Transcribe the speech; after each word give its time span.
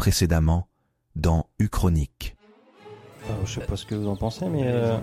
précédemment 0.00 0.66
dans 1.14 1.44
Uchronique. 1.58 2.34
Alors, 3.28 3.44
je 3.44 3.60
sais 3.60 3.66
pas 3.66 3.76
ce 3.76 3.84
que 3.84 3.94
vous 3.94 4.08
en 4.08 4.16
pensez, 4.16 4.46
mais 4.48 4.62
euh, 4.64 4.96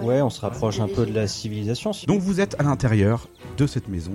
ouais, 0.00 0.22
on 0.22 0.30
se 0.30 0.40
rapproche 0.40 0.78
un 0.78 0.86
peu 0.86 1.04
de 1.06 1.12
la 1.12 1.26
civilisation. 1.26 1.92
si- 1.92 2.06
Donc 2.06 2.20
vous 2.20 2.38
êtes 2.40 2.54
à 2.60 2.62
l'intérieur 2.62 3.26
de 3.56 3.66
cette 3.66 3.88
maison 3.88 4.12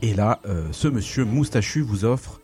et 0.00 0.14
là, 0.14 0.38
euh, 0.46 0.68
ce 0.70 0.86
monsieur 0.86 1.24
moustachu 1.24 1.80
vous 1.82 2.04
offre 2.04 2.40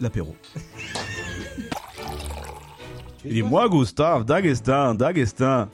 l'apéro. 0.00 0.34
Il 3.26 3.34
dit 3.34 3.42
moi 3.42 3.68
Gustave, 3.68 4.24
Dagestin, 4.24 4.94
Dagestin. 4.94 5.68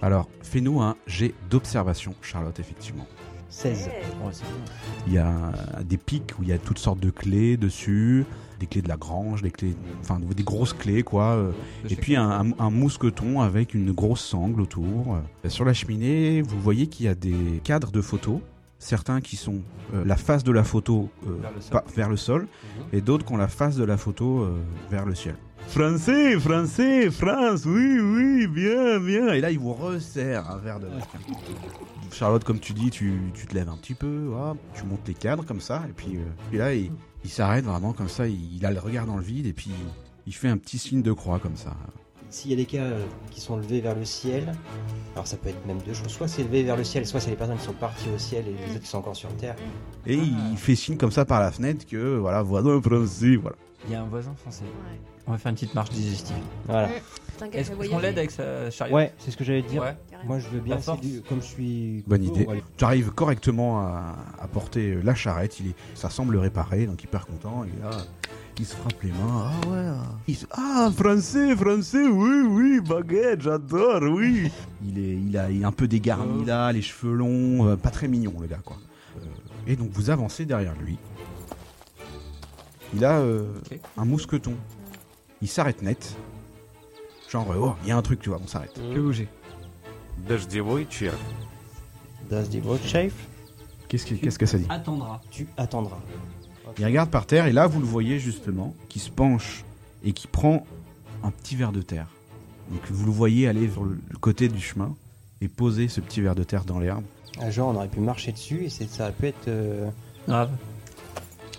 Alors, 0.00 0.26
fais-nous 0.42 0.80
un 0.80 0.96
jet 1.06 1.34
d'observation, 1.50 2.14
Charlotte, 2.22 2.58
effectivement. 2.58 3.06
16. 3.50 3.90
Ouais, 4.24 4.32
c'est 4.32 4.44
bien. 4.44 4.52
Il 5.06 5.12
y 5.12 5.18
a 5.18 5.52
des 5.84 5.98
pics 5.98 6.32
où 6.38 6.44
il 6.44 6.48
y 6.48 6.52
a 6.52 6.58
toutes 6.58 6.78
sortes 6.78 7.00
de 7.00 7.10
clés 7.10 7.58
dessus, 7.58 8.24
des 8.58 8.66
clés 8.66 8.82
de 8.82 8.88
la 8.88 8.96
grange, 8.96 9.42
des 9.42 9.50
clés, 9.50 9.74
enfin 10.00 10.18
des 10.20 10.42
grosses 10.42 10.72
clés 10.72 11.02
quoi. 11.02 11.34
euh, 11.36 11.52
Et 11.88 11.96
puis 11.96 12.16
un, 12.16 12.28
un- 12.30 12.52
un 12.58 12.70
mousqueton 12.70 13.40
avec 13.40 13.74
une 13.74 13.92
grosse 13.92 14.20
sangle 14.24 14.60
autour. 14.60 15.16
Euh, 15.44 15.48
Sur 15.48 15.64
la 15.64 15.72
cheminée, 15.74 16.42
vous 16.42 16.60
voyez 16.60 16.86
qu'il 16.86 17.06
y 17.06 17.08
a 17.08 17.14
des 17.14 17.60
cadres 17.64 17.90
de 17.90 18.00
photos. 18.00 18.40
Certains 18.80 19.20
qui 19.20 19.34
sont 19.36 19.60
euh, 19.94 20.04
la 20.04 20.16
face 20.16 20.44
de 20.44 20.52
la 20.52 20.62
photo 20.62 21.08
Vers 21.24 21.50
le 21.52 21.60
sol. 21.60 21.70
pas- 21.72 21.84
vers 21.96 22.08
le 22.08 22.16
sol 22.16 22.46
et 22.92 23.00
d'autres 23.00 23.24
qui 23.24 23.32
ont 23.32 23.36
la 23.36 23.48
face 23.48 23.74
de 23.76 23.84
la 23.84 23.96
photo 23.96 24.46
vers 24.90 25.04
le 25.06 25.14
ciel. 25.16 25.34
Français, 25.66 26.38
français, 26.38 27.10
France, 27.10 27.64
oui, 27.66 27.98
oui, 28.00 28.46
bien, 28.46 28.98
bien. 29.00 29.32
Et 29.34 29.40
là, 29.40 29.50
il 29.50 29.58
vous 29.58 29.74
resserre 29.74 30.48
un 30.50 30.56
verre 30.58 30.78
de 30.80 30.86
Charlotte, 32.12 32.42
comme 32.44 32.58
tu 32.58 32.72
dis, 32.72 32.90
tu, 32.90 33.12
tu 33.34 33.46
te 33.46 33.54
lèves 33.54 33.68
un 33.68 33.76
petit 33.76 33.94
peu, 33.94 34.30
tu 34.74 34.84
montes 34.84 35.06
les 35.06 35.14
cadres 35.14 35.44
comme 35.44 35.60
ça, 35.60 35.82
et 35.88 35.92
puis, 35.92 36.16
euh, 36.16 36.20
puis 36.48 36.58
là, 36.58 36.72
il, 36.74 36.90
il 37.24 37.30
s'arrête 37.30 37.64
vraiment 37.64 37.92
comme 37.92 38.08
ça, 38.08 38.26
il, 38.26 38.56
il 38.56 38.64
a 38.66 38.70
le 38.70 38.78
regard 38.80 39.06
dans 39.06 39.16
le 39.16 39.22
vide, 39.22 39.46
et 39.46 39.52
puis 39.52 39.70
il 40.26 40.34
fait 40.34 40.48
un 40.48 40.56
petit 40.56 40.78
signe 40.78 41.02
de 41.02 41.12
croix 41.12 41.38
comme 41.38 41.56
ça. 41.56 41.74
S'il 42.30 42.50
y 42.50 42.54
a 42.54 42.56
des 42.56 42.66
cas 42.66 42.82
euh, 42.82 43.06
qui 43.30 43.40
sont 43.40 43.56
levés 43.56 43.80
vers 43.80 43.94
le 43.94 44.04
ciel, 44.04 44.52
alors 45.14 45.26
ça 45.26 45.38
peut 45.38 45.48
être 45.48 45.64
même 45.66 45.78
deux 45.86 45.94
choses. 45.94 46.08
Soit 46.08 46.28
c'est 46.28 46.42
levé 46.42 46.62
vers 46.62 46.76
le 46.76 46.84
ciel, 46.84 47.06
soit 47.06 47.20
c'est 47.20 47.30
les 47.30 47.36
personnes 47.36 47.56
qui 47.56 47.64
sont 47.64 47.72
parties 47.72 48.10
au 48.14 48.18
ciel 48.18 48.44
et 48.46 48.50
les 48.50 48.72
autres 48.72 48.80
qui 48.82 48.86
sont 48.86 48.98
encore 48.98 49.16
sur 49.16 49.34
terre. 49.36 49.56
Et 50.04 50.16
il 50.16 50.56
fait 50.58 50.74
signe 50.74 50.98
comme 50.98 51.10
ça 51.10 51.24
par 51.24 51.40
la 51.40 51.50
fenêtre 51.50 51.86
que, 51.86 52.18
voilà, 52.18 52.42
voisin 52.42 52.82
français, 52.82 53.36
voilà. 53.36 53.56
Il 53.86 53.92
y 53.92 53.94
a 53.94 54.02
un 54.02 54.06
voisin 54.06 54.34
français. 54.34 54.64
Ouais. 54.64 55.00
On 55.26 55.32
va 55.32 55.38
faire 55.38 55.50
une 55.50 55.54
petite 55.54 55.74
marche 55.74 55.90
digestive. 55.90 56.36
Voilà. 56.66 56.90
T'inquiète, 57.38 57.60
Est-ce 57.60 57.70
qu'on 57.90 57.98
l'aide 57.98 58.18
avec 58.18 58.30
sa 58.30 58.70
chariot 58.70 58.96
Ouais, 58.96 59.12
c'est 59.18 59.30
ce 59.30 59.36
que 59.36 59.44
j'allais 59.44 59.62
dire. 59.62 59.82
Ouais. 59.82 59.96
Moi, 60.26 60.38
je 60.40 60.48
veux 60.48 60.60
bien, 60.60 60.76
de- 60.76 61.20
comme 61.28 61.40
je 61.40 61.46
suis. 61.46 62.02
Bonne 62.06 62.24
idée. 62.24 62.46
Tu 62.76 62.84
arrives 62.84 63.10
correctement 63.12 63.80
à, 63.80 64.16
à 64.40 64.48
porter 64.48 64.98
la 65.02 65.14
charrette, 65.14 65.60
il 65.60 65.68
est, 65.68 65.74
ça 65.94 66.10
semble 66.10 66.36
réparé, 66.36 66.86
donc 66.86 67.02
hyper 67.04 67.26
content, 67.26 67.64
et 67.64 67.82
là, 67.82 67.90
il 68.58 68.66
se 68.66 68.74
frappe 68.74 69.00
les 69.04 69.12
mains, 69.12 69.52
ah 69.64 69.68
ouais, 69.68 69.86
ah. 69.86 70.02
Il 70.26 70.36
se- 70.36 70.46
ah, 70.50 70.90
français, 70.96 71.54
français, 71.54 72.06
oui, 72.08 72.40
oui, 72.48 72.80
baguette, 72.80 73.42
j'adore, 73.42 74.02
oui. 74.02 74.50
Il 74.84 74.98
est, 74.98 75.16
il 75.28 75.38
a, 75.38 75.48
il 75.50 75.62
est 75.62 75.64
un 75.64 75.70
peu 75.72 75.86
dégarni 75.86 76.44
là, 76.44 76.72
les 76.72 76.82
cheveux 76.82 77.14
longs, 77.14 77.68
euh, 77.68 77.76
pas 77.76 77.90
très 77.90 78.08
mignon 78.08 78.32
le 78.40 78.48
gars, 78.48 78.58
quoi. 78.64 78.76
Euh, 79.18 79.20
et 79.68 79.76
donc 79.76 79.90
vous 79.92 80.10
avancez 80.10 80.44
derrière 80.44 80.74
lui. 80.84 80.98
Il 82.94 83.04
a 83.04 83.18
euh, 83.18 83.44
un 83.96 84.04
mousqueton. 84.04 84.54
Il 85.40 85.46
s'arrête 85.48 85.82
net. 85.82 86.16
Genre, 87.30 87.46
oh, 87.58 87.74
il 87.82 87.88
y 87.88 87.92
a 87.92 87.96
un 87.96 88.02
truc, 88.02 88.20
tu 88.20 88.30
vois, 88.30 88.40
on 88.42 88.46
s'arrête. 88.46 88.76
Mm. 88.78 88.94
Que 88.94 89.00
bouger. 89.00 89.28
Qu'est-ce 93.88 94.06
que, 94.06 94.14
qu'est-ce 94.14 94.38
que 94.38 94.46
ça 94.46 94.58
dit 94.58 94.66
Attendra. 94.68 95.20
Tu 95.30 95.46
attendras. 95.56 96.00
Il 96.78 96.84
regarde 96.84 97.10
par 97.10 97.26
terre 97.26 97.46
et 97.46 97.52
là, 97.52 97.66
vous 97.66 97.80
le 97.80 97.86
voyez 97.86 98.18
justement, 98.18 98.74
qui 98.88 98.98
se 98.98 99.10
penche 99.10 99.64
et 100.04 100.12
qui 100.12 100.26
prend 100.26 100.66
un 101.22 101.30
petit 101.30 101.56
verre 101.56 101.72
de 101.72 101.82
terre. 101.82 102.08
Donc 102.70 102.80
vous 102.90 103.06
le 103.06 103.12
voyez 103.12 103.48
aller 103.48 103.66
vers 103.66 103.84
le 103.84 104.18
côté 104.20 104.48
du 104.48 104.60
chemin 104.60 104.94
et 105.40 105.48
poser 105.48 105.88
ce 105.88 106.00
petit 106.00 106.20
verre 106.20 106.34
de 106.34 106.44
terre 106.44 106.64
dans 106.64 106.78
l'herbe. 106.78 107.04
Un 107.40 107.50
genre, 107.50 107.68
on 107.70 107.76
aurait 107.76 107.88
pu 107.88 108.00
marcher 108.00 108.32
dessus 108.32 108.64
et 108.64 108.68
ça 108.68 109.06
a 109.06 109.12
pu 109.12 109.26
être. 109.26 109.48
Euh, 109.48 109.88
Grave. 110.26 110.50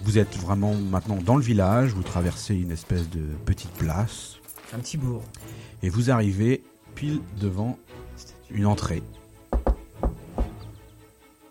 Vous 0.03 0.17
êtes 0.17 0.37
vraiment 0.37 0.75
maintenant 0.75 1.17
dans 1.25 1.35
le 1.35 1.41
village, 1.41 1.91
vous 1.91 2.03
traversez 2.03 2.55
une 2.55 2.71
espèce 2.71 3.09
de 3.09 3.21
petite 3.45 3.71
place 3.71 4.38
un 4.73 4.79
petit 4.79 4.97
bourg. 4.97 5.23
et 5.81 5.89
vous 5.89 6.11
arrivez 6.11 6.63
pile 6.95 7.21
devant 7.39 7.77
une 8.51 8.65
entrée. 8.65 9.01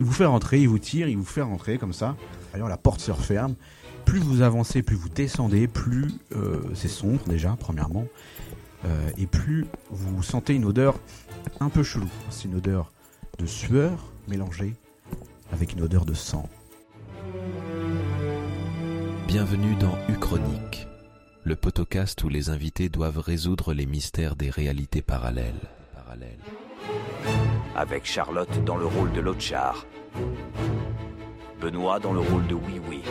Il 0.01 0.07
vous 0.07 0.13
fait 0.13 0.25
rentrer, 0.25 0.61
il 0.61 0.69
vous 0.69 0.79
tire, 0.79 1.09
il 1.09 1.17
vous 1.17 1.25
fait 1.25 1.43
rentrer 1.43 1.79
comme 1.79 1.93
ça. 1.93 2.17
D'ailleurs, 2.53 2.69
la 2.69 2.77
porte 2.77 3.01
se 3.01 3.11
referme. 3.11 3.55
Plus 4.05 4.21
vous 4.21 4.43
avancez, 4.43 4.83
plus 4.83 4.97
vous 4.97 5.09
descendez, 5.09 5.67
plus 5.69 6.09
euh, 6.35 6.63
c'est 6.75 6.89
sombre 6.89 7.21
déjà, 7.27 7.57
premièrement. 7.59 8.07
Euh, 8.85 9.11
et 9.19 9.27
plus 9.27 9.67
vous 9.91 10.23
sentez 10.23 10.55
une 10.55 10.65
odeur 10.65 10.99
un 11.61 11.69
peu 11.69 11.83
chelou. 11.83 12.09
C'est 12.31 12.45
une 12.45 12.55
odeur 12.55 12.93
de 13.39 13.47
sueur 13.47 14.13
mélangée 14.29 14.75
avec 15.53 15.73
une 15.73 15.83
odeur 15.83 16.05
de 16.05 16.15
sang. 16.15 16.49
Bienvenue 19.27 19.75
dans 19.75 19.99
Uchronique, 20.09 20.88
le 21.49 21.57
podcast 21.57 22.23
où 22.25 22.29
les 22.29 22.51
invités 22.51 22.91
doivent 22.91 23.21
résoudre 23.21 23.73
les 23.73 23.87
mystères 23.87 24.37
des 24.37 24.51
réalités 24.51 25.01
parallèles. 25.01 25.55
avec 27.75 28.05
Charlotte 28.05 28.63
dans 28.67 28.77
le 28.77 28.85
rôle 28.85 29.11
de 29.13 29.21
Lochar, 29.21 29.87
Benoît 31.59 32.01
dans 32.01 32.13
le 32.13 32.21
rôle 32.21 32.47
de 32.49 32.55
Oui 32.55 32.79
Oui 32.87 33.03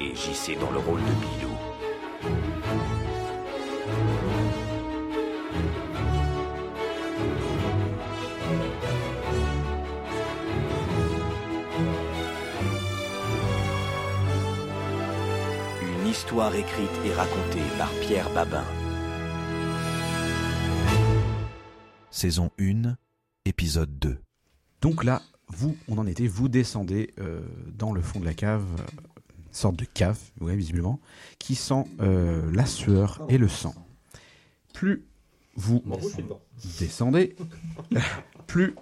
et 0.00 0.14
JC 0.14 0.58
dans 0.58 0.70
le 0.70 0.78
rôle 0.78 1.00
de 1.00 1.12
Bilou. 1.20 2.97
Histoire 16.28 16.54
écrite 16.54 16.90
et 17.06 17.12
racontée 17.14 17.62
par 17.78 17.88
Pierre 18.02 18.28
Babin. 18.34 18.62
Saison 22.10 22.50
1, 22.60 22.96
épisode 23.46 23.98
2. 23.98 24.18
Donc 24.82 25.04
là, 25.04 25.22
vous, 25.46 25.74
on 25.88 25.96
en 25.96 26.06
était, 26.06 26.26
vous 26.26 26.50
descendez 26.50 27.14
euh, 27.18 27.40
dans 27.72 27.94
le 27.94 28.02
fond 28.02 28.20
de 28.20 28.26
la 28.26 28.34
cave, 28.34 28.62
euh, 28.78 28.82
une 29.38 29.54
sorte 29.54 29.76
de 29.76 29.86
cave, 29.86 30.18
ouais, 30.42 30.54
visiblement, 30.54 31.00
qui 31.38 31.54
sent 31.54 31.84
euh, 32.02 32.52
la 32.52 32.66
sueur 32.66 33.22
et 33.30 33.38
le 33.38 33.48
sang. 33.48 33.74
Plus 34.74 35.06
vous 35.56 35.82
descendez, 36.78 37.36
plus 38.46 38.74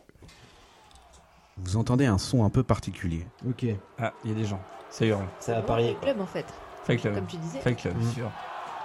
vous 1.59 1.77
entendez 1.77 2.07
un 2.07 2.19
son 2.19 2.45
un 2.45 2.51
peu 2.51 2.65
particulier. 2.65 3.25
Ok. 3.49 3.67
Ah, 3.99 4.15
il 4.25 4.33
y 4.33 4.35
a 4.35 4.37
des 4.37 4.47
gens. 4.47 4.61
Ça 4.91 5.07
hurle. 5.07 5.27
Ça 5.39 5.53
va 5.53 5.61
Ouais, 5.61 5.67
parier. 5.67 5.97
club 6.03 6.21
en 6.21 6.27
fait, 6.27 6.47
Fake 6.87 7.05
love. 7.05 7.15
comme 7.15 7.27
tu 7.27 7.37
disais. 7.37 7.61
Fake 7.61 7.85
love, 7.85 7.95
sûr. 8.15 8.31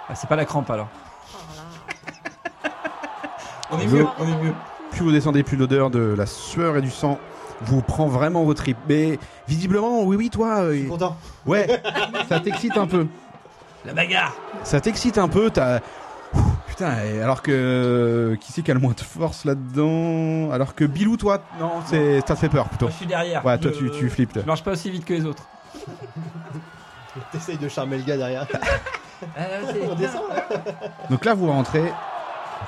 Ah, 0.08 0.14
c'est 0.14 0.28
pas 0.28 0.36
la 0.36 0.44
crampe 0.44 0.68
alors. 0.70 0.88
Oh. 1.34 1.38
On 3.72 3.78
est 3.78 3.86
mieux, 3.86 4.06
on 4.18 4.24
est 4.26 4.42
mieux. 4.44 4.52
Plus 4.90 5.00
vous 5.02 5.12
descendez, 5.12 5.42
plus 5.42 5.56
l'odeur 5.56 5.88
de 5.90 6.00
la 6.16 6.26
sueur 6.26 6.76
et 6.76 6.82
du 6.82 6.90
sang 6.90 7.18
vous 7.62 7.80
prend 7.80 8.06
vraiment 8.08 8.42
vos 8.44 8.54
tripes. 8.54 8.76
Mais 8.88 9.18
visiblement, 9.48 10.02
oui, 10.02 10.16
oui, 10.16 10.28
toi, 10.30 10.62
euh, 10.62 10.88
Content. 10.88 11.16
ouais, 11.46 11.80
ça 12.28 12.40
t'excite 12.40 12.76
un 12.76 12.86
peu. 12.86 13.06
La 13.84 13.94
bagarre 13.94 14.34
Ça 14.64 14.80
t'excite 14.80 15.16
un 15.18 15.28
peu, 15.28 15.50
t'as... 15.50 15.80
Putain, 16.66 16.92
alors 17.22 17.42
que... 17.42 18.36
Qui 18.40 18.52
c'est 18.52 18.62
qui 18.62 18.70
a 18.70 18.74
le 18.74 18.80
moins 18.80 18.92
de 18.94 19.00
force 19.00 19.44
là-dedans? 19.44 20.50
Alors 20.52 20.74
que 20.74 20.84
Bilou, 20.84 21.16
toi, 21.16 21.42
non, 21.60 21.70
c'est... 21.86 22.20
ça 22.26 22.34
te 22.34 22.40
fait 22.40 22.48
peur 22.48 22.68
plutôt. 22.68 22.86
Moi 22.86 22.92
je 22.92 22.96
suis 22.96 23.06
derrière. 23.06 23.44
Ouais, 23.44 23.58
toi, 23.58 23.70
Je- 23.72 23.78
tu, 23.78 23.90
tu 23.90 24.08
flippes. 24.10 24.38
Je 24.40 24.46
marche 24.46 24.62
pas 24.64 24.72
aussi 24.72 24.90
vite 24.90 25.04
que 25.04 25.12
les 25.14 25.24
autres. 25.26 25.44
T'essayes 27.32 27.58
de 27.58 27.68
charmer 27.68 27.98
le 27.98 28.04
gars 28.04 28.16
derrière. 28.16 28.46
On 29.90 29.94
descend 29.94 30.22
là. 30.28 30.42
Donc 31.10 31.24
là, 31.24 31.34
vous 31.34 31.46
rentrez, 31.50 31.92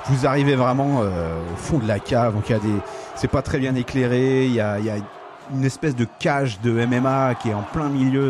vous 0.05 0.25
arrivez 0.25 0.55
vraiment 0.55 1.01
euh, 1.01 1.37
au 1.53 1.57
fond 1.57 1.79
de 1.79 1.87
la 1.87 1.99
cave, 1.99 2.33
donc 2.33 2.49
il 2.49 2.53
y 2.53 2.55
a 2.55 2.59
des... 2.59 2.75
C'est 3.15 3.27
pas 3.29 3.41
très 3.41 3.57
bien 3.59 3.75
éclairé, 3.75 4.45
il 4.45 4.53
y 4.53 4.61
a, 4.61 4.79
il 4.79 4.85
y 4.85 4.89
a 4.89 4.95
une 5.53 5.65
espèce 5.65 5.95
de 5.95 6.05
cage 6.19 6.59
de 6.61 6.71
MMA 6.85 7.35
qui 7.35 7.49
est 7.49 7.53
en 7.53 7.61
plein 7.61 7.89
milieu 7.89 8.21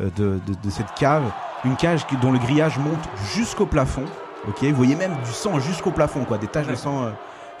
euh, 0.00 0.08
de, 0.16 0.40
de- 0.46 0.54
de 0.62 0.70
cette 0.70 0.92
cave. 0.94 1.22
Une 1.64 1.76
cage 1.76 2.06
qui- 2.06 2.16
dont 2.16 2.32
le 2.32 2.38
grillage 2.38 2.78
monte 2.78 3.08
jusqu'au 3.34 3.66
plafond. 3.66 4.04
Ok, 4.48 4.62
vous 4.64 4.74
voyez 4.74 4.94
même 4.96 5.14
du 5.24 5.30
sang 5.32 5.58
jusqu'au 5.60 5.90
plafond, 5.90 6.24
quoi, 6.24 6.38
des 6.38 6.46
taches 6.48 6.66
de 6.68 6.74
sang 6.74 7.04
euh, 7.04 7.10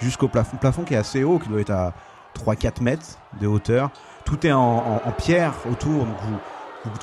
jusqu'au 0.00 0.28
plafond. 0.28 0.56
Plafond 0.56 0.82
qui 0.82 0.94
est 0.94 0.98
assez 0.98 1.22
haut, 1.24 1.38
qui 1.38 1.48
doit 1.48 1.60
être 1.60 1.70
à 1.70 1.92
3-4 2.44 2.82
mètres 2.82 3.06
de 3.40 3.46
hauteur. 3.46 3.90
Tout 4.24 4.44
est 4.46 4.52
en, 4.52 4.60
en- 4.60 5.02
en 5.04 5.10
pierre 5.12 5.52
autour, 5.70 6.04
donc 6.04 6.16
vous- 6.22 6.38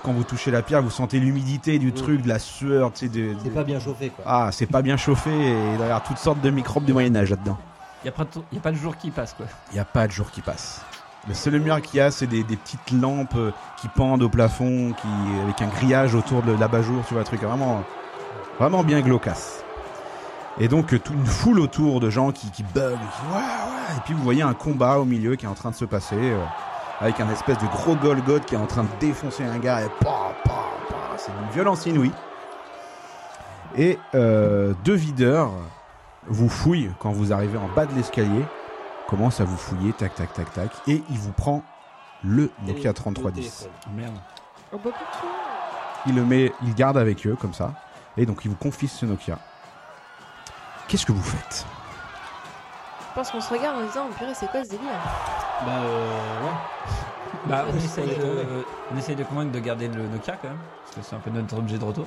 quand 0.03 0.11
vous 0.13 0.23
touchez 0.23 0.51
la 0.51 0.61
pierre, 0.61 0.81
vous 0.81 0.89
sentez 0.89 1.19
l'humidité 1.19 1.79
du 1.79 1.91
truc, 1.93 2.21
de 2.21 2.27
la 2.27 2.39
sueur, 2.39 2.91
tu 2.93 2.99
sais, 2.99 3.07
de, 3.09 3.35
C'est 3.43 3.49
de- 3.49 3.53
pas 3.53 3.63
bien 3.63 3.79
chauffé 3.79 4.09
quoi. 4.09 4.23
ah, 4.27 4.49
c'est 4.51 4.65
pas 4.65 4.81
bien 4.81 4.97
chauffé 4.97 5.29
et 5.31 5.49
il 5.71 5.77
doit 5.77 5.85
y 5.85 5.89
avoir 5.89 6.03
toutes 6.03 6.17
sortes 6.17 6.41
de 6.41 6.49
microbes 6.49 6.85
du 6.85 6.93
Moyen-Âge 6.93 7.29
là-dedans. 7.31 7.57
Il 8.03 8.07
y, 8.07 8.09
a 8.09 8.11
pas 8.11 8.23
de- 8.23 8.29
y 8.53 8.57
a 8.57 8.61
pas 8.61 8.71
de 8.71 8.77
jour 8.77 8.95
qui 8.97 9.09
passe 9.11 9.33
quoi. 9.33 9.45
Il 9.71 9.75
n'y 9.75 9.79
a 9.79 9.85
pas 9.85 10.05
de 10.07 10.11
jour 10.11 10.29
qui 10.31 10.41
passe. 10.41 10.81
Le 11.27 11.33
seul 11.33 11.53
lumière 11.53 11.81
qu'il 11.81 11.97
y 11.97 12.01
a, 12.01 12.11
c'est 12.11 12.27
des, 12.27 12.43
des 12.43 12.55
petites 12.55 12.91
lampes 12.91 13.33
euh, 13.35 13.51
qui 13.77 13.87
pendent 13.87 14.21
au 14.21 14.29
plafond, 14.29 14.93
qui, 14.93 15.07
avec 15.43 15.59
un 15.63 15.67
grillage 15.67 16.13
autour 16.13 16.43
de 16.43 16.51
l'abat-jour, 16.51 17.03
tu 17.07 17.13
vois, 17.15 17.21
un 17.21 17.25
truc 17.25 17.41
vraiment 17.41 17.83
Vraiment 18.59 18.83
bien 18.83 19.01
glaucasse. 19.01 19.63
Et 20.59 20.67
donc 20.69 20.93
euh, 20.93 20.99
toute 20.99 21.15
une 21.15 21.25
foule 21.25 21.59
autour 21.59 21.99
de 21.99 22.09
gens 22.09 22.31
qui, 22.31 22.49
qui 22.51 22.63
bug, 22.63 22.93
qui, 22.93 23.33
ouais, 23.33 23.39
ouais. 23.39 23.97
et 23.97 24.01
puis 24.05 24.13
vous 24.13 24.23
voyez 24.23 24.43
un 24.43 24.53
combat 24.53 24.99
au 24.99 25.03
milieu 25.05 25.35
qui 25.35 25.45
est 25.45 25.49
en 25.49 25.53
train 25.55 25.71
de 25.71 25.75
se 25.75 25.83
passer, 25.83 26.15
euh, 26.15 26.39
avec 26.99 27.19
un 27.19 27.29
espèce 27.29 27.57
de 27.57 27.67
gros 27.67 27.95
Golgoth 27.95 28.45
qui 28.45 28.55
est 28.55 28.59
en 28.59 28.67
train 28.67 28.83
de 28.83 28.89
défoncer 28.99 29.43
un 29.43 29.57
gars, 29.57 29.81
et 29.81 29.89
pa, 30.03 30.33
pa, 30.43 30.65
pa. 30.89 31.17
c'est 31.17 31.31
une 31.31 31.49
violence 31.51 31.85
inouïe. 31.85 32.11
Et 33.77 33.99
euh, 34.13 34.73
deux 34.83 34.93
videurs 34.95 35.51
vous 36.27 36.49
fouillent 36.49 36.91
quand 36.99 37.11
vous 37.11 37.33
arrivez 37.33 37.57
en 37.57 37.67
bas 37.67 37.85
de 37.85 37.93
l'escalier, 37.93 38.45
commencent 39.07 39.41
à 39.41 39.45
vous 39.45 39.57
fouiller, 39.57 39.93
tac, 39.93 40.15
tac, 40.15 40.33
tac, 40.33 40.51
tac, 40.53 40.71
et 40.87 41.03
il 41.09 41.17
vous 41.17 41.33
prend 41.33 41.63
le 42.23 42.49
Nokia 42.65 42.89
Le 42.89 42.93
3310. 42.93 43.33
téléphone. 43.33 43.71
Merde. 43.93 44.15
Oh, 44.71 44.79
bah. 44.83 44.91
Il 46.07 46.15
le 46.15 46.23
met, 46.23 46.51
il 46.63 46.73
garde 46.75 46.97
avec 46.97 47.25
eux 47.27 47.35
comme 47.39 47.53
ça, 47.53 47.73
et 48.17 48.25
donc 48.25 48.45
il 48.45 48.49
vous 48.49 48.55
confisque 48.57 48.95
ce 48.95 49.05
Nokia. 49.05 49.37
Qu'est-ce 50.87 51.05
que 51.05 51.11
vous 51.11 51.21
faites? 51.23 51.65
Je 53.09 53.15
pense 53.15 53.31
qu'on 53.31 53.41
se 53.41 53.53
regarde 53.53 53.77
en 53.77 53.85
disant, 53.85 54.07
oh, 54.09 54.13
purée, 54.17 54.33
c'est 54.33 54.49
quoi 54.49 54.63
ce 54.63 54.69
délire? 54.69 54.89
Bah, 55.65 55.71
euh, 55.83 56.41
ouais. 56.43 57.47
Bah, 57.47 57.65
on 57.71 57.77
essaye, 57.77 58.07
de, 58.07 58.65
on 58.93 58.97
essaye 58.97 59.15
de 59.15 59.23
convaincre 59.23 59.51
de 59.51 59.59
garder 59.59 59.87
le 59.87 60.07
Nokia 60.07 60.35
quand 60.41 60.47
même. 60.49 60.57
Parce 60.83 60.95
que 60.95 61.01
c'est 61.03 61.15
un 61.15 61.19
peu 61.19 61.29
notre 61.29 61.57
objet 61.57 61.77
de 61.77 61.83
retour. 61.83 62.05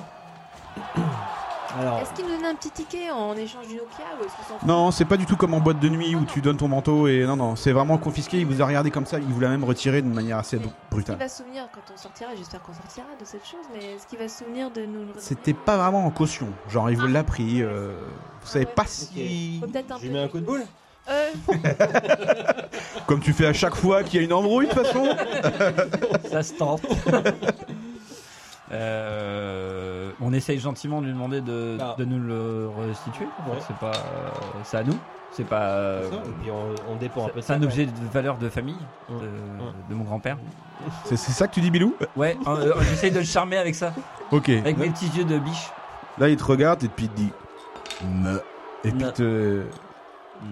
Alors, 1.79 1.99
Est-ce 1.99 2.13
qu'il 2.13 2.25
nous 2.25 2.35
donne 2.35 2.45
un 2.45 2.55
petit 2.55 2.71
ticket 2.71 3.11
en 3.11 3.35
échange 3.35 3.67
du 3.67 3.75
Nokia 3.75 4.03
ou 4.19 4.23
est-ce 4.25 4.35
qu'on 4.35 4.43
s'en 4.53 4.59
fout 4.59 4.67
Non, 4.67 4.89
c'est 4.89 5.05
pas 5.05 5.17
du 5.17 5.27
tout 5.27 5.35
comme 5.37 5.53
en 5.53 5.59
boîte 5.59 5.79
de 5.79 5.87
nuit 5.87 6.15
où 6.15 6.25
tu 6.25 6.41
donnes 6.41 6.57
ton 6.57 6.67
manteau 6.67 7.07
et 7.07 7.25
non, 7.25 7.35
non, 7.35 7.55
c'est 7.55 7.71
vraiment 7.71 7.99
confisqué. 7.99 8.39
Il 8.39 8.47
vous 8.47 8.61
a 8.61 8.65
regardé 8.65 8.89
comme 8.89 9.05
ça, 9.05 9.19
il 9.19 9.25
vous 9.31 9.39
l'a 9.39 9.49
même 9.49 9.63
retiré 9.63 10.01
de 10.01 10.07
manière 10.07 10.39
assez 10.39 10.57
Mais 10.57 10.63
Est-ce 10.63 10.71
qu'il 10.71 10.89
brutale. 10.89 11.17
va 11.17 11.29
se 11.29 11.37
souvenir 11.43 11.67
quand 11.73 11.93
on 11.93 11.97
sortira 11.97 12.31
J'espère 12.35 12.63
qu'on 12.63 12.73
sortira 12.73 13.05
de 13.19 13.23
cette 13.25 13.45
chose, 13.45 13.59
mais 13.73 13.85
est-ce 13.95 14.07
qu'il 14.07 14.17
va 14.17 14.27
se 14.27 14.39
souvenir 14.43 14.71
de 14.71 14.81
nous 14.81 14.93
le 14.93 14.99
redonner 15.09 15.19
C'était 15.19 15.53
pas 15.53 15.77
vraiment 15.77 16.05
en 16.05 16.09
caution, 16.09 16.47
genre 16.69 16.89
il 16.89 16.97
vous 16.97 17.07
l'a 17.07 17.23
pris. 17.23 17.61
euh, 17.61 17.93
vous 18.41 18.47
savez 18.47 18.65
ouais. 18.65 18.71
pas 18.73 18.85
si. 18.87 19.59
Faut 19.61 19.67
peut-être 19.67 19.91
un 19.91 19.97
je 19.97 20.01
lui 20.01 20.09
peu. 20.09 20.13
mets 20.15 20.23
un 20.23 20.27
coup 20.27 20.39
de 20.39 20.45
boule 20.45 20.63
Comme 23.07 23.19
tu 23.19 23.33
fais 23.33 23.47
à 23.47 23.53
chaque 23.53 23.75
fois 23.75 24.03
qu'il 24.03 24.19
y 24.19 24.23
a 24.23 24.25
une 24.25 24.33
embrouille 24.33 24.67
de 24.67 24.73
toute 24.73 24.85
façon. 24.85 25.05
Ça 26.31 26.43
se 26.43 26.53
tente. 26.53 26.81
Euh, 28.71 30.11
on 30.21 30.31
essaye 30.33 30.59
gentiment 30.59 31.01
de 31.01 31.07
lui 31.07 31.13
demander 31.13 31.41
de, 31.41 31.77
Ah. 31.81 31.95
de 31.97 32.05
nous 32.05 32.19
le 32.19 32.69
restituer. 32.87 33.25
Ouais. 33.47 33.57
C'est 33.65 33.75
pas, 33.77 33.91
euh, 33.91 34.29
c'est 34.63 34.77
à 34.77 34.83
nous. 34.83 34.97
C'est 35.31 35.43
pas. 35.45 35.61
euh, 35.61 36.03
Et 36.07 36.41
puis 36.41 36.51
on, 36.51 36.91
on 36.91 36.95
dépend 36.95 37.25
un 37.25 37.29
peu 37.29 37.39
de 37.39 37.41
c'est 37.41 37.47
ça, 37.47 37.53
un 37.55 37.63
objet 37.63 37.85
de 37.85 37.91
valeur 38.13 38.37
de 38.37 38.49
famille 38.49 38.77
de, 39.09 39.15
Mm. 39.15 39.73
de 39.89 39.95
mon 39.95 40.03
grand-père. 40.03 40.37
C'est 41.05 41.17
c'est 41.17 41.31
ça 41.31 41.47
que 41.47 41.53
tu 41.55 41.61
dis, 41.61 41.71
Bilou? 41.71 41.95
Ouais, 42.15 42.37
euh, 42.47 42.73
euh, 42.75 42.81
j'essaye 42.89 43.11
de 43.11 43.19
le 43.19 43.25
charmer 43.25 43.57
avec 43.57 43.73
ça, 43.75 43.93
Ok. 44.31 44.49
avec 44.49 44.77
mes 44.77 44.89
petits 44.89 45.07
yeux 45.17 45.25
de 45.25 45.37
biche. 45.39 45.71
Là, 46.19 46.29
il 46.29 46.37
te 46.37 46.43
regarde 46.43 46.83
et 46.83 46.89
puis 46.89 47.05
il 47.05 47.09
te 47.09 47.15
dit. 47.15 47.31
Me. 48.21 48.41
Et 48.83 48.91
puis 48.91 49.01
il 49.01 49.11
te 49.13 49.63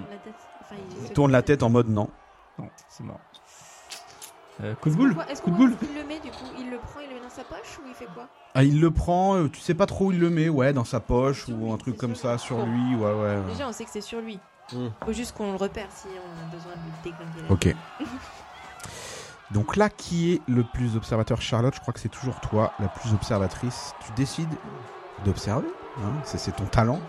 la 0.10 0.18
tête. 0.18 0.34
Enfin, 0.70 0.82
il 1.04 1.14
tourne 1.14 1.32
la 1.32 1.42
tête 1.42 1.64
en 1.64 1.70
mode 1.70 1.90
non. 1.90 2.10
Non, 2.60 2.70
c'est 2.90 3.04
mort. 3.04 3.20
Euh, 4.64 4.74
coup 4.76 4.90
de 4.90 4.96
boule. 4.96 5.16
Est-ce 5.30 5.42
Coup 5.42 5.52
qu'on 5.52 5.68
il 5.70 5.96
le 5.96 6.04
met 6.04 6.20
du 6.20 6.32
coup? 6.32 6.46
Il 6.58 6.72
le 6.72 6.78
prend, 6.78 7.00
il 7.00 7.10
le 7.10 7.16
met 7.16 7.22
dans 7.22 7.30
sa 7.30 7.44
poche 7.44 7.80
ou 7.80 7.88
il 7.88 7.94
fait 7.94 8.08
quoi? 8.14 8.28
Ah, 8.56 8.64
il 8.64 8.82
le 8.82 8.90
prend, 8.90 9.36
euh, 9.36 9.50
tu 9.50 9.60
sais 9.60 9.76
pas 9.76 9.86
trop 9.86 10.06
où 10.06 10.12
il 10.12 10.20
le 10.20 10.32
met, 10.32 10.50
ouais, 10.50 10.74
dans 10.74 10.84
sa 10.84 11.00
poche 11.00 11.48
ou 11.48 11.56
lui, 11.56 11.72
un 11.72 11.78
truc 11.78 11.96
comme 11.96 12.16
ça 12.16 12.34
lui. 12.34 12.40
sur 12.40 12.66
lui, 12.66 12.96
ouais, 12.96 13.04
ouais. 13.04 13.14
ouais. 13.14 13.52
Déjà, 13.52 13.68
on 13.68 13.72
sait 13.72 13.86
que 13.86 13.92
c'est 13.92 14.02
sur 14.02 14.20
lui. 14.20 14.40
Mm. 14.74 14.88
Faut 15.06 15.14
juste 15.14 15.38
qu'on 15.38 15.52
le 15.52 15.58
repère 15.58 15.88
si 15.92 16.08
on 16.08 16.48
a 16.48 16.52
besoin 16.52 16.72
de 16.74 17.44
la 17.44 17.52
Ok. 17.52 17.76
Donc 19.52 19.78
là, 19.78 19.90
qui 19.90 20.34
est 20.34 20.42
le 20.48 20.64
plus 20.64 20.98
observateur? 20.98 21.42
Charlotte, 21.42 21.74
je 21.74 21.80
crois 21.80 21.94
que 21.94 22.00
c'est 22.00 22.10
toujours 22.10 22.42
toi, 22.42 22.74
la 22.80 22.88
plus 22.88 23.14
observatrice. 23.14 23.94
Tu 24.06 24.12
décides 24.14 24.54
d'observer, 25.24 25.68
hein, 26.00 26.12
c'est 26.24 26.56
ton 26.56 26.66
talent. 26.66 27.00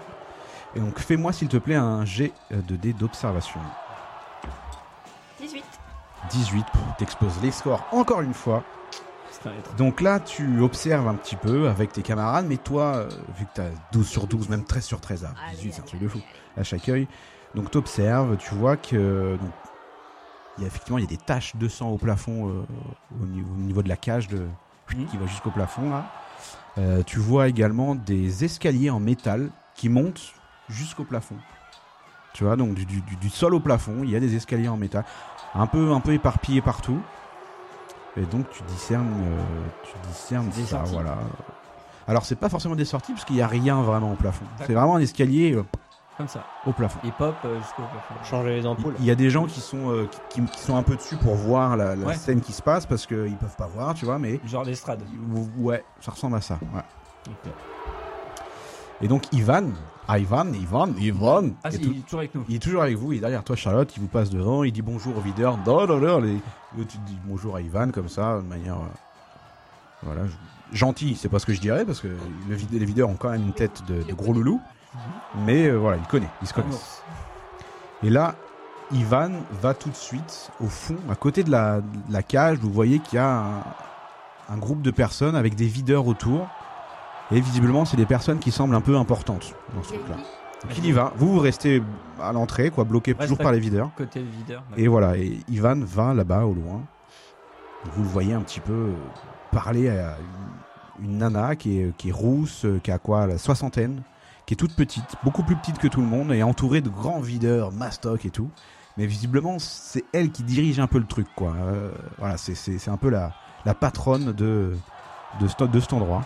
Et 0.75 0.81
donc 0.81 0.99
fais-moi 0.99 1.32
s'il 1.32 1.49
te 1.49 1.56
plaît 1.56 1.75
un 1.75 2.05
jet 2.05 2.32
euh, 2.53 2.61
de 2.62 2.76
dés 2.76 2.93
d'observation. 2.93 3.61
18. 5.41 5.65
18, 6.31 6.67
t'exposes 6.99 7.41
les 7.43 7.50
scores 7.50 7.87
encore 7.93 8.20
une 8.20 8.35
fois. 8.35 8.65
C'est 9.31 9.49
un 9.49 9.53
être. 9.53 9.75
Donc 9.76 10.00
là, 10.00 10.20
tu 10.20 10.61
observes 10.61 11.06
un 11.06 11.15
petit 11.15 11.37
peu 11.37 11.69
avec 11.69 11.93
tes 11.93 12.03
camarades, 12.03 12.47
mais 12.49 12.56
toi, 12.56 12.97
euh, 12.97 13.09
vu 13.37 13.44
que 13.44 13.50
t'as 13.55 13.69
12 13.93 14.06
sur 14.06 14.26
12, 14.26 14.49
même 14.49 14.65
13 14.65 14.85
sur 14.85 15.00
13, 15.00 15.29
ah, 15.31 15.50
18, 15.55 15.73
c'est 15.73 15.81
un 15.81 15.85
truc 15.85 16.00
de 16.00 16.09
fou, 16.09 16.20
à 16.56 16.65
chaque 16.65 16.88
œil. 16.88 17.06
Donc 17.55 17.71
tu 17.71 17.79
observes, 17.79 18.37
tu 18.37 18.55
vois 18.55 18.76
que 18.76 19.37
donc, 19.41 19.50
il 20.59 20.62
y 20.62 20.64
a 20.64 20.67
effectivement 20.67 20.99
il 20.99 21.03
y 21.03 21.06
a 21.06 21.11
des 21.11 21.17
taches 21.17 21.55
de 21.56 21.69
sang 21.69 21.88
au 21.91 21.99
plafond 21.99 22.49
euh, 22.49 22.67
au, 23.23 23.26
niveau, 23.26 23.55
au 23.55 23.59
niveau 23.61 23.82
de 23.82 23.88
la 23.88 23.97
cage 23.97 24.26
de, 24.29 24.49
Mhm. 24.94 25.06
qui 25.06 25.17
va 25.17 25.26
jusqu'au 25.26 25.50
plafond 25.50 25.91
là. 25.91 26.06
Euh, 26.79 27.03
tu 27.03 27.19
vois 27.19 27.49
également 27.49 27.94
des 27.94 28.44
escaliers 28.44 28.91
en 28.91 29.00
métal 29.00 29.50
qui 29.75 29.88
montent 29.88 30.32
jusqu'au 30.69 31.05
plafond. 31.05 31.37
Tu 32.35 32.44
vois 32.44 32.56
donc 32.56 32.75
du, 32.75 32.85
du- 32.85 33.00
du- 33.00 33.31
sol 33.31 33.55
au 33.55 33.61
plafond, 33.61 33.97
il 34.05 34.11
y 34.11 34.17
a 34.17 34.20
des 34.20 34.37
escaliers 34.37 34.69
en 34.69 34.76
métal, 34.76 35.05
un 35.55 35.67
peu 35.67 35.93
un 35.93 36.00
peu 36.00 36.12
éparpillés 36.12 36.61
partout. 36.61 37.00
Et 38.17 38.23
donc 38.23 38.49
tu 38.50 38.62
discernes, 38.65 39.12
euh, 39.25 39.38
tu 39.82 39.93
discernes 40.09 40.49
Des 40.50 40.62
ça, 40.62 40.79
sorties. 40.79 40.93
voilà. 40.93 41.17
Alors 42.06 42.25
c'est 42.25 42.37
pas 42.37 42.49
forcément 42.49 42.75
des 42.76 42.85
sorties 42.85 43.12
parce 43.12 43.25
qu'il 43.25 43.37
y 43.37 43.43
a 43.43 43.47
rien 43.47 43.81
vraiment 43.82 44.12
au 44.12 44.17
plafond. 44.17 44.44
C'est 44.67 44.75
vraiment 44.75 44.97
un 44.97 45.00
escalier 45.00 45.53
euh, 45.55 45.65
Comme 46.17 46.29
ça. 46.29 46.44
au 46.67 46.73
plafond. 46.73 46.99
Et 47.05 47.11
pop 47.12 47.35
euh, 47.44 47.59
jusqu'au 47.61 47.82
plafond. 47.82 48.14
Changer 48.25 48.56
les 48.61 48.67
ampoules. 48.67 48.94
Il 48.99 49.05
y 49.05 49.11
a 49.11 49.14
des 49.14 49.31
gens 49.31 49.47
qui 49.47 49.61
sont, 49.61 49.91
euh, 49.93 50.06
qui, 50.31 50.41
qui- 50.41 50.47
qui 50.50 50.61
sont 50.61 50.76
un 50.76 50.82
peu 50.82 50.97
dessus 50.97 51.17
pour 51.17 51.35
voir 51.35 51.76
la, 51.76 51.97
la 51.97 52.06
Ouais. 52.09 52.14
scène 52.14 52.41
qui 52.41 52.53
se 52.53 52.62
passe 52.62 52.87
parce 52.87 53.06
qu'ils 53.06 53.37
peuvent 53.37 53.56
pas 53.56 53.67
voir, 53.69 53.94
tu 53.94 54.05
vois, 54.05 54.19
mais 54.19 54.41
Genre 54.47 54.64
l'estrade. 54.64 55.03
ouais, 55.59 55.85
ça 56.00 56.11
ressemble 56.12 56.37
à 56.37 56.41
ça. 56.41 56.59
ouais. 56.75 57.32
Et 59.00 59.09
donc 59.09 59.33
Ivan, 59.33 59.71
Ivan, 60.09 60.53
Ivan, 60.53 60.89
Ivan, 60.99 61.50
Ah, 61.62 61.69
est 61.71 61.77
il 61.77 61.99
est 61.99 62.03
toujours 62.03 62.21
avec 62.21 62.35
nous. 62.35 62.45
il 62.49 62.56
est 62.56 62.59
toujours 62.59 62.83
avec 62.83 62.97
vous, 62.97 63.12
il 63.12 63.19
est 63.19 63.21
derrière 63.21 63.45
toi 63.45 63.56
Charlotte, 63.56 63.93
il 63.97 64.00
vous 64.00 64.09
passe 64.09 64.31
devant, 64.31 64.65
il 64.65 64.73
dit 64.73 64.83
bonjour 64.83 65.17
au 65.17 65.21
videur, 65.21 65.56
et 65.56 66.85
tu 66.87 66.99
dis 67.06 67.19
bonjour 67.25 67.56
à 67.56 67.61
Ivan 67.61 67.91
comme 67.91 68.09
ça, 68.09 68.39
de 68.39 68.43
manière 68.47 68.77
euh, 68.77 70.03
voilà, 70.03 70.23
gentil, 70.73 71.17
c'est 71.17 71.29
pas 71.29 71.39
ce 71.39 71.47
que 71.47 71.53
je 71.53 71.61
dirais 71.61 71.85
parce 71.85 72.00
que 72.00 72.09
le 72.09 72.56
les 72.73 72.85
videurs 72.85 73.09
ont 73.09 73.15
quand 73.17 73.31
même 73.31 73.43
une 73.43 73.53
tête 73.53 73.83
de, 73.87 74.03
de 74.03 74.15
gros 74.15 74.33
loulou, 74.33 74.61
mais 75.47 75.67
euh, 75.69 75.77
voilà, 75.77 75.99
il 75.99 76.06
connaît, 76.06 76.31
ils 76.43 76.49
se 76.49 76.55
connaissent. 76.55 77.03
Et 78.03 78.11
là, 78.11 78.35
Ivan 78.93 79.31
va 79.61 79.75
tout 79.75 79.91
de 79.91 79.95
suite 79.97 80.50
au 80.61 80.67
fond, 80.67 80.97
à 81.11 81.15
côté 81.15 81.45
de 81.45 81.50
la, 81.50 81.81
de 81.81 82.12
la 82.12 82.23
cage. 82.23 82.59
Vous 82.59 82.73
voyez 82.73 83.00
qu'il 83.00 83.17
y 83.17 83.19
a 83.19 83.29
un, 83.29 83.62
un 84.49 84.56
groupe 84.56 84.83
de 84.83 84.91
personnes 84.91 85.37
avec 85.37 85.55
des 85.56 85.67
videurs 85.67 86.06
autour. 86.06 86.49
Et 87.30 87.40
visiblement, 87.40 87.84
c'est 87.84 87.96
des 87.96 88.06
personnes 88.06 88.38
qui 88.38 88.50
semblent 88.50 88.75
un 88.75 88.80
peu 88.80 88.96
importantes 88.96 89.54
dans 89.75 89.82
ce 89.82 89.88
truc-là. 89.94 90.16
Donc 90.16 90.76
il 90.78 90.87
y 90.87 90.92
va. 90.92 91.12
Vous, 91.16 91.32
vous 91.35 91.38
restez 91.40 91.82
à 92.20 92.32
l'entrée, 92.32 92.70
quoi, 92.70 92.85
bloqué 92.85 93.12
Reste 93.12 93.23
toujours 93.25 93.38
par 93.38 93.52
les 93.52 93.61
videurs. 93.61 93.90
Côté 93.97 94.23
videur. 94.23 94.62
Et 94.76 94.88
voilà. 94.88 95.16
Et 95.16 95.38
Ivan 95.49 95.78
va 95.85 96.14
là-bas 96.14 96.44
au 96.47 96.54
loin. 96.54 96.80
Vous 97.94 98.02
le 98.02 98.08
voyez 98.08 98.32
un 98.32 98.40
petit 98.40 98.61
peu 98.61 98.92
parler 99.52 99.88
à 99.88 100.16
une, 101.00 101.18
nana 101.18 101.54
qui 101.54 101.78
est, 101.80 101.97
qui 101.97 102.08
est 102.08 102.12
rousse, 102.12 102.66
qui 102.82 102.90
a 102.90 102.99
quoi, 102.99 103.26
la 103.26 103.38
soixantaine, 103.38 104.02
qui 104.47 104.54
est 104.54 104.56
toute 104.56 104.75
petite, 104.75 105.04
beaucoup 105.23 105.44
plus 105.44 105.54
petite 105.54 105.78
que 105.78 105.87
tout 105.87 106.00
le 106.00 106.08
monde, 106.08 106.32
et 106.32 106.42
entourée 106.42 106.80
de 106.80 106.88
grands 106.88 107.20
videurs, 107.20 107.70
mastoc 107.70 108.25
et 108.26 108.30
tout. 108.30 108.50
Mais 108.97 109.06
visiblement, 109.06 109.58
c'est 109.61 110.04
elle 110.12 110.32
qui 110.32 110.42
dirige 110.42 110.80
un 110.80 110.88
peu 110.88 110.99
le 110.99 111.06
truc, 111.06 111.28
quoi. 111.37 111.54
Euh, 111.56 111.92
voilà, 112.18 112.37
c'est- 112.37 112.56
c'est 112.56 112.78
c'est 112.78 112.90
un 112.90 112.97
peu 112.97 113.11
la, 113.11 113.32
la 113.64 113.75
patronne 113.75 114.32
de, 114.32 114.73
de, 115.40 115.47
ce- 115.47 115.64
de 115.64 115.78
cet 115.78 115.92
endroit. 115.92 116.25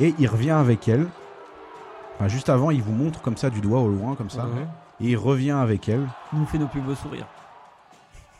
Et 0.00 0.14
il 0.18 0.26
revient 0.28 0.50
avec 0.50 0.88
elle. 0.88 1.06
Enfin, 2.16 2.28
juste 2.28 2.48
avant, 2.48 2.70
il 2.70 2.82
vous 2.82 2.92
montre 2.92 3.20
comme 3.22 3.36
ça 3.36 3.50
du 3.50 3.60
doigt 3.60 3.80
au 3.80 3.88
loin, 3.88 4.14
comme 4.14 4.30
ça. 4.30 4.46
Et 5.00 5.08
il 5.10 5.16
revient 5.16 5.50
avec 5.52 5.88
elle. 5.88 6.06
Il 6.32 6.38
nous 6.40 6.46
fait 6.46 6.58
nos 6.58 6.66
plus 6.66 6.80
beaux 6.80 6.94
sourires. 6.94 7.26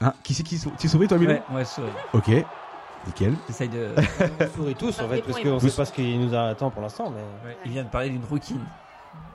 Ah, 0.00 0.14
qui 0.22 0.34
c'est 0.34 0.42
qui 0.42 0.58
sou- 0.58 0.72
Tu 0.78 0.88
souris, 0.88 1.06
toi, 1.08 1.18
Milo 1.18 1.32
Ouais, 1.32 1.42
ouais, 1.54 1.64
sourire. 1.64 1.92
Ok, 2.12 2.28
nickel. 3.06 3.34
J'essaye 3.46 3.68
de. 3.68 3.88
On 4.40 4.56
sourit 4.56 4.74
tous 4.74 5.00
en 5.00 5.08
fait, 5.08 5.22
parce 5.22 5.40
qu'on 5.40 5.60
sait 5.60 5.70
pas 5.70 5.84
ce 5.84 5.92
qui 5.92 6.18
nous 6.18 6.34
attend 6.34 6.70
pour 6.70 6.82
l'instant, 6.82 7.10
mais. 7.14 7.48
Ouais, 7.48 7.56
il 7.64 7.70
vient 7.72 7.84
de 7.84 7.88
parler 7.88 8.10
d'une 8.10 8.24
rouquine. 8.24 8.60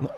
Non. 0.01 0.09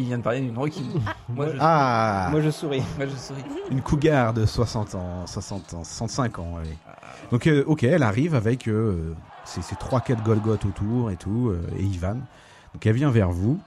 Il 0.00 0.06
vient 0.06 0.18
de 0.18 0.22
parler 0.22 0.40
d'une 0.40 0.56
rouquine. 0.58 1.00
Moi, 1.28 1.46
je, 1.52 1.58
Ah, 1.60 2.28
Moi 2.30 2.40
je 2.40 2.50
souris. 2.50 2.82
moi, 2.96 3.06
je 3.06 3.16
souris. 3.16 3.44
une 3.70 3.82
cougar 3.82 4.32
de 4.32 4.46
60 4.46 4.94
ans, 4.96 5.26
60 5.26 5.74
ans, 5.74 5.84
65 5.84 6.38
ans. 6.40 6.56
allez. 6.60 6.76
Donc, 7.30 7.46
euh, 7.46 7.62
ok, 7.66 7.82
elle 7.84 8.02
arrive 8.04 8.34
avec 8.34 8.68
euh, 8.68 9.14
ses 9.48 9.76
trois 9.76 10.00
quatre 10.00 10.22
Golgoth 10.22 10.64
autour 10.64 11.10
et 11.10 11.16
tout, 11.16 11.48
euh, 11.48 11.66
et 11.76 11.82
Ivan. 11.82 12.16
Donc, 12.74 12.84
elle 12.84 12.94
vient 12.94 13.10
vers 13.10 13.30
vous. 13.30 13.58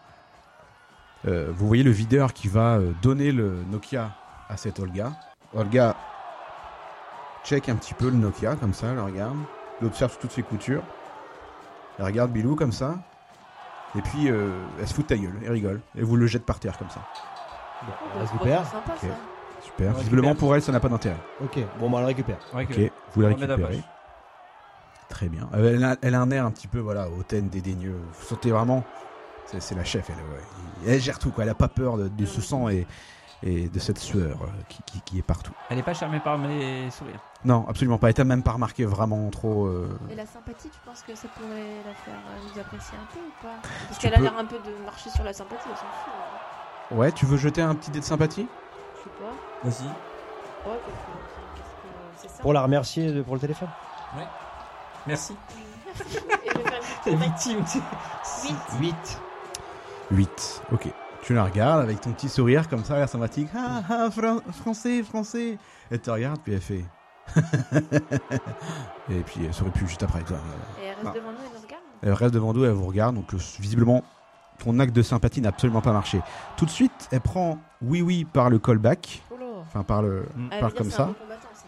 Euh, 1.27 1.51
vous 1.55 1.67
voyez 1.67 1.83
le 1.83 1.91
videur 1.91 2.33
qui 2.33 2.47
va 2.47 2.77
euh, 2.77 2.91
donner 3.01 3.31
le 3.31 3.63
Nokia 3.69 4.11
à 4.49 4.57
cette 4.57 4.79
Olga. 4.79 5.13
Olga 5.53 5.95
check 7.43 7.69
un 7.69 7.75
petit 7.75 7.93
peu 7.93 8.05
le 8.05 8.17
Nokia, 8.17 8.55
comme 8.55 8.73
ça, 8.73 8.87
elle 8.87 8.95
le 8.95 9.03
regarde. 9.03 9.37
Elle 9.79 9.87
observe 9.87 10.17
toutes 10.19 10.31
ses 10.31 10.43
coutures. 10.43 10.83
Elle 11.99 12.05
regarde 12.05 12.31
Bilou 12.31 12.55
comme 12.55 12.71
ça. 12.71 12.95
Et 13.95 14.01
puis, 14.01 14.29
euh, 14.29 14.49
elle 14.79 14.87
se 14.87 14.93
fout 14.93 15.03
de 15.09 15.15
ta 15.15 15.21
gueule, 15.21 15.37
elle 15.43 15.51
rigole. 15.51 15.81
Et 15.95 16.03
vous 16.03 16.15
le 16.15 16.27
jette 16.27 16.45
par 16.45 16.59
terre 16.59 16.77
comme 16.77 16.89
ça. 16.89 17.01
Bon, 17.83 18.21
récupère. 18.21 18.65
sympa 18.65 18.93
ça. 18.99 19.07
Super. 19.61 19.93
Visiblement, 19.93 20.33
pour 20.33 20.55
elle, 20.55 20.61
ça 20.61 20.71
n'a 20.71 20.79
pas 20.79 20.89
d'intérêt. 20.89 21.17
Ok, 21.43 21.59
bon, 21.79 21.89
bah 21.89 21.97
on 21.97 22.01
la 22.01 22.07
récupère. 22.07 22.37
Ok, 22.53 22.79
vous 23.13 23.21
la 23.21 23.27
récupérez. 23.29 23.81
Très 25.11 25.27
bien. 25.29 25.47
Euh, 25.53 25.75
Elle 25.75 25.83
a, 25.83 25.97
elle 26.01 26.15
a 26.15 26.21
un 26.21 26.31
air 26.31 26.45
un 26.45 26.51
petit 26.51 26.67
peu 26.67 26.79
voilà, 26.79 27.07
hautaine, 27.09 27.49
dédaigneux. 27.49 27.99
Vous 28.13 28.25
sentez 28.25 28.49
vraiment. 28.51 28.83
C'est 29.45 29.61
c'est 29.61 29.75
la 29.75 29.83
chef, 29.83 30.09
elle, 30.09 30.15
ouais. 30.15 30.91
Elle 30.93 30.99
gère 31.01 31.19
tout, 31.19 31.29
quoi. 31.31 31.43
Elle 31.43 31.49
a 31.49 31.53
pas 31.55 31.67
peur 31.67 31.97
de, 31.97 32.07
de 32.07 32.25
ce 32.25 32.39
sang 32.41 32.69
et, 32.69 32.87
et 33.43 33.67
de 33.67 33.79
cette 33.79 33.97
sueur 33.99 34.37
euh, 34.43 34.47
qui, 34.69 34.81
qui- 34.83 35.01
qui 35.01 35.19
est 35.19 35.21
partout. 35.23 35.51
Elle 35.69 35.77
est 35.79 35.83
pas 35.83 35.93
charmée 35.93 36.21
par 36.21 36.37
mes 36.37 36.89
sourires. 36.89 37.19
Non, 37.43 37.65
absolument 37.67 37.97
pas. 37.97 38.07
Elle 38.07 38.13
t'a 38.13 38.23
même 38.23 38.41
pas 38.43 38.53
remarqué 38.53 38.85
vraiment 38.85 39.29
trop. 39.29 39.65
euh, 39.65 39.89
Et 40.09 40.15
la 40.15 40.25
sympathie, 40.25 40.69
tu 40.69 40.79
penses 40.85 41.01
que 41.03 41.13
ça 41.13 41.27
pourrait 41.35 41.83
la 41.85 41.93
faire 41.93 42.13
euh, 42.15 42.39
nous 42.53 42.59
apprécier 42.61 42.97
un 42.97 43.13
peu 43.13 43.19
ou 43.19 43.31
pas? 43.43 43.55
Parce 43.87 43.99
Tu 43.99 44.07
qu'elle 44.07 44.13
a 44.17 44.21
l'air 44.21 44.37
un 44.37 44.45
peu 44.45 44.57
de 44.59 44.85
marcher 44.85 45.09
sur 45.09 45.23
la 45.25 45.33
sympathie, 45.33 45.67
elle 45.69 45.75
s'en 45.77 45.81
fout. 45.81 46.13
hein. 46.91 46.95
Ouais, 46.95 47.11
tu 47.11 47.25
veux 47.25 47.37
jeter 47.37 47.61
un 47.61 47.75
petit 47.75 47.91
dé 47.91 47.99
de 47.99 48.05
sympathie? 48.05 48.47
Je 48.95 49.03
sais 49.03 49.09
pas. 49.19 49.69
Vas-y. 49.69 49.87
Ouais, 50.69 50.79
qu'est-ce 50.85 50.95
que- 50.95 51.57
qu'est-ce 51.57 51.63
que- 51.65 52.21
c'est 52.21 52.37
ça? 52.37 52.41
Pour 52.43 52.53
la 52.53 52.61
remercier 52.61 53.11
de- 53.11 53.21
pour 53.23 53.33
le 53.35 53.41
téléphone? 53.41 53.69
Merci. 55.07 55.33
Et 55.33 56.03
je 56.09 56.13
vais 56.13 56.23
faire 56.23 56.81
une 56.81 56.83
petite 56.83 57.03
T'es 57.03 57.15
victime. 57.15 57.63
Huit. 58.79 58.79
8. 58.79 59.19
8. 60.11 60.61
Ok. 60.71 60.87
Tu 61.23 61.33
la 61.33 61.43
regardes 61.43 61.81
avec 61.81 62.01
ton 62.01 62.11
petit 62.13 62.29
sourire 62.29 62.67
comme 62.67 62.83
ça, 62.83 62.95
l'air 62.97 63.07
sympathique. 63.09 63.47
Ah, 63.55 63.81
ah, 63.89 64.09
fran- 64.11 64.39
français, 64.51 65.03
français. 65.03 65.57
Elle 65.91 65.99
te 65.99 66.09
regarde, 66.09 66.39
puis 66.43 66.53
elle 66.53 66.61
fait. 66.61 66.83
et 69.09 69.21
puis 69.21 69.45
elle 69.45 69.53
sourit 69.53 69.69
plus 69.71 69.87
juste 69.87 70.03
après. 70.03 70.21
toi. 70.23 70.37
Et 70.81 70.85
elle 70.85 70.95
reste 71.05 71.15
devant 71.15 71.31
nous 71.31 71.37
et 71.37 71.49
nous 71.53 71.61
regarde. 71.61 71.83
Elle 72.03 72.13
reste 72.13 72.33
devant 72.33 72.53
nous, 72.53 72.65
elle 72.65 72.71
vous 72.71 72.87
regarde. 72.87 73.15
Donc 73.15 73.33
euh, 73.33 73.37
visiblement, 73.59 74.03
ton 74.63 74.79
acte 74.79 74.93
de 74.95 75.01
sympathie 75.03 75.41
n'a 75.41 75.49
absolument 75.49 75.81
pas 75.81 75.93
marché. 75.93 76.21
Tout 76.57 76.65
de 76.65 76.71
suite, 76.71 77.07
elle 77.11 77.21
prend 77.21 77.59
oui 77.81 78.01
oui 78.01 78.25
par 78.25 78.49
le 78.49 78.57
callback. 78.59 79.21
Oh. 79.31 79.35
Enfin, 79.61 79.83
par 79.83 80.01
le. 80.01 80.25
Mm. 80.35 80.47
Elle 80.51 80.59
Par 80.59 80.73
comme 80.73 80.89
ça. 80.91 81.03
un 81.03 81.07
bon 81.07 81.13
combattant, 81.13 81.47
ça. 81.53 81.65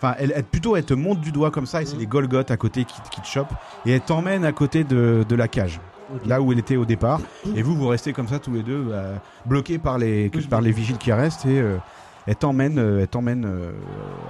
Enfin, 0.00 0.14
elle, 0.18 0.32
elle- 0.36 0.44
plutôt, 0.44 0.76
elle 0.76 0.84
te 0.84 0.94
monte 0.94 1.20
du 1.20 1.32
doigt 1.32 1.50
comme 1.50 1.66
ça, 1.66 1.82
et 1.82 1.86
c'est 1.86 1.94
Mhm. 1.94 2.00
les 2.00 2.06
Golgoth 2.06 2.50
à 2.52 2.56
côté 2.56 2.84
qui, 2.84 3.00
qui 3.10 3.20
te 3.20 3.26
chopent, 3.26 3.52
et 3.84 3.92
elle 3.92 4.00
t'emmène 4.00 4.44
à 4.44 4.52
côté 4.52 4.84
de, 4.84 5.24
de 5.28 5.34
la 5.36 5.48
cage, 5.48 5.80
là 6.24 6.40
où 6.40 6.52
elle 6.52 6.58
était 6.60 6.76
au 6.76 6.84
départ. 6.84 7.20
Et 7.56 7.62
vous, 7.62 7.74
vous 7.74 7.88
restez 7.88 8.12
comme 8.12 8.28
ça 8.28 8.38
tous 8.38 8.52
les 8.52 8.62
deux, 8.62 8.86
euh, 8.92 9.16
bloqués 9.44 9.78
par 9.78 9.98
les, 9.98 10.30
par 10.48 10.60
les 10.60 10.70
vigiles 10.70 10.98
qui 10.98 11.12
restent, 11.12 11.46
et 11.46 11.58
euh, 11.60 11.78
elle 12.26 12.36
t'emmène, 12.36 12.78
euh, 12.78 13.00
elle 13.00 13.08
t'emmène 13.08 13.44
euh, 13.44 13.72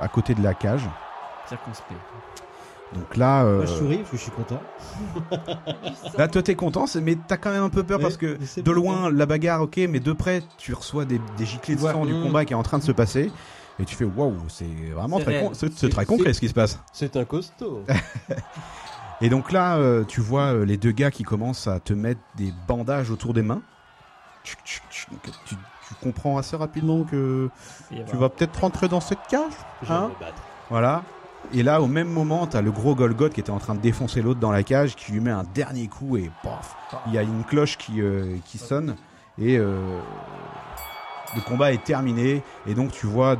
à 0.00 0.08
côté 0.08 0.34
de 0.34 0.42
la 0.42 0.54
cage. 0.54 0.88
Circonspect. 1.48 2.00
Donc 2.94 3.16
là, 3.18 3.44
euh, 3.44 3.56
Moi, 3.58 3.66
je 3.66 3.72
souris 3.74 3.96
parce 3.98 4.10
que 4.10 4.16
je 4.16 4.22
suis 4.22 4.30
content. 4.30 4.62
là, 6.16 6.28
toi, 6.28 6.42
t'es 6.42 6.54
content, 6.54 6.86
c'est- 6.86 7.02
mais 7.02 7.16
t'as 7.28 7.36
quand 7.36 7.50
même 7.50 7.62
un 7.62 7.68
peu 7.68 7.82
peur 7.82 7.98
Ouais, 7.98 8.02
parce 8.04 8.16
que 8.16 8.38
de 8.56 8.62
bien. 8.62 8.72
loin, 8.72 9.10
la 9.10 9.26
bagarre, 9.26 9.60
ok, 9.62 9.78
mais 9.90 10.00
de 10.00 10.12
près, 10.12 10.42
tu 10.56 10.72
reçois 10.72 11.04
des, 11.04 11.20
des 11.36 11.44
giclées 11.44 11.76
de 11.76 11.82
Ouais. 11.82 11.92
sang 11.92 12.06
du 12.06 12.14
Mhm. 12.14 12.22
combat 12.22 12.44
qui 12.46 12.54
est 12.54 12.56
en 12.56 12.62
train 12.62 12.78
de 12.78 12.82
se 12.82 12.92
passer. 12.92 13.30
Et 13.80 13.84
tu 13.84 13.94
fais 13.94 14.04
waouh, 14.04 14.34
c'est 14.48 14.64
vraiment 14.94 15.20
très, 15.20 15.40
con- 15.42 15.52
c'est- 15.54 15.88
très 15.88 16.04
concret 16.04 16.32
ce 16.32 16.40
qui 16.40 16.48
se 16.48 16.54
passe. 16.54 16.80
C'est 16.92 17.16
un 17.16 17.24
costaud. 17.24 17.84
Et 19.20 19.28
donc 19.28 19.50
là, 19.52 19.76
euh, 19.76 20.04
tu 20.04 20.20
vois 20.20 20.52
euh, 20.54 20.64
les 20.64 20.76
deux 20.76 20.92
gars 20.92 21.10
qui 21.10 21.24
commencent 21.24 21.66
à 21.66 21.80
te 21.80 21.92
mettre 21.92 22.20
des 22.36 22.52
bandages 22.68 23.10
autour 23.10 23.34
des 23.34 23.42
mains. 23.42 23.62
Tu, 24.44 24.56
tu 25.86 25.94
comprends 26.00 26.38
assez 26.38 26.56
rapidement 26.56 27.02
que 27.04 27.50
tu 28.08 28.16
vas 28.16 28.28
peut-être 28.28 28.60
rentrer 28.60 28.88
dans 28.88 29.00
cette 29.00 29.18
cage. 29.28 29.52
Hein. 29.88 30.10
Voilà. 30.70 31.02
Et 31.52 31.62
là, 31.62 31.80
au 31.82 31.86
même 31.86 32.08
moment, 32.08 32.46
t'as 32.46 32.60
le 32.62 32.70
gros 32.70 32.94
Golgoth 32.94 33.32
qui 33.32 33.40
était 33.40 33.50
en 33.50 33.58
train 33.58 33.74
de 33.74 33.80
défoncer 33.80 34.22
l'autre 34.22 34.40
dans 34.40 34.52
la 34.52 34.62
cage, 34.62 34.94
qui 34.96 35.12
lui 35.12 35.20
met 35.20 35.30
un 35.30 35.44
dernier 35.54 35.88
coup 35.88 36.16
et 36.16 36.30
paf, 36.42 36.76
il 37.06 37.12
y 37.14 37.18
a 37.18 37.22
une 37.22 37.44
cloche 37.44 37.76
qui, 37.78 38.00
euh, 38.00 38.36
qui 38.44 38.58
sonne 38.58 38.96
et 39.38 39.56
euh, 39.58 39.98
le 41.34 41.40
combat 41.42 41.72
est 41.72 41.82
terminé. 41.84 42.42
Et 42.66 42.74
donc 42.74 42.92
tu 42.92 43.06
vois 43.06 43.36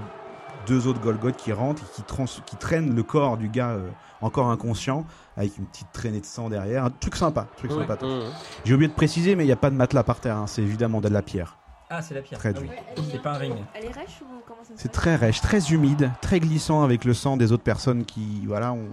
deux 0.68 0.87
autres 0.87 1.00
Golgoth 1.00 1.37
qui 1.37 1.52
rentrent 1.52 1.82
et 1.82 1.94
qui, 1.96 2.02
trans- 2.02 2.25
qui 2.46 2.56
traînent 2.56 2.94
le 2.94 3.02
corps 3.02 3.37
du 3.37 3.48
gars 3.48 3.70
euh, 3.70 3.88
encore 4.20 4.50
inconscient 4.50 5.04
avec 5.37 5.56
une 5.58 5.66
petite 5.66 5.88
traînée 5.92 6.20
de 6.20 6.26
sang 6.26 6.48
derrière. 6.48 6.84
Un 6.84 6.90
truc 6.90 7.16
sympa, 7.16 7.46
truc 7.56 7.70
Ouais. 7.72 7.78
sympa. 7.87 7.96
J'ai 8.64 8.75
oublié 8.75 8.88
de 8.88 8.94
préciser, 8.94 9.34
mais 9.37 9.44
il 9.44 9.46
n'y 9.46 9.52
a 9.52 9.56
pas 9.56 9.70
de 9.70 9.76
matelas 9.76 10.02
par 10.02 10.20
terre. 10.20 10.37
hein. 10.37 10.46
C'est 10.46 10.62
évidemment 10.62 11.00
de 11.00 11.08
la 11.08 11.22
pierre. 11.22 11.56
Ah, 11.90 12.02
c'est 12.02 12.12
la 12.14 12.20
pierre. 12.20 12.38
Très 12.38 12.52
Ah 12.54 12.60
oui. 12.60 12.68
C'est 13.10 13.22
pas 13.22 13.32
un 13.34 13.38
ring. 13.38 13.54
Elle 13.75 13.87
est 13.87 13.90
rêche 13.92 14.20
ou 14.20 14.26
comment 14.46 14.62
ça 14.62 14.75
se 14.76 14.82
C'est 14.82 14.92
très 14.92 15.16
rêche, 15.16 15.40
très 15.40 15.72
humide, 15.72 16.10
très 16.20 16.38
glissant 16.38 16.82
avec 16.82 17.04
le 17.06 17.14
sang 17.14 17.37
des 17.38 17.50
autres 17.52 17.62
personnes 17.62 18.04
qui, 18.04 18.44
voilà, 18.46 18.72
ont 18.72 18.88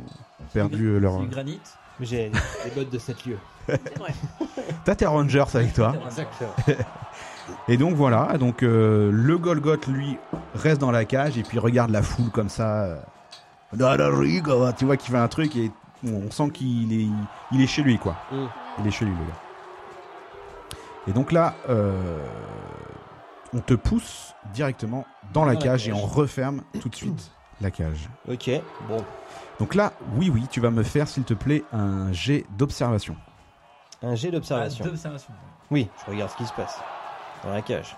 perdu 0.53 0.85
euh, 0.85 0.99
leur. 0.99 1.15
C'est 1.15 1.23
du 1.23 1.27
granit. 1.27 1.59
J'ai 1.99 2.29
des 2.29 2.71
bottes 2.75 2.89
de 2.89 2.99
7 2.99 3.25
lieux. 3.25 3.39
C'est 3.67 3.97
vrai. 3.97 4.13
T'as 4.85 4.95
tes 4.95 5.05
Rangers 5.05 5.43
avec 5.55 5.73
toi. 5.73 5.93
Exactement. 6.05 6.51
Et 7.67 7.77
donc 7.77 7.95
voilà, 7.95 8.37
donc 8.37 8.63
euh, 8.63 9.09
le 9.11 9.37
Golgoth 9.37 9.87
lui 9.87 10.17
reste 10.55 10.79
dans 10.81 10.91
la 10.91 11.05
cage 11.05 11.37
et 11.37 11.43
puis 11.43 11.59
regarde 11.59 11.91
la 11.91 12.01
foule 12.01 12.29
comme 12.31 12.49
ça. 12.49 12.83
euh, 12.83 12.99
tu 14.77 14.85
vois 14.85 14.97
qu'il 14.97 15.11
fait 15.11 15.17
un 15.17 15.27
truc 15.27 15.55
et 15.55 15.71
on 16.05 16.29
sent 16.31 16.49
qu'il 16.51 16.93
est, 16.93 17.07
il 17.51 17.61
est 17.61 17.67
chez 17.67 17.81
lui 17.83 17.97
quoi. 17.97 18.15
Mm. 18.31 18.45
Il 18.79 18.87
est 18.87 18.91
chez 18.91 19.05
lui 19.05 19.13
le 19.13 19.17
gars. 19.25 19.39
Et 21.07 21.11
donc 21.11 21.31
là, 21.31 21.53
euh, 21.69 22.17
on 23.53 23.59
te 23.59 23.73
pousse 23.73 24.33
directement 24.53 25.05
dans 25.33 25.45
la 25.45 25.53
Dans 25.53 25.59
la 25.59 25.65
cage 25.65 25.87
et 25.87 25.93
on 25.93 26.05
referme 26.05 26.61
tout 26.81 26.89
de 26.89 26.95
suite 26.95 27.31
la 27.61 27.71
cage. 27.71 28.09
Ok, 28.29 28.49
bon. 28.89 28.97
Donc 29.59 29.75
là, 29.75 29.93
oui 30.15 30.29
oui, 30.33 30.45
tu 30.49 30.59
vas 30.59 30.71
me 30.71 30.83
faire 30.83 31.07
s'il 31.07 31.23
te 31.23 31.33
plaît 31.33 31.63
un 31.71 32.11
jet 32.11 32.45
d'observation. 32.57 33.15
Un 34.03 34.15
jet 34.15 34.27
Ah, 34.27 34.31
d'observation. 34.31 34.85
d'observation. 34.85 35.33
Oui, 35.71 35.89
je 36.05 36.11
regarde 36.11 36.31
ce 36.31 36.37
qui 36.37 36.45
se 36.45 36.53
passe. 36.53 36.79
Dans 37.43 37.51
la 37.51 37.61
cage. 37.61 37.95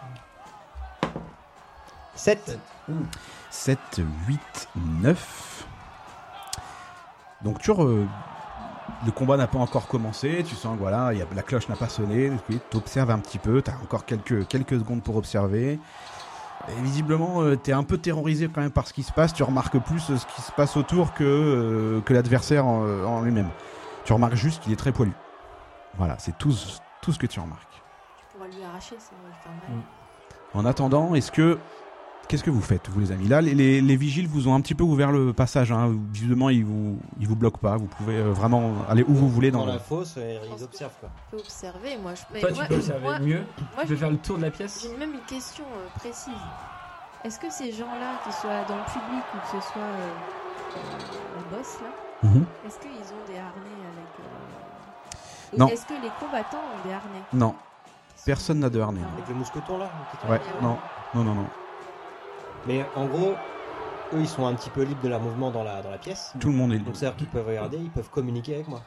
7. 2.15 2.59
7, 3.49 3.79
8, 4.27 4.69
9. 5.01 5.65
Donc 7.43 7.59
tu 7.59 7.71
re- 7.71 8.05
le 9.05 9.11
combat 9.11 9.37
n'a 9.37 9.47
pas 9.47 9.59
encore 9.59 9.87
commencé, 9.87 10.43
tu 10.47 10.55
sens 10.55 10.75
que 10.75 10.79
voilà, 10.81 11.13
il 11.13 11.19
y 11.19 11.21
a, 11.21 11.25
la 11.35 11.43
cloche 11.43 11.69
n'a 11.69 11.75
pas 11.75 11.87
sonné, 11.89 12.31
tu 12.49 12.77
observes 12.77 13.11
un 13.11 13.19
petit 13.19 13.37
peu, 13.37 13.61
tu 13.61 13.69
as 13.69 13.75
encore 13.75 14.05
quelques, 14.05 14.47
quelques 14.47 14.79
secondes 14.79 15.03
pour 15.03 15.15
observer. 15.17 15.79
Et 16.69 16.81
visiblement, 16.81 17.55
tu 17.55 17.69
es 17.69 17.73
un 17.73 17.83
peu 17.83 17.97
terrorisé 17.99 18.49
quand 18.53 18.61
même 18.61 18.71
par 18.71 18.87
ce 18.87 18.93
qui 18.93 19.03
se 19.03 19.11
passe, 19.11 19.33
tu 19.33 19.43
remarques 19.43 19.77
plus 19.79 20.09
euh, 20.09 20.17
ce 20.17 20.25
qui 20.25 20.41
se 20.41 20.51
passe 20.51 20.75
autour 20.75 21.13
que, 21.13 21.23
euh, 21.23 22.01
que 22.01 22.13
l'adversaire 22.13 22.65
en, 22.65 22.81
en 23.05 23.21
lui-même. 23.21 23.49
Tu 24.03 24.11
remarques 24.13 24.35
juste 24.35 24.63
qu'il 24.63 24.73
est 24.73 24.77
très 24.77 24.91
poilu. 24.91 25.13
Voilà, 25.97 26.17
c'est 26.17 26.37
tout, 26.37 26.53
tout 27.01 27.13
ce 27.13 27.19
que 27.19 27.27
tu 27.27 27.39
remarques. 27.39 27.61
Arracher, 28.77 28.95
mal. 29.69 29.77
En 30.53 30.65
attendant, 30.65 31.15
est-ce 31.15 31.31
que 31.31 31.57
qu'est-ce 32.27 32.43
que 32.43 32.49
vous 32.51 32.61
faites, 32.61 32.89
vous 32.89 32.99
les 32.99 33.11
amis? 33.11 33.27
Là, 33.27 33.41
les, 33.41 33.53
les- 33.55 33.81
les 33.81 33.95
vigiles 33.95 34.27
vous 34.27 34.47
ont 34.47 34.53
un 34.55 34.61
petit 34.61 34.75
peu 34.75 34.83
ouvert 34.83 35.11
le 35.11 35.33
passage. 35.33 35.71
Hein. 35.71 35.95
Visiblement, 36.11 36.49
ils 36.49 36.63
vous 36.65 36.99
ils 37.19 37.27
vous 37.27 37.35
bloquent 37.35 37.59
pas. 37.59 37.77
Vous 37.77 37.85
pouvez 37.87 38.17
euh, 38.17 38.31
vraiment 38.31 38.73
aller 38.89 39.03
où 39.07 39.13
vous 39.13 39.29
voulez 39.29 39.49
dans, 39.51 39.59
Dans 39.61 39.65
le- 39.67 39.71
la 39.73 39.79
fosse, 39.79 40.15
euh, 40.17 40.39
ils 40.55 40.63
observent 40.63 40.93
quoi. 40.99 41.09
On 41.27 41.31
peut 41.37 41.41
observer, 41.41 41.97
moi. 41.97 42.13
Je... 42.15 42.39
Toi, 42.39 42.49
moi- 42.53 42.63
tu 42.63 42.67
peux 42.69 42.75
observer 42.75 43.01
moi- 43.03 43.19
mieux. 43.19 43.43
moi, 43.57 43.81
Tu 43.81 43.87
peux 43.87 43.95
faire 43.95 44.11
le 44.11 44.17
tour 44.17 44.37
de 44.37 44.43
la 44.43 44.51
pièce. 44.51 44.81
J'ai 44.83 44.97
même 44.97 45.13
une 45.13 45.21
question 45.21 45.63
euh, 45.65 45.87
précise. 45.99 46.33
Est-ce 47.23 47.39
que 47.39 47.49
ces 47.51 47.71
gens-là, 47.71 48.19
qu'ils 48.23 48.33
soient 48.33 48.63
dans 48.67 48.77
le 48.77 48.85
public 48.85 49.23
ou 49.33 49.37
que 49.39 49.61
ce 49.61 49.67
soit 49.71 49.81
euh, 49.81 50.09
euh, 50.77 50.79
le 51.39 51.57
boss 51.57 51.77
là, 51.81 51.89
Mhm. 52.29 52.45
est-ce 52.65 52.79
qu'ils 52.79 52.89
ont 52.91 53.25
des 53.27 53.37
harnais 53.37 53.81
avec. 53.91 54.09
euh, 54.19 55.57
Non. 55.57 55.67
Est-ce 55.67 55.85
que 55.85 55.93
les 55.93 56.09
combattants 56.19 56.57
ont 56.57 56.87
des 56.87 56.93
harnais? 56.93 57.21
Non, 57.33 57.55
personne 58.27 58.59
n'a 58.59 58.69
de 58.69 58.79
harnais. 58.79 59.01
Avec 59.13 59.27
le 59.29 59.35
mousqueton 59.35 59.77
là 59.77 59.89
Ouais, 60.29 60.41
non, 60.61 60.77
non, 61.15 61.23
non, 61.23 61.33
non. 61.33 61.47
Mais 62.67 62.85
en 62.95 63.05
gros, 63.05 63.35
eux 64.13 64.19
ils 64.19 64.27
sont 64.27 64.45
un 64.45 64.53
petit 64.53 64.69
peu 64.69 64.83
libres 64.83 65.01
de 65.01 65.07
leur 65.07 65.21
mouvement 65.21 65.49
dans 65.49 65.63
la, 65.63 65.81
dans 65.81 65.89
la 65.89 65.97
pièce. 65.97 66.33
Tout 66.39 66.49
le 66.49 66.55
monde 66.55 66.73
est. 66.73 66.79
Donc 66.79 66.97
c'est-à-dire 66.97 67.17
qu'ils 67.17 67.27
peuvent 67.27 67.47
regarder, 67.47 67.77
ils 67.77 67.89
peuvent 67.89 68.09
communiquer 68.09 68.55
avec 68.55 68.67
moi. 68.67 68.81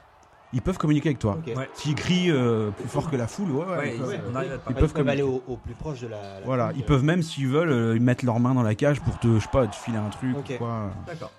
Ils 0.53 0.61
peuvent 0.61 0.77
communiquer 0.79 1.09
avec 1.11 1.21
toi. 1.21 1.39
Ok. 1.39 1.57
Ouais. 1.57 1.71
S'ils 1.75 1.95
crient 1.95 2.31
euh, 2.31 2.71
plus 2.73 2.89
fort 2.89 3.09
que 3.11 3.17
la 3.17 3.27
foule, 3.29 3.51
ouais, 3.53 3.65
ouais. 3.65 3.77
Ouais, 3.79 3.95
ils 3.95 4.01
peuvent. 4.01 4.21
on 4.31 4.35
arrive 4.35 4.53
à 4.53 4.59
te 4.59 4.69
Ils 4.69 4.75
peuvent 4.75 4.91
ils 4.91 4.93
peuvent 4.95 5.09
aller 5.09 5.23
au, 5.23 5.43
au 5.49 5.57
plus 5.57 5.75
proche 5.75 6.01
de 6.01 6.09
la. 6.09 6.41
la 6.41 6.45
Voilà, 6.45 6.73
ils 6.75 6.83
euh, 6.83 6.87
peuvent 6.87 7.05
même 7.05 7.23
s'ils 7.23 7.49
veulent 7.49 7.71
euh, 7.73 7.97
ils 7.97 8.03
mettre 8.03 8.27
leurs 8.27 8.41
mains 8.41 8.55
dans 8.55 8.63
la 8.65 8.75
cage 8.75 9.01
pour 9.01 9.19
te, 9.21 9.37
je 9.37 9.39
sais 9.39 9.49
pas, 9.51 9.67
te 9.67 9.77
filer 9.77 9.97
un 9.99 10.11
truc 10.11 10.37
Ok. 10.37 10.51
ou 10.55 10.59
quoi. 10.59 10.91
D'accord. 11.07 11.31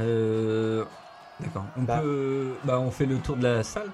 Euh, 0.00 0.84
D'accord. 1.40 1.64
On 1.78 1.82
Bah. 1.82 2.00
peut. 2.02 2.54
Bah, 2.64 2.78
on 2.80 2.90
fait 2.90 3.06
le 3.06 3.16
tour 3.18 3.36
de 3.36 3.44
la 3.44 3.62
salle. 3.62 3.90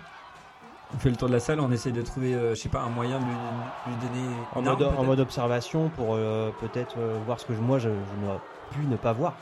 On 0.94 0.98
fait 0.98 1.10
le 1.10 1.16
tour 1.16 1.28
de 1.28 1.32
la 1.32 1.40
salle. 1.40 1.60
On 1.60 1.70
essaie 1.72 1.90
de 1.92 2.02
trouver, 2.02 2.34
euh, 2.34 2.54
je 2.54 2.60
sais 2.60 2.68
pas, 2.68 2.80
un 2.82 2.88
moyen 2.90 3.18
de 3.18 3.24
lui, 3.24 3.32
lui 3.86 3.94
donner. 4.08 4.36
En 4.54 4.62
mode, 4.62 4.82
en 4.82 5.18
observation 5.18 5.88
pour 5.90 6.14
euh, 6.14 6.50
peut-être 6.60 6.96
euh, 6.98 7.18
voir 7.26 7.40
ce 7.40 7.46
que 7.46 7.54
je- 7.54 7.60
moi 7.60 7.78
je, 7.78 7.88
je 7.88 8.24
n'aurais 8.26 8.40
pu 8.72 8.80
ne 8.86 8.96
pas 8.96 9.12
voir. 9.12 9.34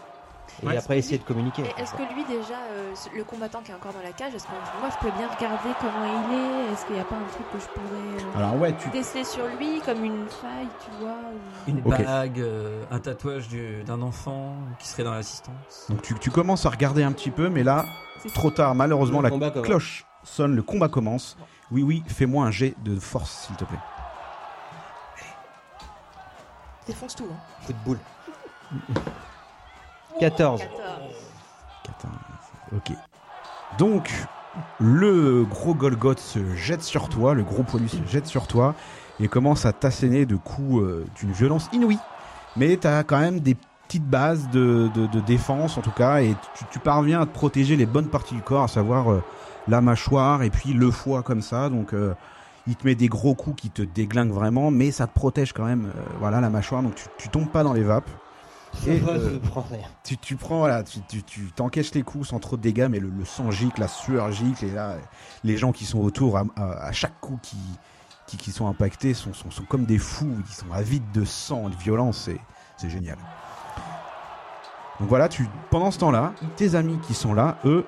Et 0.64 0.66
Ouais, 0.66 0.76
après 0.76 0.98
essayer 0.98 1.16
de 1.16 1.22
communiquer. 1.22 1.62
Est-ce 1.78 1.92
que 1.94 2.02
lui 2.12 2.24
déjà, 2.24 2.54
euh, 2.72 2.92
le 3.16 3.22
combattant 3.22 3.60
qui 3.64 3.70
est 3.70 3.74
encore 3.74 3.92
dans 3.92 4.02
la 4.02 4.10
cage, 4.12 4.34
est-ce 4.34 4.44
que 4.46 4.50
moi 4.80 4.90
je 4.90 4.98
peux 5.06 5.16
bien 5.16 5.28
regarder 5.28 5.70
comment 5.80 6.04
il 6.04 6.34
est? 6.34 6.72
Est-ce 6.72 6.86
qu'il 6.86 6.96
n'y 6.96 7.00
a 7.00 7.04
pas 7.04 7.14
un 7.14 7.32
truc 7.32 7.46
que 7.52 7.58
je 7.60 7.66
pourrais 7.68 8.36
euh, 8.36 8.38
Alors 8.38 8.56
ouais, 8.60 8.74
tu 8.76 8.88
déceler 8.90 9.22
sur 9.24 9.46
lui 9.58 9.80
comme 9.86 10.04
une 10.04 10.26
faille, 10.28 10.66
tu 10.84 10.90
vois 11.00 11.10
ou- 11.12 11.70
Une 11.70 11.80
bague, 11.80 12.40
euh, 12.40 12.82
un 12.90 12.98
tatouage 12.98 13.46
du- 13.48 13.84
d'un 13.84 14.02
enfant 14.02 14.54
qui 14.80 14.88
serait 14.88 15.04
dans 15.04 15.14
l'assistance. 15.14 15.86
donc 15.88 16.02
tu, 16.02 16.14
tu 16.18 16.30
commences 16.32 16.66
à 16.66 16.70
regarder 16.70 17.04
un 17.04 17.12
petit 17.12 17.30
peu, 17.30 17.48
mais 17.48 17.62
là, 17.62 17.84
trop 18.34 18.50
tard. 18.50 18.74
Malheureusement, 18.74 19.18
Le 19.20 19.24
la 19.24 19.30
combat 19.30 19.50
cloche 19.52 20.04
sonne, 20.24 20.54
le 20.56 20.62
combat 20.62 20.88
commence. 20.88 21.36
Oui, 21.70 21.82
oui, 21.82 22.02
fais-moi 22.06 22.44
un 22.46 22.50
jet 22.50 22.74
de 22.84 22.98
force, 22.98 23.46
s'il 23.46 23.56
te 23.56 23.64
plaît. 23.64 23.78
Défonce 26.86 27.14
tout. 27.14 27.26
Hein. 27.30 27.36
Coup 27.66 27.72
de 27.72 27.78
boule. 27.84 27.98
14. 30.18 30.60
14. 30.60 30.70
14. 31.84 32.14
Ok. 32.76 32.92
Donc, 33.78 34.10
le 34.80 35.44
gros 35.44 35.74
Golgoth 35.74 36.18
se 36.18 36.54
jette 36.56 36.82
sur 36.82 37.08
toi, 37.08 37.34
le 37.34 37.44
gros 37.44 37.62
poilu 37.62 37.88
se 37.88 38.04
jette 38.08 38.26
sur 38.26 38.46
toi 38.46 38.74
et 39.20 39.28
commence 39.28 39.64
à 39.66 39.72
t'asséner 39.72 40.26
de 40.26 40.36
coups 40.36 40.82
euh, 40.82 41.06
d'une 41.16 41.30
violence 41.32 41.68
inouïe. 41.72 41.98
Mais 42.56 42.76
tu 42.76 42.86
as 42.86 43.04
quand 43.04 43.18
même 43.20 43.40
des 43.40 43.56
petites 43.86 44.06
bases 44.06 44.48
de, 44.50 44.90
de- 44.94 45.06
de 45.06 45.20
défense 45.20 45.78
en 45.78 45.82
tout 45.82 45.90
cas 45.92 46.20
et 46.22 46.34
tu, 46.56 46.64
tu 46.72 46.78
parviens 46.80 47.20
à 47.20 47.26
te 47.26 47.32
protéger 47.32 47.76
les 47.76 47.86
bonnes 47.86 48.08
parties 48.08 48.34
du 48.34 48.42
corps, 48.42 48.64
à 48.64 48.68
savoir 48.68 49.10
euh, 49.12 49.22
la 49.70 49.80
mâchoire 49.80 50.42
et 50.42 50.50
puis 50.50 50.72
le 50.72 50.90
foie 50.90 51.22
comme 51.22 51.42
ça. 51.42 51.68
Donc 51.68 51.92
euh, 51.94 52.14
il 52.66 52.76
te 52.76 52.86
met 52.86 52.94
des 52.94 53.08
gros 53.08 53.34
coups 53.34 53.62
qui 53.62 53.70
te 53.70 53.82
déglinguent 53.82 54.32
vraiment, 54.32 54.70
mais 54.70 54.90
ça 54.90 55.06
te 55.06 55.14
protège 55.14 55.52
quand 55.52 55.64
même. 55.64 55.86
euh, 55.86 56.00
voilà 56.18 56.40
la 56.40 56.50
mâchoire, 56.50 56.82
donc 56.82 56.94
tu, 56.94 57.04
tu 57.18 57.28
tombes 57.28 57.48
pas 57.50 57.62
dans 57.62 57.72
les 57.72 57.82
vapes. 57.82 58.10
Et 58.86 59.00
euh, 59.08 59.38
tu, 60.04 60.16
tu 60.16 60.36
prends 60.36 60.58
voilà, 60.60 60.84
tu, 60.84 61.00
tu, 61.08 61.22
tu 61.24 61.50
t'encaisses 61.52 61.92
les 61.94 62.02
coups 62.02 62.28
sans 62.28 62.38
trop 62.38 62.56
de 62.56 62.62
dégâts, 62.62 62.86
mais 62.88 63.00
le, 63.00 63.08
le 63.08 63.24
sang 63.24 63.50
gicle, 63.50 63.80
la 63.80 63.88
sueur 63.88 64.30
gicle, 64.30 64.64
et 64.64 64.70
là, 64.70 64.94
les 65.42 65.56
gens 65.56 65.72
qui 65.72 65.84
sont 65.86 65.98
autour 65.98 66.36
à, 66.38 66.44
à- 66.56 66.86
à 66.86 66.92
chaque 66.92 67.18
coup 67.20 67.38
qui, 67.42 67.56
qui, 68.28 68.36
qui 68.36 68.52
sont 68.52 68.68
impactés 68.68 69.12
sont, 69.12 69.34
sont, 69.34 69.50
sont 69.50 69.64
comme 69.64 69.86
des 69.86 69.98
fous, 69.98 70.32
ils 70.48 70.54
sont 70.54 70.70
avides 70.72 71.10
de 71.12 71.24
sang, 71.24 71.68
de 71.68 71.74
violence, 71.74 72.30
c'est 72.76 72.88
génial. 72.90 73.18
Donc 75.00 75.08
voilà, 75.08 75.28
tu, 75.28 75.48
pendant 75.70 75.90
ce 75.90 75.98
temps-là, 75.98 76.32
tes 76.56 76.76
amis 76.76 76.98
qui 77.06 77.14
sont 77.14 77.34
là, 77.34 77.56
eux, 77.64 77.84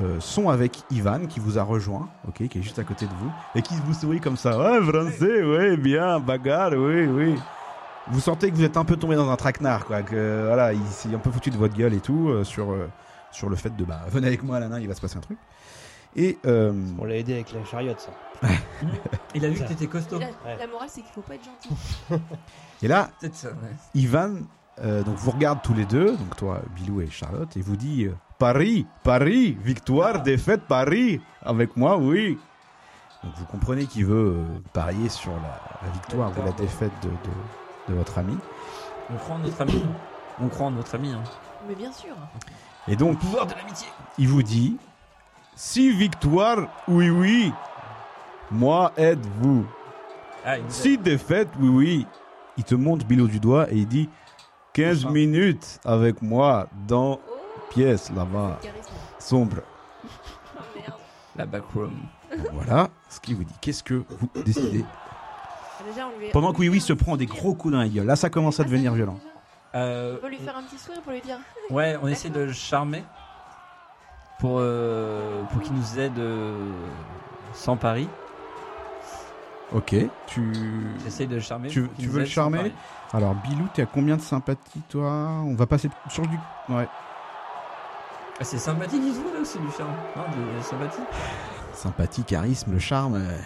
euh, 0.00 0.18
sont 0.20 0.48
avec 0.48 0.82
Ivan 0.90 1.26
qui 1.26 1.40
vous 1.40 1.58
a 1.58 1.62
rejoint, 1.62 2.08
ok, 2.28 2.48
qui 2.48 2.58
est 2.58 2.62
juste 2.62 2.78
à 2.78 2.84
côté 2.84 3.06
de 3.06 3.12
vous, 3.12 3.30
et 3.54 3.62
qui 3.62 3.74
vous 3.86 3.94
sourit 3.94 4.20
comme 4.20 4.36
ça. 4.36 4.58
Ouais, 4.58 4.82
français, 4.82 5.42
ouais, 5.44 5.76
bien, 5.76 6.18
bagarre, 6.20 6.72
oui, 6.72 7.06
oui. 7.06 7.34
Vous 8.08 8.20
sentez 8.20 8.50
que 8.50 8.56
vous 8.56 8.64
êtes 8.64 8.76
un 8.76 8.84
peu 8.84 8.96
tombé 8.96 9.16
dans 9.16 9.30
un 9.30 9.36
traquenard, 9.36 9.86
quoi. 9.86 10.02
Que 10.02 10.44
voilà, 10.46 10.72
il 10.72 10.84
s'est 10.86 11.14
un 11.14 11.18
peu 11.18 11.30
foutu 11.30 11.50
de 11.50 11.56
votre 11.56 11.74
gueule 11.74 11.94
et 11.94 12.00
tout 12.00 12.28
euh, 12.28 12.44
sur 12.44 12.72
euh, 12.72 12.88
sur 13.30 13.48
le 13.48 13.56
fait 13.56 13.74
de 13.74 13.84
bah 13.84 14.02
venez 14.10 14.26
avec 14.26 14.42
moi, 14.42 14.60
Lana, 14.60 14.78
il 14.80 14.88
va 14.88 14.94
se 14.94 15.00
passer 15.00 15.16
un 15.16 15.20
truc. 15.20 15.38
Et 16.16 16.38
euh, 16.46 16.72
On 16.98 17.04
l'a 17.04 17.16
aidé 17.16 17.34
avec 17.34 17.52
la 17.52 17.64
chariote, 17.64 17.98
ça. 18.00 18.48
Il 19.34 19.44
a 19.44 19.48
vu 19.48 19.58
que 19.60 19.66
t'étais 19.66 19.86
costaud. 19.88 20.18
La, 20.18 20.26
Ouais. 20.26 20.56
la 20.58 20.66
morale, 20.68 20.88
c'est 20.88 21.00
qu'il 21.00 21.10
faut 21.12 21.22
pas 21.22 21.34
être 21.34 21.44
gentil. 21.44 21.74
et 22.82 22.88
là, 22.88 23.10
ça, 23.32 23.48
ouais. 23.48 23.54
Ivan 23.94 24.34
euh, 24.82 25.02
donc 25.02 25.16
vous 25.16 25.30
regarde 25.30 25.60
tous 25.62 25.74
les 25.74 25.84
deux, 25.84 26.16
donc 26.16 26.36
toi, 26.36 26.60
Bilou 26.76 27.00
et 27.00 27.08
Charlotte, 27.08 27.56
et 27.56 27.60
vous 27.62 27.76
dit 27.76 28.06
euh, 28.06 28.14
Paris, 28.38 28.86
Paris, 29.02 29.56
victoire, 29.62 30.22
défaite, 30.22 30.62
Paris, 30.68 31.20
avec 31.42 31.76
moi, 31.76 31.96
oui. 31.96 32.38
Donc 33.22 33.32
vous 33.36 33.44
comprenez 33.46 33.86
qu'il 33.86 34.04
veut 34.06 34.36
euh, 34.38 34.44
parier 34.72 35.08
sur 35.08 35.32
la, 35.32 35.60
la 35.86 35.92
victoire 35.92 36.30
ou 36.38 36.44
la 36.44 36.52
défaite 36.52 36.92
de, 37.02 37.08
de, 37.08 37.92
de 37.92 37.94
votre 37.98 38.18
ami. 38.18 38.36
On 39.10 39.16
croit 39.16 39.36
en 39.36 39.38
notre 39.38 39.60
ami. 39.62 39.82
On 40.42 40.48
croit 40.48 40.66
en 40.66 40.70
notre 40.72 40.94
ami. 40.96 41.12
Hein. 41.12 41.22
Mais 41.68 41.74
bien 41.74 41.92
sûr. 41.92 42.14
Et 42.88 42.96
donc 42.96 43.18
Pouvoir 43.18 43.46
de 43.46 43.54
l'amitié. 43.54 43.88
il 44.18 44.28
vous 44.28 44.42
dit 44.42 44.76
Si 45.54 45.90
victoire, 45.90 46.66
oui, 46.88 47.08
oui, 47.08 47.52
moi 48.50 48.92
aide-vous. 48.96 49.64
Ah, 50.44 50.58
il 50.58 50.64
nous 50.64 50.68
a- 50.68 50.72
Si 50.72 50.98
défaite, 50.98 51.48
oui, 51.60 51.68
oui. 51.68 52.06
Il 52.58 52.64
te 52.64 52.74
montre 52.74 53.06
Bilou 53.06 53.26
du 53.26 53.40
doigt 53.40 53.70
et 53.70 53.76
il 53.76 53.86
dit 53.88 54.08
15 54.74 54.96
Bonsoir. 54.96 55.12
minutes 55.12 55.80
avec 55.84 56.20
moi 56.20 56.66
dans 56.86 57.20
Oh, 57.26 57.33
pièce 57.74 58.10
là-bas, 58.14 58.58
sombre. 59.18 59.56
Oh 60.56 60.60
merde. 60.76 60.94
La 61.36 61.46
backroom. 61.46 61.92
Voilà 62.52 62.88
ce 63.08 63.18
qu'il 63.20 63.36
vous 63.36 63.44
dit. 63.44 63.54
Qu'est-ce 63.60 63.82
que 63.82 64.04
vous 64.08 64.28
décidez 64.44 64.84
Ah, 64.84 65.82
Déjà, 65.88 66.06
on 66.06 66.18
lui 66.20 66.30
Pendant 66.30 66.52
que 66.52 66.58
Oui 66.58 66.68
Oui 66.68 66.80
se 66.80 66.92
prend 66.92 67.16
des 67.16 67.26
gros 67.26 67.54
coups 67.54 67.72
dans 67.72 67.80
la 67.80 67.88
gueule. 67.88 68.06
Là, 68.06 68.14
ça 68.16 68.30
commence 68.30 68.54
à 68.60 68.62
sourire. 68.64 68.70
devenir 68.70 68.92
Ah, 68.92 68.96
violent. 68.96 69.18
Euh, 69.74 70.14
On 70.18 70.20
peut 70.22 70.28
lui 70.28 70.36
faire 70.38 70.56
un 70.56 70.62
petit 70.62 70.78
sourire 70.78 71.02
pour 71.02 71.10
lui 71.12 71.20
dire 71.20 71.38
ouais, 71.70 71.96
on 72.02 72.06
essaie 72.06 72.28
de 72.30 72.40
le 72.40 72.52
charmer 72.52 73.02
pour, 74.38 74.58
euh, 74.60 75.42
pour 75.52 75.60
qu'il 75.62 75.74
nous 75.74 75.98
aide 75.98 76.18
euh, 76.18 76.70
sans 77.52 77.76
pari. 77.76 78.08
Ok. 79.72 79.96
Tu. 80.26 80.52
J'essaie 81.02 81.26
de 81.26 81.34
le 81.36 81.40
charmer. 81.40 81.68
Tu- 81.68 81.82
pour 81.82 81.94
qu'il 81.94 82.04
tu 82.04 82.06
nous 82.08 82.12
veux 82.12 82.18
le 82.20 82.24
aide 82.26 82.30
sans 82.30 82.34
charmer? 82.42 82.58
pari. 82.58 82.72
Alors, 83.12 83.34
Bilou, 83.34 83.66
t'es 83.74 83.82
à 83.82 83.86
combien 83.86 84.16
de 84.16 84.20
sympathie, 84.22 84.80
toi? 84.88 85.08
On 85.44 85.54
va 85.54 85.66
passer 85.66 85.88
sur 86.08 86.24
du. 86.28 86.38
Ouais. 86.68 86.86
Ah, 88.40 88.44
c'est 88.44 88.58
sympathique, 88.58 89.02
il 89.04 89.14
faut 89.14 89.32
là 89.32 89.40
aussi 89.40 89.58
du 89.58 89.70
charme. 89.70 89.94
Non, 90.16 90.24
de 90.56 90.60
sympathie. 90.62 91.02
Sympathie, 91.72 92.24
charisme, 92.24 92.72
le 92.72 92.78
charme. 92.78 93.14
euh, 93.14 93.38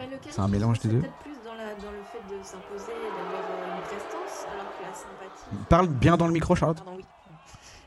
le 0.00 0.40
un 0.42 0.48
mélange 0.48 0.78
des 0.80 0.88
deux. 0.88 1.00
Peut-être 1.00 1.12
plus 1.18 1.34
dans, 1.44 1.54
la, 1.54 1.74
dans 1.74 1.90
le 1.90 2.02
fait 2.10 2.34
de 2.34 2.42
s'imposer 2.42 2.92
et 2.92 3.10
d'avoir 3.16 3.42
euh, 3.42 3.76
une 3.76 3.82
prestance, 3.82 4.46
alors 4.52 4.72
que 4.78 4.82
la 4.82 4.94
sympathie. 4.94 5.64
Parle 5.68 5.88
bien 5.88 6.16
dans 6.16 6.26
le 6.26 6.32
micro, 6.32 6.54
Charlotte. 6.56 6.78
Pardon, 6.82 6.94
oui. 6.96 7.04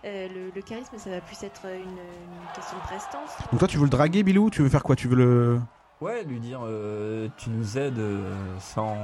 Euh, 0.06 0.28
le, 0.28 0.52
le 0.56 0.62
charisme, 0.62 0.98
ça 0.98 1.10
va 1.10 1.22
plus 1.22 1.42
être 1.44 1.66
une, 1.66 1.90
une 1.90 2.54
question 2.54 2.78
de 2.78 2.84
prestance. 2.84 3.30
Donc, 3.52 3.60
toi, 3.60 3.68
tu 3.68 3.78
veux 3.78 3.86
le 3.86 3.90
draguer, 3.90 4.22
Bilou? 4.22 4.52
Tu 4.52 4.62
veux 4.62 4.70
faire 4.70 4.84
quoi? 4.84 4.96
Tu 4.96 5.08
veux 5.08 5.16
le. 5.16 5.60
Ouais, 6.02 6.24
lui 6.24 6.40
dire 6.40 6.60
euh, 6.64 7.28
tu 7.38 7.50
nous 7.50 7.78
aides 7.80 7.98
euh, 7.98 8.32
sans, 8.60 8.96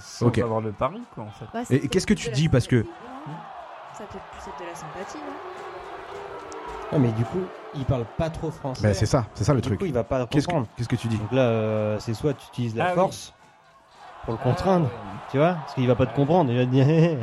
sans 0.00 0.26
Ok. 0.26 0.38
avoir 0.38 0.60
le 0.60 0.72
pari, 0.72 1.00
quoi, 1.14 1.24
en 1.24 1.30
fait. 1.64 1.74
Et- 1.74 1.88
qu'est-ce 1.88 2.06
que 2.06 2.12
tu 2.14 2.26
de 2.26 2.30
la 2.32 2.36
dis, 2.36 2.48
parce 2.50 2.66
que- 2.66 2.82
sympathie, 2.82 3.00
non? 3.28 3.34
Ça 3.96 4.04
peut 4.04 4.18
être 4.18 4.24
plus 4.26 4.50
être 4.50 4.60
de 4.60 4.64
la 4.66 4.74
sympathie, 4.74 5.18
non? 5.18 5.32
Ouais, 6.92 6.98
mais 6.98 7.12
du 7.12 7.24
coup, 7.24 7.40
il 7.74 7.84
parle 7.84 8.04
pas 8.18 8.28
trop 8.30 8.50
français. 8.50 8.82
Bah, 8.82 8.94
c'est 8.94 9.06
ça, 9.06 9.26
c'est 9.34 9.44
ça 9.44 9.54
le 9.54 9.60
Du 9.60 9.68
truc. 9.68 9.78
coup, 9.80 9.86
il 9.86 9.92
va 9.94 10.04
pas 10.04 10.26
Qu'est-ce 10.26 10.46
que, 10.46 10.50
comprendre. 10.52 10.68
qu'est-ce 10.76 10.88
que 10.88 10.96
tu 10.96 11.08
dis 11.08 11.16
Donc 11.16 11.32
là, 11.32 11.42
euh, 11.42 11.98
c'est 12.00 12.14
soit 12.14 12.34
tu 12.34 12.46
utilises 12.48 12.76
la 12.76 12.86
Ah 12.86 12.88
oui. 12.90 12.94
force 12.96 13.32
pour 14.24 14.34
le 14.34 14.38
contraindre, 14.38 14.88
Ah, 14.94 15.26
tu 15.30 15.38
vois, 15.38 15.54
parce 15.54 15.74
qu'il 15.74 15.86
va 15.86 15.94
pas 15.96 16.06
te 16.06 16.14
comprendre. 16.14 16.50
Il 16.50 16.58
va 16.58 16.64
te 16.66 16.70
dire. 16.70 16.86
hé, 16.88 16.92
hé, 16.92 17.12
hé. 17.12 17.16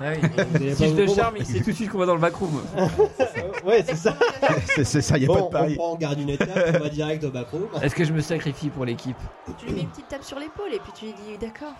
ouais. 0.00 0.20
Vous 0.20 0.56
allez 0.56 0.74
si 0.74 0.82
pas 0.82 0.88
je 0.88 0.90
vous 0.90 0.96
le 0.96 1.06
comprendre. 1.06 1.14
charme, 1.16 1.36
il 1.38 1.46
sait 1.46 1.60
tout 1.60 1.70
de 1.70 1.76
suite 1.76 1.90
qu'on 1.90 1.98
va 1.98 2.06
dans 2.06 2.14
le 2.14 2.20
backroom. 2.20 2.60
Ouais, 3.64 3.82
c'est 3.86 3.96
ça. 3.96 4.14
c'est, 4.74 4.84
c'est 4.84 5.02
ça, 5.02 5.18
il 5.18 5.24
a 5.24 5.26
Bon, 5.26 5.34
pas 5.34 5.40
de 5.42 5.48
pari. 5.50 5.72
on 5.74 5.76
prend, 5.82 5.92
on 5.92 5.96
garde 5.96 6.18
une 6.20 6.30
étape, 6.30 6.48
on 6.74 6.78
va 6.78 6.88
direct 6.88 7.22
au 7.24 7.30
backroom. 7.30 7.68
Est-ce 7.82 7.94
que 7.94 8.04
je 8.04 8.12
me 8.12 8.20
sacrifie 8.20 8.70
pour 8.70 8.84
l'équipe 8.84 9.16
Tu 9.58 9.66
lui 9.66 9.74
mets 9.74 9.80
une 9.82 9.88
petite 9.88 10.08
tape 10.08 10.22
sur 10.22 10.38
l'épaule 10.38 10.72
et 10.72 10.78
puis 10.78 10.92
tu 10.94 11.04
lui 11.06 11.12
dis 11.14 11.36
d'accord. 11.38 11.72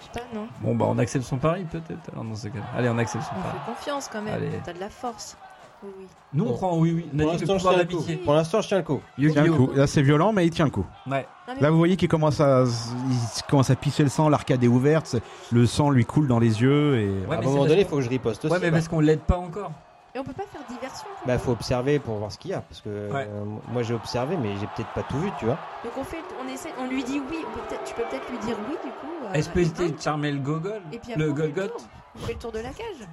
Je 0.00 0.04
sais 0.04 0.10
pas, 0.12 0.20
non 0.34 0.46
Bon, 0.60 0.74
bah, 0.76 0.84
on 0.88 0.98
accepte 0.98 1.24
son 1.24 1.38
pari, 1.38 1.64
peut-être, 1.64 2.10
alors, 2.12 2.24
dans 2.24 2.34
ce 2.34 2.48
cas. 2.48 2.58
Allez, 2.76 2.88
on 2.88 2.98
accepte 2.98 3.24
son 3.24 3.30
On 3.38 3.42
pari. 3.42 3.54
fait 3.64 3.72
confiance 3.72 4.08
quand 4.12 4.22
même. 4.22 4.34
Allez. 4.34 4.50
T'as 4.64 4.72
de 4.74 4.80
la 4.80 4.90
force. 4.90 5.36
Oui, 5.84 5.90
oui. 6.00 6.06
Nous, 6.32 6.44
on 6.46 6.52
prend, 6.54 6.76
oui, 6.78 6.92
oui. 6.96 7.06
On 7.14 7.18
a 7.18 7.22
Pour 7.22 7.32
dit 7.32 7.44
le 7.44 7.46
l'instant, 7.46 7.52
je 7.54 7.58
pouvoir 7.58 7.74
tiens 7.74 7.82
le 7.82 7.88
coup. 7.88 7.92
d'amitié. 8.02 8.16
Pour 8.24 8.34
l'instant, 8.34 8.60
je 8.60 8.68
tiens 8.68 8.78
le 8.78 8.82
coup. 8.84 9.00
Il 9.18 9.30
tient 9.32 9.42
le 9.42 9.48
Yu-Gi-Oh! 9.50 9.66
coup. 9.68 9.72
Là, 9.74 9.86
c'est 9.86 10.02
violent, 10.02 10.32
mais 10.32 10.46
il 10.46 10.50
tient 10.50 10.64
le 10.64 10.70
coup. 10.70 10.84
Ouais. 11.06 11.26
Non, 11.46 11.54
mais 11.54 11.60
Là, 11.60 11.70
vous 11.70 11.78
voyez 11.78 11.96
qu'il 11.96 12.08
commence 12.08 12.40
à, 12.40 12.64
il 12.64 13.42
commence 13.48 13.70
à 13.70 13.76
pisser 13.76 14.02
le 14.02 14.08
sang, 14.08 14.28
l'arcade 14.28 14.64
est 14.64 14.68
ouverte, 14.68 15.06
c'est- 15.06 15.22
le 15.52 15.66
sang 15.66 15.90
lui 15.90 16.04
coule 16.04 16.26
dans 16.26 16.38
les 16.40 16.62
yeux 16.62 16.96
et. 16.98 17.26
Ouais, 17.28 17.36
à 17.36 17.38
un 17.38 17.42
moment 17.42 17.66
donné, 17.66 17.82
il 17.82 17.86
faut 17.86 17.96
que 17.96 18.02
je 18.02 18.08
riposte 18.08 18.44
aussi. 18.44 18.52
Ouais, 18.52 18.58
mais 18.60 18.70
bah. 18.70 18.78
parce 18.78 18.88
qu'on 18.88 19.00
l'aide 19.00 19.20
pas 19.20 19.36
encore. 19.36 19.70
Et 20.16 20.18
on 20.20 20.22
peut 20.24 20.32
pas 20.32 20.44
faire 20.44 20.60
diversion. 20.68 21.06
faut 21.20 21.26
Bah, 21.26 21.32
pas. 21.34 21.38
faut 21.38 21.50
observer 21.50 21.98
pour 21.98 22.14
voir 22.16 22.30
ce 22.30 22.38
qu'il 22.38 22.52
y 22.52 22.54
a, 22.54 22.60
parce 22.60 22.80
que 22.80 22.88
Ouais. 23.12 23.26
euh, 23.28 23.44
moi 23.72 23.82
j'ai 23.82 23.94
observé, 23.94 24.36
mais 24.36 24.50
j'ai 24.60 24.66
peut-être 24.76 24.90
pas 24.94 25.02
tout 25.02 25.18
vu, 25.18 25.28
tu 25.40 25.44
vois. 25.44 25.58
Donc 25.82 25.92
on 25.98 26.04
fait, 26.04 26.18
on 26.40 26.48
essaie, 26.52 26.68
on 26.80 26.86
lui 26.88 27.02
dit 27.02 27.20
oui. 27.30 27.38
On 27.44 27.52
peut 27.52 27.60
peut-être, 27.68 27.82
tu 27.84 27.94
peux 27.94 28.02
peut-être 28.08 28.30
lui 28.30 28.38
dire 28.38 28.56
oui 28.68 28.76
du 28.84 28.90
coup. 28.90 29.06
euh, 29.26 29.32
Est-ce 29.32 29.48
que 29.48 29.58
Ivan. 29.58 29.72
essayer 29.72 29.90
de 29.90 30.00
charmer 30.00 30.30
le 30.30 30.38
gogol 30.38 30.80
Et 30.92 30.98
puis 30.98 31.12
après, 31.12 31.24
Le 31.24 31.32
on 31.32 31.34
fait 31.36 31.42
le 31.42 31.48
Golgoth 31.52 31.76
tour. 31.76 31.86
On 32.16 32.26
fait 32.26 32.32
le 32.34 32.38
tour 32.38 32.52
de 32.52 32.58
la 32.58 32.68
cage. 32.70 33.08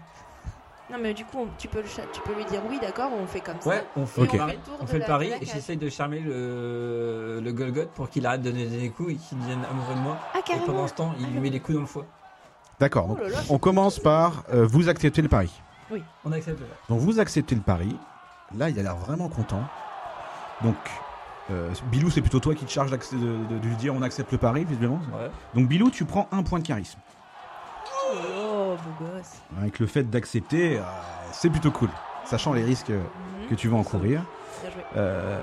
Non 0.91 0.97
mais 1.01 1.13
du 1.13 1.23
coup, 1.25 1.37
on- 1.39 1.47
tu 1.57 1.67
peux 1.67 1.79
le, 1.81 1.87
tu 2.11 2.21
peux 2.21 2.33
lui 2.33 2.45
dire 2.45 2.61
oui, 2.69 2.77
d'accord, 2.81 3.09
on 3.21 3.25
fait 3.27 3.39
comme 3.39 3.55
Ouais, 3.65 3.77
ça. 3.77 3.83
on 3.95 4.05
fait 4.05 4.21
le 4.21 4.27
on 4.27 4.37
pari. 4.37 4.51
fait 4.51 4.57
le 4.57 4.63
tour 4.63 4.77
On 4.81 4.85
fait 4.87 4.99
le 4.99 5.05
pari 5.05 5.31
et 5.41 5.45
j'essaye 5.45 5.77
de 5.77 5.89
charmer 5.89 6.19
le, 6.19 7.39
le 7.41 7.51
Golgoth 7.53 7.89
pour 7.91 8.09
qu'il 8.09 8.25
arrête 8.25 8.41
de 8.41 8.51
donner 8.51 8.65
des 8.65 8.89
coups 8.89 9.11
et 9.13 9.15
qu'il 9.15 9.39
devienne 9.39 9.59
amoureux 9.69 9.95
de 9.95 9.99
moi. 9.99 10.17
Ah 10.33 10.39
Et 10.39 10.65
pendant 10.65 10.87
ce 10.87 10.93
temps, 10.93 11.13
il 11.19 11.27
lui 11.27 11.39
met 11.39 11.49
des 11.49 11.59
coups 11.59 11.75
dans 11.75 11.81
le 11.81 11.87
foie. 11.87 12.05
D'accord. 12.79 13.07
donc, 13.07 13.17
Oh 13.21 13.23
là 13.23 13.29
là, 13.29 13.37
on 13.49 13.57
commence 13.57 13.99
par 13.99 14.43
euh, 14.53 14.65
vous 14.67 14.89
acceptez 14.89 15.21
le 15.21 15.29
pari. 15.29 15.51
On 16.25 16.31
accepte 16.31 16.59
le 16.59 16.65
Donc 16.89 16.99
vous 16.99 17.19
acceptez 17.19 17.55
le 17.55 17.61
pari. 17.61 17.95
Là, 18.57 18.69
il 18.69 18.79
a 18.79 18.83
l'air 18.83 18.95
vraiment 18.95 19.29
content. 19.29 19.61
Donc, 20.63 20.75
euh, 21.51 21.69
Bilou, 21.91 22.09
c'est 22.09 22.21
plutôt 22.21 22.39
toi 22.39 22.53
qui 22.55 22.65
te 22.65 22.71
charge 22.71 22.91
d'acc- 22.91 23.13
de, 23.13 23.53
de- 23.53 23.59
de 23.59 23.67
lui 23.67 23.75
dire 23.75 23.93
on 23.95 24.01
accepte 24.01 24.31
le 24.31 24.37
pari, 24.37 24.63
visiblement. 24.65 24.99
Ouais. 25.13 25.29
Donc 25.53 25.67
Bilou, 25.67 25.89
tu 25.89 26.05
prends 26.05 26.27
un 26.31 26.43
point 26.43 26.59
de 26.59 26.67
charisme. 26.67 26.99
Oh 28.13 28.15
beau 28.75 29.05
gosse. 29.05 29.33
Avec 29.59 29.79
le 29.79 29.87
fait 29.87 30.03
d'accepter, 30.03 30.77
euh, 30.77 30.81
c'est 31.31 31.49
plutôt 31.49 31.71
cool, 31.71 31.89
sachant 32.25 32.53
les 32.53 32.63
risques 32.63 32.89
euh, 32.89 33.01
Mhm. 33.41 33.47
que 33.49 33.55
tu 33.55 33.67
vas 33.67 33.77
encourir. 33.77 34.23
Euh, 34.95 35.41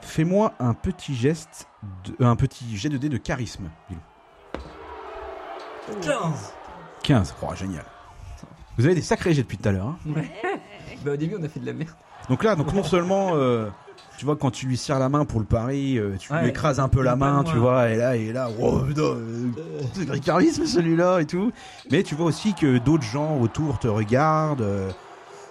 Fais-moi 0.00 0.52
un 0.58 0.74
petit 0.74 1.14
geste, 1.14 1.68
de- 2.04 2.24
un 2.24 2.36
petit 2.36 2.76
jet 2.76 2.88
de 2.88 2.96
dés 2.96 3.08
de 3.10 3.18
charisme, 3.18 3.68
Bilou. 3.88 4.00
15 6.00 6.52
15, 7.02 7.34
oh, 7.42 7.54
génial. 7.54 7.84
Vous 8.76 8.84
avez 8.86 8.94
des 8.94 9.02
sacrés 9.02 9.34
jets 9.34 9.42
depuis 9.42 9.58
tout 9.58 9.68
à 9.68 9.72
l'heure. 9.72 9.86
hein. 9.86 9.98
Bah, 11.04 11.12
au 11.12 11.16
début, 11.16 11.36
on 11.38 11.42
a 11.44 11.48
fait 11.48 11.60
de 11.60 11.66
la 11.66 11.72
merde. 11.72 11.90
Donc 12.28 12.44
là, 12.44 12.54
donc 12.56 12.72
non 12.72 12.82
seulement, 12.84 13.30
euh, 13.34 13.68
tu 14.18 14.24
vois, 14.24 14.36
quand 14.36 14.50
tu 14.50 14.66
lui 14.66 14.76
serres 14.76 14.98
la 14.98 15.08
main 15.08 15.24
pour 15.24 15.38
le 15.40 15.46
pari, 15.46 15.96
euh, 15.98 16.16
tu 16.18 16.32
lui 16.34 16.48
écrases 16.48 16.80
un 16.80 16.88
peu 16.88 17.02
la 17.02 17.16
main, 17.16 17.44
tu 17.44 17.56
vois, 17.56 17.88
et 17.88 17.96
là, 17.96 18.16
et 18.16 18.32
là, 18.32 18.48
oh 18.60 18.80
putain, 18.80 19.00
euh, 19.02 20.18
charisme 20.22 20.66
celui-là 20.66 21.20
et 21.20 21.24
tout. 21.24 21.52
Mais 21.90 22.02
tu 22.02 22.14
vois 22.16 22.26
aussi 22.26 22.52
que 22.52 22.78
d'autres 22.78 23.04
gens 23.04 23.38
autour 23.40 23.78
te 23.78 23.88
regardent. 23.88 24.60
euh, 24.62 24.90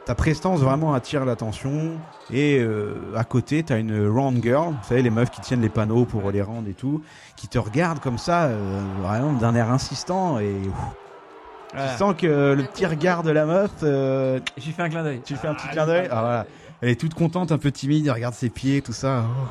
ta 0.05 0.15
prestance 0.15 0.61
vraiment 0.61 0.93
attire 0.93 1.25
l'attention. 1.25 1.91
Et 2.31 2.59
euh, 2.59 2.93
à 3.15 3.25
côté, 3.25 3.61
t'as 3.63 3.77
une 3.77 4.07
round 4.07 4.41
girl, 4.41 4.69
vous 4.69 4.87
savez, 4.87 5.01
les 5.01 5.09
meufs 5.09 5.29
qui 5.29 5.41
tiennent 5.41 5.61
les 5.61 5.67
panneaux 5.67 6.05
pour 6.05 6.31
les 6.31 6.41
rendre 6.41 6.69
et 6.69 6.73
tout, 6.73 7.01
qui 7.35 7.49
te 7.49 7.57
regardent 7.59 7.99
comme 7.99 8.17
ça, 8.17 8.45
euh, 8.45 8.81
vraiment 9.01 9.33
d'un 9.33 9.53
air 9.53 9.69
insistant. 9.69 10.39
Et 10.39 10.53
ouf, 10.65 11.73
tu 11.73 11.97
sens 11.97 12.15
que 12.17 12.53
le 12.53 12.63
petit 12.63 12.85
regard 12.85 13.21
de 13.23 13.31
la 13.31 13.45
meuf, 13.45 13.71
euh, 13.83 14.39
J'ai 14.55 14.71
fait 14.71 14.81
un 14.83 14.89
clin 14.89 15.03
d'œil. 15.03 15.21
tu 15.25 15.35
fais 15.35 15.47
un 15.49 15.53
petit 15.55 15.67
clin 15.67 15.85
d'œil. 15.85 16.07
Ah, 16.09 16.21
voilà. 16.21 16.45
Elle 16.80 16.90
est 16.90 17.00
toute 17.00 17.14
contente, 17.14 17.52
un 17.52 17.58
peu 17.58 17.70
timide, 17.72 18.06
elle 18.06 18.12
regarde 18.12 18.34
ses 18.34 18.50
pieds, 18.50 18.82
tout 18.82 18.92
ça. 18.92 19.24
Oh. 19.28 19.46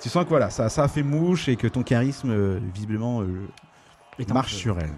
Tu 0.00 0.08
sens 0.08 0.24
que 0.24 0.28
voilà, 0.28 0.50
ça, 0.50 0.68
ça 0.68 0.84
a 0.84 0.88
fait 0.88 1.02
mouche 1.02 1.48
et 1.48 1.56
que 1.56 1.66
ton 1.66 1.82
charisme, 1.82 2.30
euh, 2.30 2.58
visiblement, 2.74 3.22
euh, 3.22 3.48
Et 4.18 4.26
marche 4.32 4.54
sur 4.54 4.78
elle. 4.78 4.90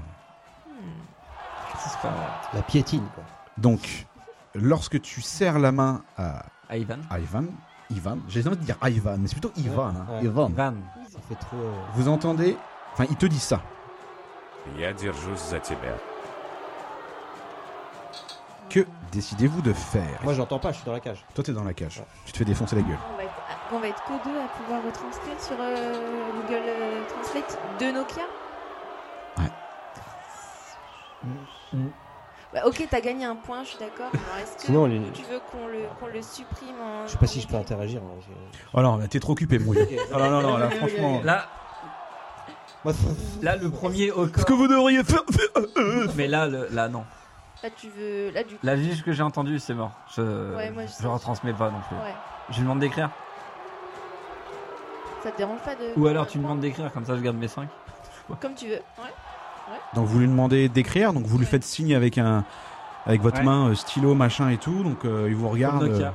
C'est 1.79 1.99
pas 2.01 2.15
La 2.55 2.63
piétine, 2.63 3.05
quoi. 3.15 3.25
Donc, 3.59 4.07
lorsque 4.55 5.01
tu 5.03 5.21
serres 5.21 5.59
la 5.59 5.73
main 5.73 6.03
à 6.17 6.45
Ah, 6.69 6.79
Ivan 6.79 6.99
Ivan, 7.19 7.45
Ivan, 7.91 8.19
j'ai 8.29 8.47
envie 8.47 8.57
de 8.57 8.63
dire 8.65 8.77
Ivan, 8.83 9.17
mais 9.19 9.29
c'est 9.29 9.35
plutôt 9.39 9.53
Ivan. 9.57 9.89
hein, 9.89 10.07
ouais. 10.13 10.25
Ivan. 10.25 10.49
Ivan. 10.49 10.75
Ça 11.13 11.19
fait 11.29 11.35
trop. 11.35 11.57
euh, 11.57 11.73
Vous 11.95 12.09
entendez 12.09 12.57
Enfin, 12.95 13.05
il 13.11 13.17
te 13.17 13.27
dit 13.27 13.39
ça. 13.39 13.61
Я 14.79 14.93
держусь 14.95 15.51
за 15.51 15.59
тебя. 15.61 15.99
Que 18.70 18.86
décidez-vous 19.12 19.62
de 19.62 19.74
faire 19.74 20.20
Moi, 20.24 20.34
j'entends 20.34 20.60
pas, 20.60 20.72
je 20.72 20.78
suis 20.78 20.86
dans 20.86 20.94
la 20.94 21.00
cage. 21.00 21.26
Toi, 21.34 21.44
t'es 21.44 21.54
dans 21.54 21.64
la 21.64 21.74
cage. 21.74 22.04
Tu 22.26 22.32
te 22.32 22.38
fais 22.38 22.46
défoncer 22.46 22.76
la 22.76 22.84
gueule. 22.84 22.98
On 23.14 23.18
va 23.18 23.24
être, 23.24 23.34
on 23.74 23.80
va 23.80 23.88
être 23.88 24.04
que 24.04 24.30
deux 24.30 24.38
à 24.38 24.48
pouvoir 24.58 24.84
retranscrire 24.86 25.42
sur 25.42 25.56
euh, 25.60 26.32
Google 26.36 26.62
euh, 26.68 27.02
Translate 27.10 27.58
de 27.80 27.86
Nokia. 27.92 28.24
Mm. 31.74 31.88
Bah, 32.54 32.62
ok, 32.66 32.88
t'as 32.90 33.02
gagné 33.02 33.26
un 33.26 33.36
point, 33.36 33.64
je 33.64 33.70
suis 33.70 33.78
d'accord. 33.80 34.08
Alors, 34.12 34.44
est-ce 34.44 34.56
que 34.58 34.62
Sinon, 34.64 34.86
les- 34.88 35.12
tu 35.12 35.22
veux 35.24 35.40
qu'on 35.52 35.68
le, 35.68 35.82
qu'on 36.00 36.08
le 36.08 36.22
supprime 36.22 36.76
en. 36.82 37.06
je 37.06 37.12
sais 37.12 37.18
pas 37.18 37.28
si 37.28 37.42
je 37.42 37.48
peux 37.48 37.56
interagir. 37.58 38.02
moi, 38.02 38.14
j'ai- 38.22 38.34
Oh 38.74 38.82
non, 38.82 38.98
là, 38.98 39.08
t'es 39.08 39.20
trop 39.20 39.34
occupé, 39.34 39.60
mouille. 39.60 39.78
Oh 40.14 40.18
non, 40.18 40.30
non, 40.30 40.42
non, 40.42 40.58
là, 40.58 40.70
franchement. 40.72 41.22
Là, 41.24 41.46
le 43.58 43.70
premier 43.70 44.12
au 44.12 44.28
Ce 44.28 44.46
que 44.46 44.54
vous 44.54 44.68
devriez 44.68 45.04
faire. 45.04 45.22
Mais 46.16 46.28
là, 46.28 46.48
le- 46.48 46.70
là, 46.72 46.88
non. 46.88 47.04
Là, 47.64 47.70
tu 47.76 47.90
veux. 47.90 48.32
Là, 48.32 48.44
du 48.44 48.56
coup. 48.56 48.66
Là, 48.66 48.78
juste 48.78 49.00
ce 49.00 49.04
que 49.04 49.12
j'ai 49.12 49.24
entendu, 49.24 49.60
c'est 49.60 49.74
mort. 49.74 49.92
Je, 50.16 50.22
Ouais, 50.56 50.72
moi, 50.72 50.86
je- 50.86 51.04
je 51.04 51.08
retransmets 51.08 51.54
pas 51.54 51.70
non 51.70 51.80
plus. 51.88 51.96
Ouais. 51.98 52.14
Je 52.50 52.56
lui 52.56 52.62
demande 52.64 52.80
d'écrire. 52.80 53.10
Ça 55.24 55.32
te 55.32 55.38
dérange 55.38 55.60
pas 55.62 55.76
de. 55.76 55.92
Ou 56.00 56.08
alors 56.08 56.26
tu 56.28 56.38
me 56.38 56.44
demandes 56.44 56.62
d'écrire, 56.62 56.92
comme 56.94 57.04
ça 57.06 57.16
je 57.18 57.22
garde 57.22 57.36
mes 57.38 57.48
5. 57.50 57.68
Comme 58.42 58.54
tu 58.56 58.68
veux. 58.68 58.74
Ouais. 58.76 59.12
Donc, 59.94 60.06
vous 60.06 60.20
lui 60.20 60.28
demandez 60.28 60.70
d'écrire, 60.70 61.14
donc 61.14 61.26
vous 61.26 61.38
lui 61.38 61.46
faites 61.46 61.64
signe 61.64 61.94
avec 61.96 62.18
un. 62.18 62.44
Avec 63.06 63.22
votre 63.22 63.38
Ouais. 63.40 63.44
main, 63.44 63.70
euh, 63.70 63.76
stylo, 63.76 64.14
machin 64.16 64.50
et 64.50 64.58
tout, 64.58 64.84
donc 64.84 65.04
euh, 65.06 65.26
il 65.30 65.36
vous 65.36 65.50
regarde. 65.50 65.84
Euh, 65.84 66.10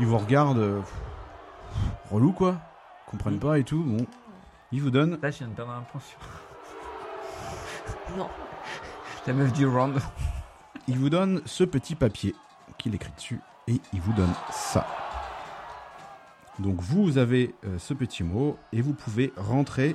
il 0.00 0.06
vous 0.06 0.18
regarde. 0.18 0.58
euh, 0.58 0.80
relou 2.10 2.32
quoi. 2.32 2.56
Comprennent 3.10 3.36
Mm. 3.36 3.40
pas 3.40 3.58
et 3.58 3.64
tout. 3.64 3.82
Bon. 3.84 4.06
Il 4.72 4.80
vous 4.82 4.90
donne. 4.90 5.18
Là, 5.22 5.30
je 5.30 5.38
viens 5.38 5.48
de 5.48 5.52
perdre 5.54 5.72
un 5.72 5.80
point 5.82 6.00
sur. 6.00 6.18
Non. 8.16 8.28
La 9.26 9.32
meuf 9.32 9.52
du 9.52 9.66
round. 9.66 9.98
Il 10.88 10.98
vous 10.98 11.10
donne 11.10 11.42
ce 11.46 11.64
petit 11.64 11.94
papier 11.94 12.34
qu'il 12.78 12.94
écrit 12.94 13.12
dessus 13.16 13.40
et 13.68 13.80
il 13.92 14.00
vous 14.00 14.12
donne 14.14 14.32
ça. 14.50 14.84
Donc 16.58 16.80
vous 16.80 17.18
avez 17.18 17.54
euh, 17.64 17.78
ce 17.78 17.94
petit 17.94 18.24
mot 18.24 18.58
et 18.72 18.82
vous 18.82 18.92
pouvez 18.92 19.32
rentrer 19.36 19.94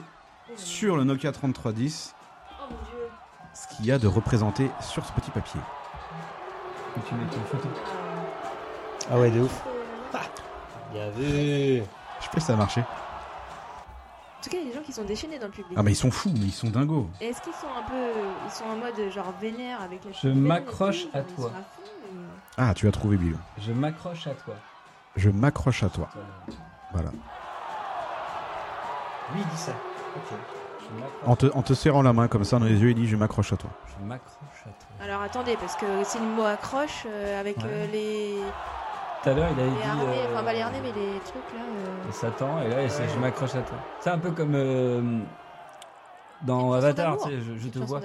sur 0.55 0.95
le 0.95 1.03
Nokia 1.03 1.33
3310 1.33 2.15
Oh 2.15 2.63
mon 2.69 2.77
dieu. 2.89 3.09
ce 3.53 3.67
qu'il 3.75 3.85
y 3.85 3.91
a 3.91 3.99
de 3.99 4.07
représenté 4.07 4.71
sur 4.79 5.05
ce 5.05 5.11
petit 5.11 5.29
papier. 5.31 5.59
Tu 7.05 7.13
mets 7.13 7.23
une 7.23 7.29
photo. 7.29 7.67
Ah 9.11 9.19
ouais, 9.19 9.29
de 9.29 9.41
ouf. 9.41 9.61
Bien 10.93 11.09
vu. 11.09 11.83
Je 12.19 12.23
sais 12.23 12.29
pas 12.31 12.39
si 12.39 12.45
ça 12.45 12.53
a 12.53 12.55
marché. 12.55 12.81
En 14.47 14.49
tout 14.49 14.55
cas, 14.55 14.61
il 14.61 14.67
y 14.67 14.69
a 14.69 14.71
des 14.71 14.77
gens 14.79 14.85
qui 14.85 14.93
sont 14.93 15.03
déchaînés 15.03 15.39
dans 15.39 15.47
le 15.47 15.51
public. 15.51 15.73
Ah 15.75 15.83
mais 15.83 15.91
ils 15.91 15.95
sont 15.95 16.09
fous, 16.09 16.31
mais 16.33 16.45
ils 16.45 16.51
sont 16.53 16.69
dingos. 16.69 17.09
Et 17.19 17.25
Est-ce 17.27 17.41
qu'ils 17.41 17.51
sont 17.53 17.67
un 17.67 17.83
peu. 17.83 18.11
Ils 18.45 18.51
sont 18.51 18.63
en 18.63 18.77
mode 18.77 19.11
genre 19.11 19.33
vénère 19.41 19.81
avec 19.81 20.05
la 20.05 20.11
Je 20.13 20.29
m'accroche 20.29 21.07
à 21.13 21.19
toi. 21.21 21.49
fond, 21.49 21.83
ou- 22.13 22.17
Ah, 22.55 22.73
tu 22.73 22.87
as 22.87 22.91
trouvé 22.91 23.17
Bilou. 23.17 23.37
Je 23.59 23.73
m'accroche 23.73 24.25
à 24.27 24.31
toi. 24.31 24.53
Je 25.17 25.29
m'accroche 25.29 25.83
à 25.83 25.89
toi. 25.89 26.07
Voilà. 26.93 27.09
Lui, 29.33 29.41
il 29.41 29.47
dit 29.47 29.57
ça. 29.61 29.73
Ok. 30.15 30.37
En 31.25 31.35
te, 31.35 31.47
en 31.53 31.61
te 31.63 31.73
serrant 31.73 32.01
la 32.01 32.13
main 32.13 32.29
comme 32.29 32.45
ça 32.45 32.57
dans 32.59 32.65
les 32.65 32.75
yeux, 32.81 32.91
il 32.91 32.95
dit 32.95 33.07
je 33.07 33.17
m'accroche 33.17 33.51
à 33.51 33.57
toi. 33.57 33.69
Je 33.99 34.05
m'accroche 34.05 34.61
à 34.61 34.69
toi. 34.69 34.87
Alors 35.05 35.21
attendez, 35.21 35.57
parce 35.57 35.75
que 35.75 35.85
c'est 36.05 36.19
le 36.19 36.25
mot 36.25 36.45
accroche 36.45 37.03
euh, 37.05 37.37
avec 37.37 37.57
Ouais. 37.57 37.63
euh, 37.65 37.87
les, 37.91 38.37
Tout 39.27 39.31
à 39.33 39.35
l'heure, 39.35 39.49
il 39.51 39.59
avait 39.59 39.69
les 39.71 39.75
dit. 39.75 39.83
harnais, 39.83 40.19
euh, 40.21 40.33
enfin 40.33 40.43
pas 40.43 40.53
les 40.53 40.61
harnais, 40.61 40.79
mais 40.81 40.91
les 40.93 41.19
trucs 41.19 41.53
là. 41.53 41.59
euh, 41.59 42.11
Satan, 42.13 42.61
et 42.61 42.69
là, 42.69 42.75
Ouais. 42.77 42.89
je 43.13 43.19
m'accroche 43.19 43.55
à 43.55 43.61
toi. 43.61 43.77
C'est 43.99 44.09
un 44.09 44.19
peu 44.19 44.31
comme 44.31 44.55
euh, 44.55 45.19
dans 46.43 46.71
Avatar, 46.71 47.17
d'amour. 47.17 47.27
tu 47.27 47.31
sais, 47.31 47.59
je, 47.59 47.67
te 47.67 47.79
vois. 47.79 47.99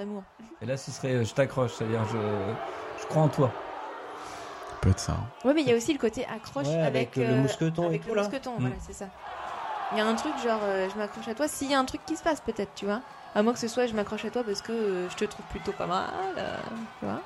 Et 0.61 0.65
là, 0.65 0.75
ce 0.75 0.91
serait 0.91 1.13
euh, 1.13 1.23
je 1.23 1.33
t'accroche, 1.33 1.71
c'est-à-dire 1.75 2.03
je, 2.11 2.17
je 3.01 3.07
crois 3.07 3.21
en 3.23 3.29
toi. 3.29 3.51
Peut 4.81 4.89
être 4.89 4.99
ça. 4.99 5.13
hein. 5.13 5.47
Ouais, 5.47 5.53
mais 5.53 5.61
il 5.61 5.69
y 5.69 5.71
a 5.71 5.77
aussi 5.77 5.93
le 5.93 5.99
côté 5.99 6.25
accroche 6.25 6.67
Ouais, 6.67 6.81
avec, 6.81 7.17
avec, 7.17 7.29
le 7.29 7.35
mousqueton 7.35 7.83
et 7.83 7.87
avec 7.87 8.01
tout, 8.01 8.09
le 8.09 8.15
là. 8.15 8.23
mousqueton, 8.23 8.55
voilà, 8.59 8.75
c'est 8.85 8.91
ça. 8.91 9.05
Il 9.93 9.99
y 9.99 10.01
a 10.01 10.05
un 10.05 10.15
truc 10.15 10.33
genre 10.43 10.59
euh, 10.63 10.89
je 10.93 10.97
m'accroche 10.97 11.29
à 11.29 11.35
toi. 11.35 11.47
S'il 11.47 11.71
y 11.71 11.73
a 11.73 11.79
un 11.79 11.85
truc 11.85 12.01
qui 12.05 12.17
se 12.17 12.23
passe, 12.23 12.41
peut-être, 12.41 12.75
tu 12.75 12.83
vois. 12.83 12.99
À 13.33 13.43
moins 13.43 13.53
que 13.53 13.59
ce 13.59 13.69
soit 13.69 13.85
je 13.87 13.93
m'accroche 13.93 14.25
à 14.25 14.29
toi 14.29 14.43
parce 14.43 14.61
que 14.61 14.73
euh, 14.73 15.09
je 15.09 15.15
te 15.15 15.23
trouve 15.23 15.45
plutôt 15.45 15.71
pas 15.71 15.87
mal, 15.87 16.09
euh, 16.37 16.57
tu 16.99 17.05
vois. 17.05 17.21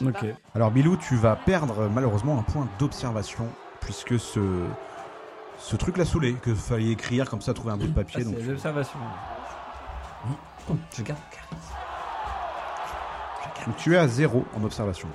Je 0.00 0.04
sais 0.04 0.10
Ok. 0.10 0.20
pas. 0.20 0.26
Alors 0.54 0.70
Bilou, 0.70 0.96
tu 0.96 1.16
vas 1.16 1.36
perdre 1.36 1.88
malheureusement 1.88 2.38
un 2.38 2.42
point 2.42 2.66
d'observation 2.78 3.48
puisque 3.80 4.18
ce 4.18 4.40
ce 5.58 5.74
truc 5.76 5.96
l'a 5.96 6.04
saoulé 6.04 6.34
que 6.34 6.54
fallait 6.54 6.90
écrire 6.90 7.30
comme 7.30 7.40
ça 7.40 7.54
trouver 7.54 7.72
un 7.72 7.76
bout 7.78 7.86
de 7.86 7.92
Ah, 7.92 8.02
papier 8.02 8.24
donc 8.24 8.34
c'est 8.38 8.46
l'observation. 8.46 8.98
Je 10.96 11.02
garde. 11.02 11.18
Donc 13.66 13.76
tu 13.76 13.94
es 13.94 13.96
à 13.96 14.06
zéro 14.06 14.44
en 14.54 14.62
observation. 14.64 15.08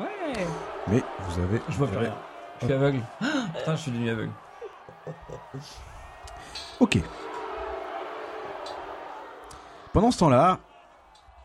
Ouais. 0.00 0.06
Mais 0.88 1.02
vous 1.20 1.40
avez. 1.42 1.60
Je 1.68 1.76
vois 1.76 1.86
plus 1.88 1.98
rien. 1.98 2.14
Je 2.60 2.64
suis 2.66 2.74
aveugle. 2.74 3.00
Putain, 3.58 3.76
je 3.76 3.80
suis 3.82 3.90
devenu 3.90 4.10
aveugle. 4.10 4.32
Ok. 6.80 6.98
Pendant 9.92 10.10
ce 10.10 10.18
temps-là, 10.20 10.58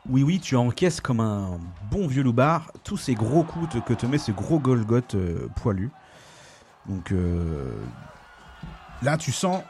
oui, 0.10 0.24
oui, 0.24 0.40
tu 0.40 0.56
encaisses 0.56 1.02
comme 1.02 1.20
un 1.20 1.60
bon 1.92 2.08
vieux 2.08 2.24
loupard 2.24 2.72
tous 2.84 2.98
ces 2.98 3.14
gros 3.14 3.44
coups 3.44 3.78
que 3.86 3.94
te 3.94 4.06
met 4.06 4.18
ce 4.18 4.32
gros 4.32 4.60
Golgoth 4.60 5.16
euh, 5.16 5.48
poilu. 5.56 5.92
Donc 6.88 7.12
euh, 7.12 7.72
là, 9.02 9.18
tu 9.18 9.32
sens, 9.32 9.62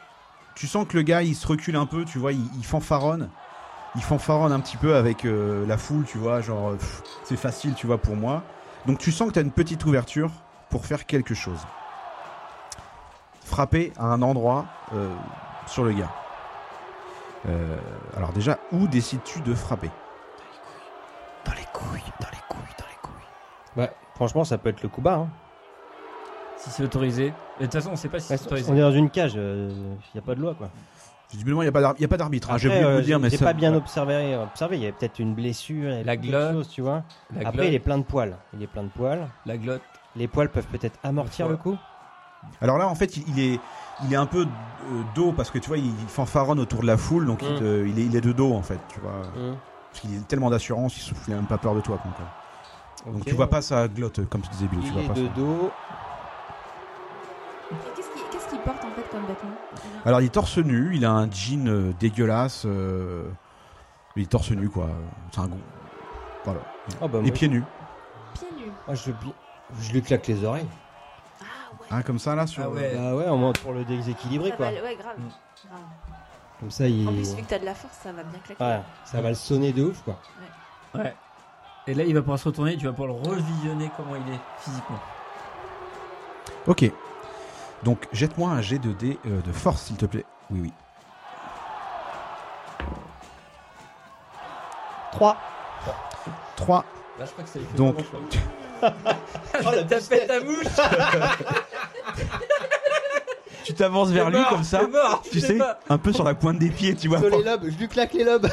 tu 0.55 0.67
sens 0.67 0.87
que 0.87 0.97
le 0.97 1.03
gars, 1.03 1.23
il 1.23 1.35
se 1.35 1.47
recule 1.47 1.75
un 1.75 1.85
peu, 1.85 2.05
tu 2.05 2.19
vois, 2.19 2.31
il, 2.31 2.63
fanfaronne. 2.63 3.29
Il 3.95 4.03
fanfaronne 4.03 4.51
un 4.51 4.59
petit 4.59 4.77
peu 4.77 4.95
avec 4.95 5.25
euh, 5.25 5.65
la 5.65 5.77
foule, 5.77 6.05
tu 6.05 6.17
vois, 6.17 6.41
genre, 6.41 6.69
euh, 6.69 6.77
c'est 7.23 7.37
facile, 7.37 7.73
tu 7.73 7.87
vois, 7.87 7.97
pour 7.97 8.15
moi. 8.15 8.43
Donc 8.85 8.99
tu 8.99 9.11
sens 9.11 9.29
que 9.29 9.33
tu 9.33 9.39
as 9.39 9.41
une 9.41 9.51
petite 9.51 9.83
ouverture 9.85 10.31
pour 10.69 10.85
faire 10.85 11.05
quelque 11.05 11.33
chose. 11.33 11.59
Frapper 13.43 13.93
à 13.97 14.05
un 14.05 14.21
endroit 14.21 14.65
sur 15.67 15.83
le 15.85 15.93
gars. 15.93 16.11
Alors 18.17 18.33
déjà, 18.33 18.59
où 18.73 18.87
décides-tu 18.87 19.39
de 19.39 19.53
frapper? 19.53 19.89
Franchement, 24.17 24.43
ça 24.43 24.57
peut 24.57 24.69
être 24.69 24.81
le 24.83 24.89
coup 24.89 25.01
bas. 25.01 25.15
Hein. 25.15 25.27
Si 26.57 26.71
c'est 26.71 26.83
autorisé. 26.83 27.33
Mais 27.59 27.67
de 27.67 27.71
toute 27.71 27.73
façon, 27.81 27.91
on 27.93 27.95
sait 27.95 28.09
pas 28.09 28.19
si 28.19 28.27
c'est 28.27 28.41
on 28.41 28.45
autorisé. 28.47 28.73
est 28.73 28.81
dans 28.81 28.91
une 28.91 29.09
cage, 29.11 29.35
il 29.35 29.69
n'y 30.15 30.19
a 30.19 30.21
pas 30.25 30.33
de 30.35 30.41
loi 30.41 30.55
quoi. 30.55 30.69
Visiblement, 31.31 31.61
il 31.61 31.65
n'y 31.65 31.69
a 31.69 31.71
pas 31.73 31.81
d'ar- 31.81 31.93
il 31.97 32.01
y 32.01 32.05
a 32.05 32.07
pas 32.07 32.17
d'arbitre. 32.17 32.49
hein, 32.51 32.57
J'ai 32.57 32.67
Après, 32.69 32.79
oublié 32.79 32.89
de 32.89 32.95
euh, 32.95 32.99
vous 32.99 33.05
dire, 33.05 33.19
mais 33.19 33.29
ça- 33.29 33.45
pas 33.45 33.53
bien 33.53 33.73
observé. 33.75 34.35
observé. 34.35 34.77
Il 34.77 34.83
y 34.83 34.87
a 34.87 34.91
peut-être 34.91 35.19
une 35.19 35.35
blessure, 35.35 35.91
il 35.91 35.97
y 35.97 36.01
a 36.01 36.03
La 36.03 36.17
glotte. 36.17 36.53
chose, 36.53 36.67
tu 36.69 36.81
vois. 36.81 37.03
La 37.39 37.49
Après, 37.49 37.67
il 37.67 37.73
est 37.73 37.79
plein 37.79 37.97
de 37.99 38.03
poils. 38.03 38.37
Il 38.53 38.63
est 38.63 38.67
plein 38.67 38.83
de 38.83 38.89
poils. 38.89 39.27
la 39.45 39.57
glotte. 39.57 39.81
Les 40.15 40.27
poils 40.27 40.49
peuvent 40.49 40.65
peut-être 40.67 40.97
amortir 41.03 41.47
Le 41.47 41.57
coup. 41.57 41.77
Alors 42.61 42.77
là, 42.77 42.87
en 42.87 42.95
fait, 42.95 43.17
il, 43.17 43.39
est, 43.39 43.59
il 44.05 44.13
est 44.13 44.15
un 44.15 44.25
peu 44.25 44.43
euh, 44.43 45.01
dos 45.15 45.31
parce 45.33 45.51
que 45.51 45.59
tu 45.59 45.67
vois, 45.67 45.77
il 45.77 45.91
fanfaronne 46.07 46.59
autour 46.59 46.81
de 46.81 46.87
la 46.87 46.95
foule, 46.97 47.25
donc 47.25 47.41
il, 47.43 47.53
Mm. 47.55 47.59
te- 47.59 47.85
il 47.87 47.99
est, 47.99 48.05
il 48.05 48.15
est 48.15 48.21
de 48.21 48.31
dos 48.31 48.53
en 48.53 48.61
fait, 48.61 48.79
tu 48.87 48.99
vois. 49.01 49.21
Parce 49.91 49.99
qu'il 50.01 50.17
a 50.17 50.21
tellement 50.21 50.49
d'assurance, 50.49 50.95
il, 50.97 51.01
se- 51.01 51.13
il 51.27 51.33
a 51.33 51.35
même 51.35 51.45
pas 51.45 51.57
peur 51.57 51.75
de 51.75 51.81
toi. 51.81 51.97
quoi, 52.01 52.11
Donc 53.13 53.25
tu 53.25 53.33
vois 53.35 53.47
pas 53.49 53.61
sa 53.61 53.87
glotte, 53.87 54.27
comme 54.29 54.41
tu 54.41 54.49
disais, 54.49 54.67
Bill. 54.67 54.79
Tu 54.81 54.87
Il 54.87 54.93
vois 54.93 55.01
est 55.03 55.07
pas 55.07 55.13
de 55.13 55.27
ça. 55.27 55.33
dos. 55.35 55.71
Qu'est-ce 57.95 58.49
qu'il 58.49 58.59
porte 58.59 58.83
en 58.83 58.91
fait 58.91 59.09
comme 59.11 59.25
vêtement 59.25 59.49
Alors 60.05 60.21
il 60.21 60.25
est 60.25 60.29
torse 60.33 60.57
nu, 60.57 60.95
il 60.95 61.05
a 61.05 61.11
un 61.11 61.29
jean 61.31 61.67
euh, 61.67 61.93
dégueulasse. 61.99 62.63
euh, 62.65 63.29
il 64.15 64.23
est 64.23 64.27
torse 64.31 64.51
nu 64.51 64.69
quoi. 64.69 64.87
C'est 65.31 65.41
un 65.41 65.47
gros. 65.47 65.59
Voilà. 66.45 66.59
Oh, 67.01 67.07
bah, 67.07 67.19
Et 67.19 67.23
moi, 67.23 67.31
pieds 67.31 67.47
nus. 67.49 67.63
Pieds 68.33 68.47
nus. 68.57 68.71
moi, 68.85 68.95
je, 68.95 69.11
je 69.81 69.91
lui 69.91 70.01
claque 70.01 70.27
les 70.27 70.43
oreilles. 70.45 70.67
Ah 71.41 71.43
ouais. 71.81 71.87
Ah, 71.91 72.03
comme 72.03 72.19
ça 72.19 72.35
là 72.35 72.47
sur. 72.47 72.63
Ah 72.63 72.69
ouais. 72.69 72.93
Bah 72.95 73.15
ouais, 73.15 73.27
on 73.27 73.37
monte 73.37 73.59
pour 73.59 73.73
le 73.73 73.83
déséquilibrer 73.83 74.51
Ça 74.51 74.55
quoi. 74.55 74.65
va- 74.71 74.81
ouais, 74.83 74.95
grave. 74.95 75.17
Mm. 75.17 75.67
grave. 75.69 75.79
Comme 76.61 76.71
ça, 76.71 76.87
il. 76.87 77.07
En 77.07 77.11
plus, 77.11 77.35
vu 77.35 77.41
que 77.43 77.47
t'as 77.49 77.59
de 77.59 77.65
la 77.65 77.75
force, 77.75 77.97
ça 78.01 78.11
va 78.13 78.23
bien 78.23 78.39
claquer. 78.39 78.63
Ouais, 78.63 78.81
ça 79.05 79.21
va 79.21 79.29
le 79.29 79.35
sonner 79.35 79.73
de 79.73 79.83
ouf 79.83 80.01
quoi. 80.03 80.17
Ouais. 80.95 81.13
Et 81.87 81.93
là, 81.93 82.03
il 82.03 82.13
va 82.13 82.21
pouvoir 82.21 82.37
se 82.39 82.45
retourner, 82.45 82.75
tu 82.77 82.85
vas 82.85 82.91
pouvoir 82.91 83.07
le 83.07 83.29
revisionner 83.29 83.89
comment 83.95 84.15
il 84.15 84.33
est 84.33 84.39
physiquement. 84.59 84.99
Ok. 86.67 86.91
Donc 87.83 88.07
jette-moi 88.11 88.49
un 88.49 88.61
jet 88.61 88.79
de 88.79 88.91
dés 88.91 89.17
euh, 89.25 89.41
de 89.41 89.51
force 89.53 89.83
s'il 89.83 89.95
te 89.95 90.05
plaît. 90.05 90.25
Oui 90.49 90.59
oui. 90.63 90.73
3. 95.13 95.37
3. 96.57 96.85
Là, 97.19 97.25
je 97.25 97.31
crois 97.31 97.43
que 97.43 97.49
c'est 97.49 97.75
Donc- 97.75 97.97
Oh, 98.83 99.71
la 99.73 99.83
T'as 99.85 99.99
fait 100.01 100.27
ta 100.27 100.39
mouche 100.39 100.65
Tu 103.63 103.73
t'avances 103.73 104.09
vers 104.09 104.29
lui 104.29 104.37
mort, 104.37 104.49
comme 104.49 104.63
ça, 104.63 104.87
mort, 104.87 105.21
tu 105.29 105.39
sais, 105.41 105.55
mort. 105.55 105.75
un 105.89 105.97
peu 105.97 106.13
sur 106.13 106.23
la 106.23 106.35
pointe 106.35 106.57
des 106.59 106.69
pieds, 106.69 106.95
tu 106.95 107.07
vois. 107.07 107.17
Sur 107.19 107.29
les 107.29 107.43
lobes, 107.43 107.65
je 107.69 107.77
lui 107.77 107.87
claque 107.87 108.13
les 108.13 108.23
lobes. 108.23 108.47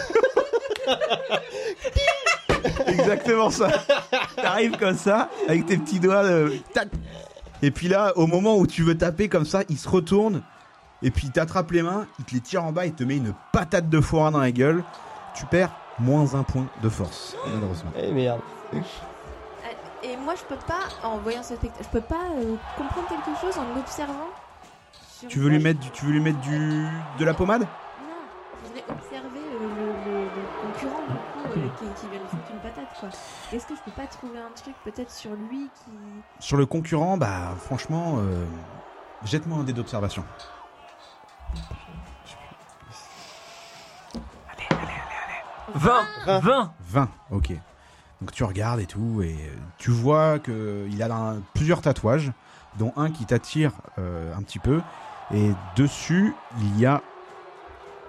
Exactement 3.04 3.50
ça. 3.50 3.68
T'arrives 4.36 4.76
comme 4.76 4.96
ça, 4.96 5.28
avec 5.48 5.66
tes 5.66 5.76
petits 5.76 6.00
doigts, 6.00 6.24
euh, 6.24 6.50
tac. 6.72 6.88
Et 7.62 7.70
puis 7.70 7.88
là, 7.88 8.12
au 8.16 8.26
moment 8.26 8.56
où 8.56 8.66
tu 8.66 8.82
veux 8.82 8.96
taper 8.96 9.28
comme 9.28 9.46
ça, 9.46 9.62
il 9.68 9.78
se 9.78 9.88
retourne, 9.88 10.42
et 11.02 11.10
puis 11.10 11.26
il 11.26 11.32
t'attrape 11.32 11.70
les 11.70 11.82
mains, 11.82 12.06
il 12.18 12.24
te 12.24 12.34
les 12.34 12.40
tire 12.40 12.64
en 12.64 12.72
bas, 12.72 12.86
il 12.86 12.92
te 12.92 13.04
met 13.04 13.16
une 13.16 13.34
patate 13.52 13.88
de 13.88 14.00
forain 14.00 14.30
dans 14.30 14.40
la 14.40 14.52
gueule. 14.52 14.84
Tu 15.34 15.46
perds 15.46 15.70
moins 15.98 16.34
un 16.34 16.42
point 16.42 16.66
de 16.82 16.88
force, 16.88 17.36
malheureusement. 17.46 17.90
Eh 17.96 18.12
merde. 18.12 18.40
Et 20.02 20.16
moi, 20.18 20.34
je 20.36 20.42
peux 20.42 20.60
pas, 20.66 20.80
en 21.02 21.16
voyant 21.18 21.42
ce 21.42 21.54
spectacle, 21.54 21.82
je 21.82 21.88
peux 21.88 22.04
pas 22.04 22.26
euh, 22.36 22.56
comprendre 22.76 23.08
quelque 23.08 23.40
chose 23.40 23.58
en 23.58 23.74
l'observant. 23.74 24.28
sur 25.18 25.28
Tu 25.28 25.38
veux 25.38 25.48
lui 25.48 25.58
mettre, 25.58 25.80
du, 25.80 25.90
tu 25.90 26.04
veux 26.04 26.12
lui 26.12 26.20
mettre 26.20 26.40
du, 26.40 26.86
de 27.18 27.24
la 27.24 27.32
pommade? 27.32 27.62
Non, 27.62 27.66
je 28.62 28.68
voudrais 28.68 28.84
observer 28.90 29.33
qui, 31.78 31.86
qui 32.00 32.08
vient 32.08 32.20
de 32.20 32.26
foutre 32.28 32.50
une 32.50 32.60
patate 32.60 32.88
quoi. 33.00 33.08
Est-ce 33.52 33.66
que 33.66 33.74
je 33.74 33.80
peux 33.82 33.90
pas 33.90 34.06
trouver 34.06 34.38
un 34.38 34.50
truc 34.50 34.74
peut-être 34.84 35.10
sur 35.10 35.32
lui 35.34 35.70
qui. 35.84 35.92
Sur 36.40 36.56
le 36.56 36.66
concurrent, 36.66 37.16
bah 37.16 37.54
franchement, 37.58 38.16
euh, 38.18 38.44
jette-moi 39.24 39.58
un 39.58 39.64
dé 39.64 39.72
d'observation. 39.72 40.24
20 45.74 45.92
20. 46.26 46.38
20 46.40 46.72
20, 46.80 47.08
ok. 47.30 47.52
Donc 48.20 48.32
tu 48.32 48.44
regardes 48.44 48.80
et 48.80 48.86
tout, 48.86 49.22
et 49.22 49.34
euh, 49.34 49.56
tu 49.78 49.90
vois 49.90 50.38
que 50.38 50.86
il 50.90 51.02
a 51.02 51.12
un- 51.14 51.40
plusieurs 51.54 51.80
tatouages, 51.82 52.32
dont 52.78 52.92
un 52.96 53.10
qui 53.10 53.24
t'attire 53.26 53.72
euh, 53.98 54.34
un 54.34 54.42
petit 54.42 54.58
peu, 54.58 54.80
et 55.32 55.50
dessus 55.76 56.34
il 56.60 56.78
y 56.78 56.86
a 56.86 57.02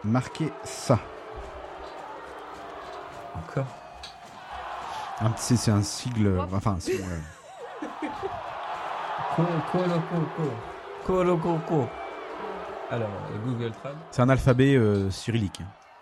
marqué 0.04 0.52
ça. 0.64 1.00
Encore 3.38 3.66
Un 5.22 5.30
petit- 5.32 5.58
C'est 5.58 5.72
un 5.72 5.82
sigle, 5.82 6.40
enfin, 6.54 6.78
c'est, 6.80 7.00
euh. 7.02 7.20
Alors, 12.92 13.10
euh, 13.32 13.38
Google 13.46 13.72
Trad. 13.72 13.96
c'est 14.12 14.22
un 14.22 14.30
alphabet 14.30 14.76
euh, 14.76 15.10
cyrillique. 15.10 15.62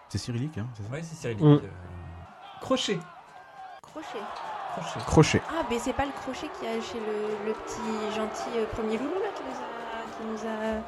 C'est 0.09 0.17
cyrillique, 0.17 0.57
hein, 0.57 0.67
c'est 0.75 0.83
ça? 0.83 0.89
Ouais, 0.91 1.01
c'est 1.01 1.15
cyrillique. 1.15 1.41
Mm. 1.43 1.53
euh. 1.53 1.59
Crochet. 2.61 2.99
Crochet. 3.81 4.07
Crochet. 4.75 4.99
Crochet. 5.05 5.41
Ah, 5.49 5.63
mais 5.69 5.79
c'est 5.79 5.93
pas 5.93 6.05
le 6.05 6.11
crochet 6.11 6.49
qu'il 6.59 6.67
y 6.67 6.71
a 6.71 6.81
chez 6.81 6.99
le, 6.99 7.47
le 7.47 7.53
petit 7.53 8.15
gentil 8.15 8.57
euh, 8.57 8.65
premier 8.73 8.97
loulou 8.97 9.13
là 9.13 9.29
qui 9.35 9.43
nous 9.43 9.55
a. 9.55 10.37
Qui 10.37 10.43
nous 10.45 10.49
a... 10.49 10.81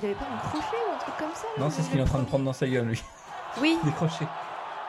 Il 0.00 0.06
avait 0.06 0.14
pas 0.14 0.26
un 0.32 0.48
crochet 0.48 0.76
ou 0.88 0.94
un 0.94 0.98
truc 0.98 1.16
comme 1.18 1.34
ça 1.34 1.46
Non, 1.58 1.70
c'est 1.70 1.82
ce 1.82 1.90
qu'il 1.90 1.98
est 1.98 2.02
en 2.02 2.06
train 2.06 2.20
de 2.20 2.24
prendre 2.26 2.44
dans 2.44 2.52
sa 2.52 2.66
gueule, 2.68 2.86
lui. 2.86 3.02
Oui, 3.60 3.78
Des 3.84 3.90
crochets. 3.92 4.26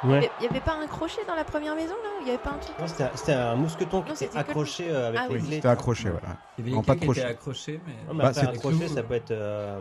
Ouais. 0.06 0.32
il 0.40 0.46
y 0.46 0.48
avait 0.50 0.62
pas 0.62 0.76
un 0.82 0.88
crochet 0.88 1.26
dans 1.28 1.36
la 1.36 1.44
première 1.44 1.76
maison 1.76 1.94
là 2.02 2.10
Il 2.22 2.28
y 2.28 2.30
avait 2.30 2.38
pas 2.40 2.52
un 2.52 2.58
truc 2.58 2.78
Non, 2.80 2.88
c'était 2.88 3.04
un- 3.04 3.12
c'était 3.16 3.34
un 3.34 3.56
mousqueton 3.56 4.02
qui 4.02 4.10
Non, 4.10 4.16
était 4.16 4.28
que- 4.30 4.38
accroché 4.38 4.90
euh, 4.90 5.08
avec 5.10 5.20
Ah 5.22 5.28
les 5.28 5.36
oui. 5.42 5.48
C'était 5.52 5.68
accroché, 5.68 6.10
ouais. 6.10 6.20
Il 6.58 6.64
y 6.64 6.68
avait 6.70 6.76
Non, 6.78 6.84
pas 6.84 6.96
de 6.96 7.02
crochet. 7.02 7.20
était 7.20 7.30
accroché, 7.30 7.82
mais. 7.86 7.94
Non, 8.08 8.14
mais 8.14 8.24
Bah, 8.24 8.30
après, 8.30 8.42
c'est 8.42 8.48
un 8.48 8.52
tout. 8.54 8.60
crochet, 8.60 8.88
ça 8.88 9.04
peut 9.04 9.14
être 9.16 9.32
euh, 9.32 9.80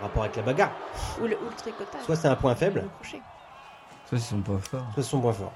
rapport 0.00 0.22
avec 0.22 0.36
la 0.36 0.42
bagarre. 0.42 0.72
Ou 1.20 1.26
le, 1.26 1.36
ou 1.36 1.44
le 1.50 1.54
tricotage. 1.56 2.02
Soit 2.06 2.16
c'est 2.16 2.28
un 2.28 2.36
point 2.36 2.54
faible. 2.54 2.84
Ça, 3.02 3.16
ils 4.12 4.20
sont 4.20 4.40
pas 4.40 4.52
forts. 4.58 4.80
soit 4.94 5.02
c'est 5.02 5.02
son 5.02 5.20
point 5.20 5.32
fort. 5.34 5.52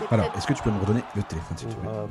C'est 0.00 0.10
Alors, 0.14 0.24
peut-être- 0.24 0.38
est-ce 0.38 0.46
que 0.46 0.52
tu 0.54 0.62
peux 0.62 0.70
me 0.70 0.80
redonner 0.80 1.02
le 1.14 1.22
téléphone 1.24 1.58
s'il 1.58 1.68
te 1.68 1.74
plaît 1.74 1.90
Euh, 1.92 2.06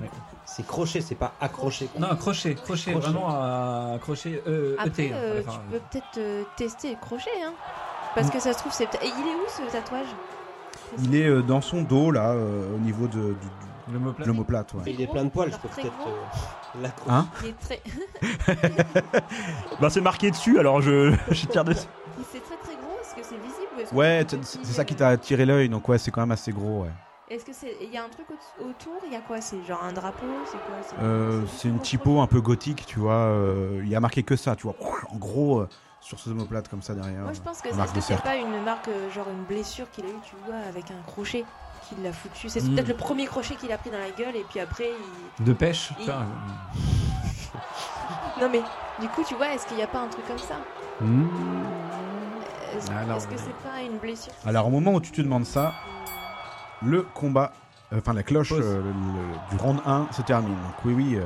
c'est 0.45 0.67
crochet, 0.67 1.01
c'est 1.01 1.15
pas 1.15 1.33
accroché. 1.41 1.89
Non, 1.97 2.15
crochet. 2.15 2.53
Crochet, 2.53 2.91
Crochet. 2.91 2.93
vraiment 2.93 3.29
un 3.29 3.97
crochet 3.97 4.43
euh, 4.45 4.75
Après, 4.77 5.05
ET. 5.07 5.11
hein, 5.13 5.15
euh, 5.17 5.41
enfin, 5.43 5.59
tu 5.65 5.71
peux 5.71 5.79
peut-être 5.89 6.17
euh, 6.19 6.43
tester 6.55 6.91
le 6.91 6.97
crochet, 6.97 7.31
hein. 7.43 7.53
Parce 8.21 8.31
que 8.31 8.39
ça 8.39 8.53
se 8.53 8.59
trouve, 8.59 8.71
c'est 8.73 8.87
peut-être. 8.87 9.03
Et 9.03 9.07
il 9.09 9.27
est 9.27 9.35
où 9.35 9.47
ce 9.47 9.71
tatouage? 9.71 10.07
Il 10.99 11.15
est 11.15 11.27
euh, 11.27 11.41
dans 11.41 11.61
son 11.61 11.81
dos, 11.83 12.11
là, 12.11 12.31
euh, 12.31 12.73
au 12.75 12.79
niveau 12.79 13.07
de, 13.07 13.19
du, 13.19 13.33
du- 13.33 13.93
L'homoplate. 14.25 14.73
ouais. 14.73 14.81
Il 14.87 14.99
est 15.01 15.07
plein 15.07 15.23
de 15.23 15.29
poils, 15.29 15.51
je 15.51 15.57
peux 15.57 15.69
très 15.69 15.83
peut-être 15.83 15.97
gros. 15.97 16.09
euh, 16.09 16.81
l'accrocher. 16.81 17.15
Hein? 17.15 17.27
Il 17.43 17.49
est 17.49 17.59
très. 17.59 17.81
Bah 19.79 19.89
c'est 19.89 20.01
marqué 20.01 20.31
dessus, 20.31 20.59
alors 20.59 20.81
je, 20.81 21.13
je 21.31 21.45
tire 21.45 21.63
dessus. 21.63 21.87
C'est 22.31 22.43
très 22.43 22.57
très 22.57 22.75
gros. 22.75 22.97
Est-ce 23.01 23.15
que 23.15 23.21
c'est 23.23 23.35
visible 23.37 23.67
ou 23.77 23.79
est-ce 23.81 23.89
que 23.91 23.95
Ouais, 23.95 24.17
c'est 24.21 24.25
t- 24.25 24.37
petit, 24.37 24.59
c'est 24.63 24.73
ça 24.73 24.83
qui 24.85 24.93
euh, 24.95 24.97
t'a 24.97 25.07
attiré 25.09 25.45
l'œil, 25.45 25.69
donc 25.69 25.87
ouais, 25.87 25.97
c'est 25.97 26.11
quand 26.11 26.21
même 26.21 26.31
assez 26.31 26.51
gros, 26.51 26.81
ouais. 26.83 26.89
Est-ce 27.29 27.45
que 27.45 27.53
c'est. 27.53 27.75
Il 27.81 27.93
y 27.93 27.97
a 27.97 28.03
un 28.03 28.09
truc 28.09 28.25
au- 28.29 28.63
autour 28.69 28.93
Il 29.05 29.13
y 29.13 29.15
a 29.15 29.19
quoi? 29.21 29.39
C'est 29.41 29.63
genre 29.67 29.83
un 29.83 29.91
drapeau 29.93 30.25
C'est 30.45 30.57
quoi? 30.57 30.75
C'est 30.81 30.95
Euh, 31.01 31.45
c'est 31.47 31.67
une 31.69 31.75
un 31.75 31.79
typo 31.79 32.19
un 32.21 32.27
peu 32.27 32.41
gothique, 32.41 32.85
tu 32.85 32.99
vois. 32.99 33.13
euh, 33.13 33.81
il 33.83 33.89
y 33.89 33.95
a 33.95 33.99
marqué 33.99 34.23
que 34.23 34.35
ça, 34.35 34.55
tu 34.55 34.63
vois. 34.63 34.75
En 35.11 35.17
gros, 35.17 35.59
euh, 35.61 35.69
sur 35.99 36.19
ce 36.19 36.29
omoplate 36.29 36.67
comme 36.69 36.81
ça 36.81 36.93
derrière. 36.93 37.23
Moi 37.23 37.33
je 37.33 37.41
pense 37.41 37.61
que 37.61 37.69
en 37.69 38.01
c'est 38.01 38.21
pas 38.21 38.35
une 38.37 38.63
marque, 38.63 38.87
euh, 38.87 39.09
genre 39.11 39.27
une 39.29 39.43
blessure 39.43 39.89
qu'il 39.91 40.05
a 40.05 40.09
eu, 40.09 40.19
tu 40.23 40.35
vois, 40.45 40.55
avec 40.69 40.91
un 40.91 41.01
crochet 41.05 41.43
qu'il 41.87 42.01
l'a 42.03 42.11
foutu. 42.13 42.49
C'est 42.49 42.63
Mm. 42.63 42.75
peut-être 42.75 42.87
le 42.87 42.95
premier 42.95 43.25
crochet 43.25 43.55
qu'il 43.55 43.71
a 43.71 43.77
pris 43.77 43.89
dans 43.89 43.99
la 43.99 44.11
gueule 44.11 44.35
et 44.35 44.45
puis 44.49 44.59
après 44.59 44.89
il. 45.39 45.43
De 45.45 45.53
pêche. 45.53 45.91
Il- 45.99 46.05
tiens, 46.05 46.25
Non 48.39 48.49
mais 48.51 48.61
du 48.99 49.07
coup 49.09 49.23
tu 49.27 49.35
vois, 49.35 49.53
est-ce 49.53 49.65
qu'il 49.67 49.77
n'y 49.77 49.83
a 49.83 49.87
pas 49.87 50.01
un 50.01 50.07
truc 50.07 50.25
comme 50.27 50.37
ça? 50.37 50.55
Est-ce 52.75 52.91
Alors, 52.91 53.17
est-ce 53.17 53.27
que 53.27 53.37
c'est 53.37 53.55
pas 53.67 53.81
une 53.81 53.97
blessure? 53.97 54.33
Alors, 54.45 54.67
au 54.67 54.69
moment 54.69 54.93
où 54.93 55.01
tu 55.01 55.11
te 55.11 55.21
demandes 55.21 55.45
ça, 55.45 55.73
le 56.81 57.03
combat, 57.03 57.51
euh, 57.93 57.99
enfin 57.99 58.13
la 58.13 58.23
cloche 58.23 58.51
euh, 58.51 58.81
le- 58.81 58.91
le- 58.91 59.49
du 59.49 59.57
round 59.57 59.79
1 59.85 60.07
se 60.11 60.21
termine. 60.21 60.53
Donc, 60.55 60.85
oui, 60.85 60.93
oui, 60.93 61.15
euh. 61.15 61.25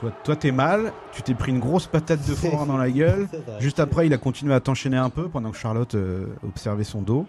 Toi, 0.00 0.10
toi 0.24 0.36
t'es 0.36 0.50
mal, 0.52 0.92
tu 1.12 1.22
t'es 1.22 1.34
pris 1.34 1.52
une 1.52 1.60
grosse 1.60 1.86
patate 1.86 2.26
de 2.28 2.34
forain 2.34 2.66
dans 2.66 2.76
la 2.76 2.90
gueule. 2.90 3.28
Juste 3.60 3.80
après, 3.80 4.06
il 4.06 4.12
a 4.12 4.18
continué 4.18 4.52
à 4.54 4.60
t'enchaîner 4.60 4.96
un 4.96 5.10
peu 5.10 5.28
pendant 5.28 5.50
que 5.50 5.56
Charlotte 5.56 5.94
euh, 5.94 6.26
observait 6.46 6.84
son 6.84 7.02
dos. 7.02 7.26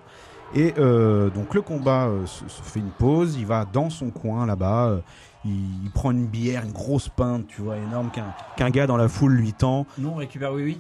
Et 0.54 0.74
euh, 0.80 1.30
donc 1.30 1.54
le 1.54 1.62
combat 1.62 2.08
euh, 2.08 2.26
se, 2.26 2.48
se 2.50 2.62
fait 2.62 2.80
une 2.82 2.90
pause, 2.90 3.38
il 3.38 3.46
va 3.46 3.64
dans 3.66 3.90
son 3.90 4.10
coin 4.10 4.46
là-bas, 4.46 4.88
euh, 4.88 5.00
il, 5.46 5.84
il 5.86 5.92
prend 5.92 6.12
une 6.12 6.26
bière, 6.26 6.64
une 6.66 6.74
grosse 6.74 7.08
pinte, 7.08 7.48
tu 7.48 7.62
vois, 7.62 7.78
énorme, 7.78 8.10
qu'un 8.12 8.34
qu'un 8.58 8.70
gars 8.70 8.86
dans 8.86 8.98
la 8.98 9.08
foule 9.08 9.32
lui 9.34 9.54
tend. 9.54 9.86
Non, 9.98 10.14
on 10.14 10.16
récupère 10.16 10.52
oui, 10.52 10.64
oui. 10.64 10.80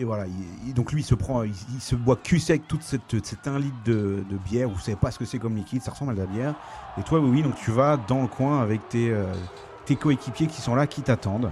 Et 0.00 0.04
voilà, 0.04 0.26
il- 0.26 0.68
il- 0.68 0.74
donc 0.74 0.90
lui 0.90 1.02
il 1.02 1.04
se 1.04 1.14
prend, 1.14 1.44
il, 1.44 1.52
il 1.74 1.80
se 1.80 1.94
boit 1.94 2.16
cul 2.16 2.40
sec 2.40 2.62
toute 2.66 2.82
cette, 2.82 3.24
cette 3.24 3.46
1 3.46 3.60
litre 3.60 3.76
de, 3.84 4.24
de 4.28 4.36
bière, 4.50 4.68
vous 4.68 4.80
savez 4.80 4.96
pas 4.96 5.12
ce 5.12 5.20
que 5.20 5.24
c'est 5.24 5.38
comme 5.38 5.54
liquide, 5.54 5.82
ça 5.82 5.92
ressemble 5.92 6.10
à 6.10 6.14
de 6.14 6.20
la 6.20 6.26
bière. 6.26 6.54
Et 6.98 7.02
toi, 7.04 7.20
oui, 7.20 7.28
oui, 7.30 7.42
donc 7.44 7.54
tu 7.54 7.70
vas 7.70 7.96
dans 8.08 8.22
le 8.22 8.26
coin 8.26 8.60
avec 8.60 8.88
tes, 8.88 9.10
euh, 9.12 9.32
tes 9.86 9.96
coéquipiers 9.96 10.46
qui 10.46 10.60
sont 10.60 10.74
là, 10.74 10.86
qui 10.86 11.02
t'attendent. 11.02 11.50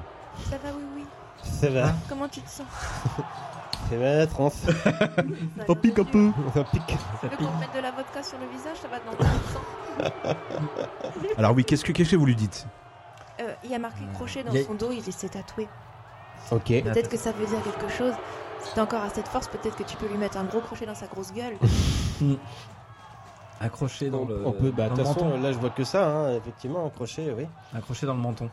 Ça 0.50 0.56
va 0.62 0.70
oui 0.76 0.82
oui. 0.96 1.04
Ça 1.44 1.68
va, 1.70 1.92
Comment 2.08 2.28
tu 2.28 2.40
te 2.40 2.48
sens? 2.50 2.66
C'est 3.90 3.96
mal 3.98 4.18
la 4.18 4.26
transe. 4.26 4.54
Ça 4.54 4.72
Ça 4.82 5.22
va, 5.68 5.74
pique 5.74 5.98
un 5.98 6.04
peu. 6.04 6.30
Ça 6.54 6.64
pique. 6.64 6.96
Ça 7.20 7.28
pique. 7.28 7.38
qu'on 7.38 7.46
te 7.46 7.60
mette 7.60 7.74
de 7.76 7.80
la 7.82 7.90
vodka 7.90 8.22
sur 8.22 8.38
le 8.38 8.46
visage, 8.56 8.76
ça 8.80 8.88
va 8.88 8.98
dans 9.00 9.12
sens. 10.22 10.36
Alors 11.38 11.52
oui, 11.54 11.64
qu'est-ce 11.64 11.84
que, 11.84 11.92
qu'est-ce 11.92 12.12
que 12.12 12.16
vous 12.16 12.26
lui 12.26 12.36
dites? 12.36 12.66
Euh, 13.40 13.52
Il 13.64 13.70
y 13.70 13.74
a 13.74 13.78
marqué 13.78 14.00
crochet 14.14 14.44
dans 14.44 14.52
Il 14.52 14.58
y 14.58 14.62
a- 14.62 14.66
son 14.66 14.74
dos, 14.74 14.90
il 14.92 15.02
s'est 15.12 15.28
tatoué. 15.28 15.68
Ok. 16.50 16.66
Peut-être 16.66 17.08
que 17.08 17.16
ça 17.16 17.32
veut 17.32 17.46
dire 17.46 17.58
quelque 17.62 17.92
chose. 17.92 18.14
Si 18.64 18.72
t'as 18.74 18.82
encore 18.84 19.02
assez 19.02 19.22
de 19.22 19.28
force, 19.28 19.48
peut-être 19.48 19.76
que 19.76 19.82
tu 19.82 19.96
peux 19.96 20.06
lui 20.06 20.16
mettre 20.16 20.38
un 20.38 20.44
gros 20.44 20.60
crochet 20.60 20.86
dans 20.86 20.94
sa 20.94 21.06
grosse 21.06 21.32
gueule. 21.32 21.56
Accroché 23.62 24.10
dans 24.10 24.20
On, 24.22 24.26
le. 24.26 24.42
on 24.44 24.52
peut, 24.52 24.70
bah, 24.76 24.84
de 24.84 24.88
dans 24.90 24.96
toute 24.96 24.98
le 24.98 25.04
façon, 25.04 25.24
menton. 25.26 25.40
là 25.42 25.52
je 25.52 25.58
vois 25.58 25.70
que 25.70 25.84
ça, 25.84 26.06
hein, 26.08 26.36
effectivement, 26.36 26.84
un 26.86 26.90
crochet, 26.90 27.32
oui. 27.36 27.46
Accroché 27.76 28.06
dans 28.06 28.14
le 28.14 28.20
menton. 28.20 28.44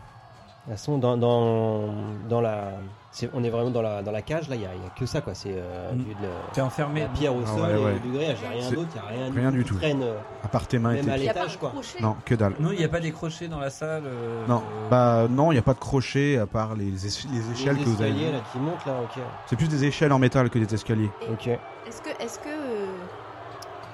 De 0.67 0.73
toute 0.73 0.77
façon, 0.77 0.97
dans, 0.99 1.17
dans, 1.17 1.89
dans 2.29 2.41
la. 2.41 2.73
on 3.33 3.43
est 3.43 3.49
vraiment 3.49 3.71
dans 3.71 3.81
la, 3.81 4.03
dans 4.03 4.11
la 4.11 4.21
cage, 4.21 4.49
là, 4.49 4.55
il 4.55 4.59
n'y 4.59 4.65
a, 4.67 4.75
il 4.75 4.83
y 4.83 4.85
a 4.85 4.89
que 4.89 5.05
ça, 5.07 5.21
quoi. 5.21 5.33
C'est 5.33 5.53
euh, 5.55 5.91
Mm. 5.93 6.03
T'es 6.53 6.61
enfermé. 6.61 7.01
la 7.01 7.07
pierre 7.07 7.33
au 7.33 7.41
Ah 7.43 7.47
sol 7.47 7.61
ouais, 7.61 7.81
et 7.81 7.85
ouais. 7.85 7.99
du 7.99 8.09
grillage. 8.11 8.37
Il 8.43 8.49
n'y 8.49 8.57
a 8.57 8.61
rien 8.67 8.71
d'autre, 8.71 8.89
il 8.93 9.01
n'y 9.01 9.23
a 9.23 9.23
rien, 9.25 9.33
rien 9.33 9.51
du 9.51 9.63
qui 9.63 9.69
tout. 9.69 9.77
traîne, 9.77 10.03
euh, 10.03 10.17
À 10.43 10.47
part 10.49 10.67
tes 10.67 10.77
mains 10.77 10.91
et 10.93 11.01
tes 11.01 11.07
crochet. 11.57 12.01
Non, 12.01 12.15
que 12.23 12.35
dalle. 12.35 12.53
Non, 12.59 12.71
il 12.71 12.77
n'y 12.77 12.83
a 12.85 12.89
pas 12.89 12.99
des 12.99 13.11
crochets 13.11 13.47
dans 13.47 13.59
la 13.59 13.69
salle. 13.71 14.03
euh, 14.05 14.45
Non, 14.47 14.57
euh, 14.57 14.89
bah 14.91 15.27
non, 15.29 15.51
il 15.51 15.55
n'y 15.55 15.59
a 15.59 15.63
pas 15.63 15.73
de 15.73 15.79
crochet 15.79 16.37
à 16.37 16.45
part 16.45 16.75
les, 16.75 16.87
es- 17.07 17.27
les 17.31 17.39
les 17.39 17.51
échelles 17.53 17.77
que 17.77 17.85
vous 17.85 18.01
avez. 18.01 18.11
là, 18.31 18.39
qui 18.51 18.59
montent, 18.59 18.85
là, 18.85 18.93
ok. 19.01 19.23
C'est 19.47 19.55
plus 19.55 19.69
des 19.69 19.85
échelles 19.85 20.11
en 20.11 20.19
métal 20.19 20.49
que 20.51 20.59
des 20.59 20.71
escaliers. 20.71 21.09
Et 21.27 21.31
Ok. 21.31 21.47
Est-ce 21.47 22.01
que, 22.03 22.09
est-ce 22.23 22.37
que, 22.37 22.49
euh, 22.49 22.85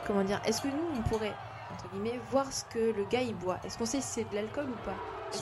comment 0.05 0.23
dire, 0.23 0.39
est-ce 0.45 0.61
que 0.61 0.67
nous 0.67 0.83
on 0.97 1.01
pourrait 1.09 1.33
entre 1.73 1.89
guillemets 1.91 2.19
voir 2.31 2.45
ce 2.51 2.63
que 2.65 2.79
le 2.95 3.05
gars 3.09 3.21
il 3.21 3.35
boit? 3.35 3.57
Est-ce 3.65 3.77
qu'on 3.77 3.85
sait 3.85 4.01
si 4.01 4.07
c'est 4.07 4.29
de 4.29 4.35
l'alcool 4.35 4.65
ou 4.69 4.85
pas? 4.85 4.95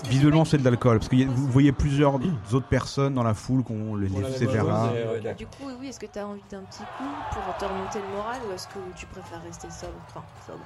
Visuellement, 0.09 0.43
c'est 0.45 0.57
de 0.57 0.63
l'alcool 0.63 0.97
parce 0.97 1.09
que 1.09 1.15
y 1.15 1.23
a- 1.23 1.27
vous 1.27 1.45
voyez 1.47 1.71
plusieurs 1.71 2.15
autres 2.15 2.67
personnes 2.67 3.13
dans 3.13 3.21
la 3.21 3.33
foule 3.35 3.63
qui 3.63 3.73
ont 3.73 3.95
les, 3.95 4.07
la 4.07 4.21
chose, 4.21 4.41
et- 4.41 4.47
Ouais. 4.47 5.33
Du 5.35 5.45
coup, 5.45 5.69
oui, 5.79 5.87
est-ce 5.89 5.99
que 5.99 6.05
tu 6.07 6.17
as 6.17 6.25
envie 6.27 6.41
d'un 6.49 6.61
petit 6.63 6.79
coup 6.97 7.03
pour 7.31 7.57
te 7.57 7.65
remonter 7.65 7.99
le 7.99 8.15
moral 8.15 8.37
ou 8.49 8.53
est-ce 8.53 8.67
que 8.69 8.79
tu 8.95 9.05
préfères 9.05 9.41
rester 9.43 9.69
sobre? 9.69 9.93
Enfin, 10.07 10.23
sobre. 10.47 10.59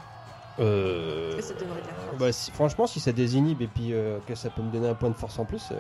Euh, 0.60 1.30
Est-ce 1.30 1.36
que 1.38 1.42
ça 1.42 1.54
te 1.56 1.60
donnerait 1.66 1.82
de 1.82 1.88
la 1.88 1.94
force 1.94 2.18
bah, 2.18 2.32
si- 2.32 2.52
franchement, 2.52 2.88
si 2.88 3.00
ça 3.00 3.12
désinhibe 3.12 3.62
et 3.62 3.68
puis 3.68 3.94
euh, 3.94 4.20
que 4.28 4.34
ça 4.36 4.50
peut 4.50 4.62
me 4.62 4.72
donner 4.72 4.88
un 4.88 4.96
point 4.96 5.10
de 5.10 5.16
force 5.16 5.38
en 5.40 5.46
plus, 5.46 5.72
euh, 5.72 5.76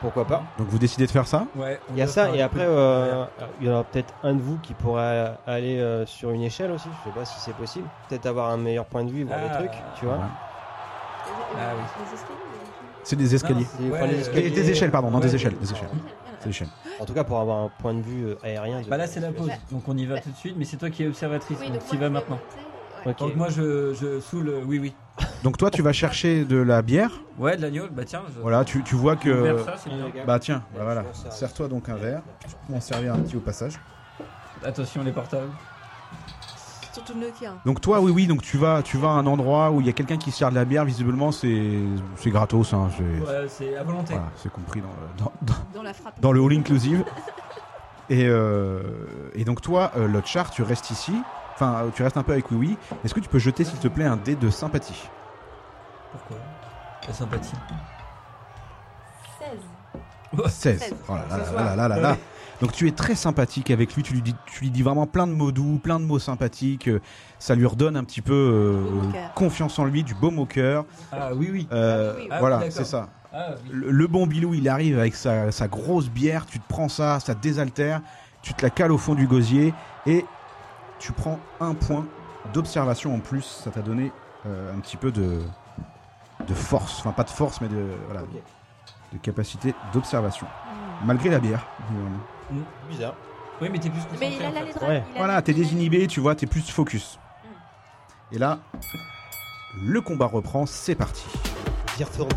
pourquoi 0.00 0.24
pas 0.24 0.42
Donc 0.58 0.68
vous 0.68 0.78
décidez 0.78 1.06
de 1.06 1.10
faire 1.10 1.26
ça 1.26 1.46
Ouais. 1.56 1.78
Il 1.90 1.96
y 1.98 2.02
a 2.02 2.06
ça, 2.06 2.30
et 2.34 2.40
après, 2.42 2.64
euh, 2.66 3.24
il 3.60 3.66
y 3.66 3.70
en 3.70 3.74
aura 3.74 3.84
peut-être 3.84 4.12
un 4.22 4.34
de 4.34 4.40
vous 4.40 4.58
qui 4.58 4.74
pourra 4.74 5.36
aller 5.46 5.78
euh, 5.78 6.06
sur 6.06 6.30
une 6.30 6.42
échelle 6.42 6.70
aussi. 6.72 6.88
Je 7.04 7.10
sais 7.10 7.14
pas 7.18 7.24
si 7.24 7.38
c'est 7.40 7.54
possible. 7.54 7.86
Peut-être 8.08 8.26
avoir 8.26 8.50
un 8.50 8.56
meilleur 8.56 8.86
point 8.86 9.04
de 9.04 9.10
vue, 9.10 9.24
voir 9.24 9.38
Ah. 9.42 9.48
les 9.60 9.68
trucs, 9.68 9.78
tu 9.98 10.04
vois. 10.06 10.14
Ouais. 10.14 10.20
Ah 11.58 11.72
oui. 11.76 11.82
C'est 13.02 13.16
des 13.16 13.34
escaliers. 13.34 13.64
C'est- 13.64 13.82
Ouais, 13.84 13.98
enfin, 13.98 14.06
les 14.06 14.12
euh, 14.12 14.16
Des, 14.16 14.20
escaliers- 14.22 14.50
des 14.50 14.70
échelles, 14.70 14.90
pardon, 14.90 15.10
non, 15.10 15.18
des 15.20 15.34
échelles, 15.34 15.56
des 15.58 15.72
échelles. 15.72 15.88
des. 16.44 16.52
En 17.00 17.04
tout 17.06 17.12
cas, 17.14 17.24
pour 17.24 17.38
avoir 17.38 17.58
un 17.58 17.70
point 17.80 17.94
de 17.94 18.02
vue 18.02 18.26
euh, 18.26 18.36
aérien. 18.42 18.80
de- 18.82 18.88
Bah 18.88 18.96
là 18.96 19.06
c'est 19.06 19.20
la 19.20 19.32
pause, 19.32 19.50
donc 19.70 19.82
on 19.88 19.96
y 19.96 20.06
va 20.06 20.20
tout 20.20 20.30
de 20.30 20.36
suite, 20.36 20.54
mais 20.58 20.64
c'est 20.64 20.76
toi 20.76 20.90
qui 20.90 21.02
es 21.04 21.06
observatrice, 21.08 21.58
Oui, 21.60 21.66
donc 21.68 21.74
donc 21.80 21.86
tu 21.88 21.96
y 21.96 21.98
moi, 21.98 22.08
vas 22.08 22.20
je 22.20 22.24
vais 22.24 22.30
maintenant. 22.30 22.36
monter, 22.36 23.06
ouais. 23.06 23.12
Ok. 23.12 23.18
Donc 23.18 23.36
moi 23.36 23.48
je, 23.48 23.94
je 23.94 24.20
sous 24.20 24.40
le 24.40 24.58
oui 24.64 24.78
oui. 24.78 24.94
Donc 25.42 25.56
toi, 25.56 25.70
tu 25.70 25.82
vas 25.82 25.92
chercher 25.92 26.44
de 26.44 26.56
la 26.56 26.82
bière. 26.82 27.10
Ouais 27.38 27.56
de 27.56 27.62
l'agneau, 27.62 27.84
bah 27.90 28.04
tiens. 28.04 28.22
Je... 28.34 28.40
Voilà, 28.40 28.64
tu, 28.64 28.82
tu 28.82 28.94
vois 28.94 29.16
que. 29.16 29.58
ça. 29.64 29.74
Bah 30.26 30.38
tiens, 30.38 30.62
bah 30.74 30.82
voilà. 30.84 31.04
Sers-toi 31.30 31.68
donc 31.68 31.88
un 31.88 31.96
verre. 31.96 32.22
Tu 32.40 32.48
peux 32.66 32.72
m'en 32.74 32.80
servir 32.80 33.14
un 33.14 33.18
petit 33.20 33.36
au 33.36 33.40
passage. 33.40 33.78
Attention 34.64 35.02
les 35.02 35.12
portables. 35.12 35.48
Surtout 36.92 37.14
le 37.14 37.20
Nokia. 37.26 37.54
Donc 37.64 37.80
toi, 37.80 38.00
oui, 38.00 38.10
oui, 38.10 38.26
donc 38.26 38.42
tu 38.42 38.58
vas, 38.58 38.82
tu 38.82 38.96
vas 38.98 39.10
à 39.10 39.12
un 39.12 39.26
endroit 39.26 39.70
où 39.70 39.80
il 39.80 39.86
y 39.86 39.90
a 39.90 39.92
quelqu'un 39.92 40.16
qui 40.18 40.32
sert 40.32 40.50
de 40.50 40.56
la 40.56 40.64
bière. 40.64 40.84
Visiblement, 40.84 41.30
c'est, 41.32 41.70
c'est 42.16 42.30
gratos. 42.30 42.74
Hein, 42.74 42.88
c'est, 42.96 43.02
Ouais 43.04 43.46
c'est 43.48 43.76
à 43.76 43.82
volonté. 43.84 44.12
voilà, 44.14 44.28
c'est 44.36 44.50
compris 44.52 44.80
dans 44.80 44.88
le, 44.88 45.24
dans, 45.24 45.32
dans- 45.42 45.54
Dans 45.74 45.82
la 45.84 45.94
frappe. 45.94 46.20
dans 46.20 46.32
le 46.32 46.42
all 46.44 46.52
inclusive. 46.52 47.04
Et, 48.10 48.26
euh, 48.26 48.82
et 49.36 49.44
donc 49.44 49.60
toi, 49.62 49.92
euh, 49.96 50.08
Lotchar, 50.08 50.50
tu 50.50 50.62
restes 50.64 50.90
ici. 50.90 51.12
Enfin, 51.60 51.84
euh, 51.84 51.90
tu 51.94 52.02
restes 52.02 52.16
un 52.16 52.22
peu 52.22 52.32
avec 52.32 52.50
Oui 52.50 52.56
Oui. 52.58 52.78
Est-ce 53.04 53.12
que 53.12 53.20
tu 53.20 53.28
peux 53.28 53.38
jeter, 53.38 53.64
s'il 53.64 53.78
te 53.78 53.88
plaît, 53.88 54.06
un 54.06 54.16
dé 54.16 54.34
de 54.34 54.48
sympathie? 54.48 55.08
Pourquoi? 56.10 56.38
La 57.06 57.12
sympathie. 57.12 57.52
16. 59.38 60.48
16. 60.48 60.78
Seize. 60.80 60.94
Oh 61.08 61.12
là 61.14 61.24
là 61.28 61.36
là 61.36 61.52
là 61.52 61.76
là 61.76 61.88
là 61.88 62.00
là. 62.00 62.16
Donc 62.62 62.72
tu 62.72 62.88
es 62.88 62.92
très 62.92 63.14
sympathique 63.14 63.70
avec 63.70 63.94
lui, 63.94 64.02
tu 64.02 64.12
lui 64.14 64.22
dis, 64.22 64.34
tu 64.46 64.60
lui 64.64 64.70
dis 64.70 64.82
vraiment 64.82 65.06
plein 65.06 65.26
de 65.26 65.32
mots 65.32 65.50
doux, 65.52 65.78
plein 65.82 65.98
de 66.00 66.04
mots 66.06 66.18
sympathiques. 66.18 66.88
euh, 66.88 67.00
Ça 67.38 67.54
lui 67.54 67.66
redonne 67.66 67.96
un 67.96 68.04
petit 68.04 68.20
peu 68.22 68.32
euh, 68.34 69.12
cœur. 69.12 69.34
confiance 69.34 69.78
en 69.78 69.84
lui, 69.84 70.02
du 70.02 70.14
baume 70.14 70.38
au 70.38 70.46
cœur. 70.46 70.84
Ah 71.12 71.30
oui 71.34 71.48
oui. 71.52 71.68
Euh, 71.72 72.12
Ah 72.12 72.16
oui, 72.16 72.22
oui. 72.22 72.28
Ah 72.30 72.34
oui, 72.34 72.38
voilà, 72.40 72.70
c'est 72.70 72.84
ça. 72.84 73.08
Ah 73.34 73.48
oui. 73.64 73.70
Le, 73.72 73.90
le 73.90 74.06
bon 74.06 74.26
Bilou, 74.26 74.54
il 74.54 74.68
arrive 74.68 74.98
avec 74.98 75.14
sa, 75.14 75.52
sa 75.52 75.68
grosse 75.68 76.08
bière, 76.10 76.46
tu 76.46 76.58
te 76.58 76.68
prends 76.68 76.88
ça, 76.88 77.18
ça 77.20 77.34
te 77.34 77.40
désaltère, 77.42 78.00
tu 78.42 78.52
te 78.54 78.62
la 78.62 78.70
cales 78.70 78.92
au 78.92 78.98
fond 78.98 79.14
du 79.14 79.26
gosier 79.26 79.72
et 80.06 80.24
tu 81.00 81.12
prends 81.12 81.40
un 81.58 81.74
point 81.74 82.06
d'observation 82.52 83.12
en 83.14 83.18
plus. 83.18 83.42
Ça 83.42 83.70
t'a 83.70 83.80
donné 83.80 84.12
euh, 84.46 84.72
un 84.72 84.78
petit 84.78 84.96
peu 84.96 85.10
de, 85.10 85.40
de 86.46 86.54
force, 86.54 87.00
enfin 87.00 87.10
pas 87.10 87.24
de 87.24 87.30
force, 87.30 87.60
mais 87.60 87.68
de, 87.68 87.84
voilà, 88.06 88.22
de 89.12 89.18
capacité 89.18 89.74
d'observation. 89.92 90.46
Hmm. 90.46 91.06
Malgré 91.06 91.30
la 91.30 91.40
bière. 91.40 91.66
évidemment. 91.90 92.66
Bizarre. 92.88 93.14
Oui 93.60 93.68
mais 93.70 93.78
t'es 93.78 93.90
plus 93.90 94.00
concentré. 94.02 94.28
Mais 94.30 94.36
il 94.36 94.44
a 94.44 94.48
en 94.48 94.52
la 94.52 94.60
fait. 94.60 94.66
lettre. 94.66 94.88
Ouais. 94.88 95.04
il 95.10 95.16
a 95.16 95.18
Voilà, 95.18 95.42
t'es 95.42 95.52
désinhibé, 95.52 96.06
tu 96.06 96.20
vois, 96.20 96.34
t'es 96.34 96.46
plus 96.46 96.70
focus. 96.70 97.18
Et 98.32 98.38
là, 98.38 98.60
le 99.82 100.00
combat 100.00 100.26
reprend, 100.26 100.66
c'est 100.66 100.94
parti. 100.94 101.26
J'y 101.96 102.04
retourne. 102.04 102.30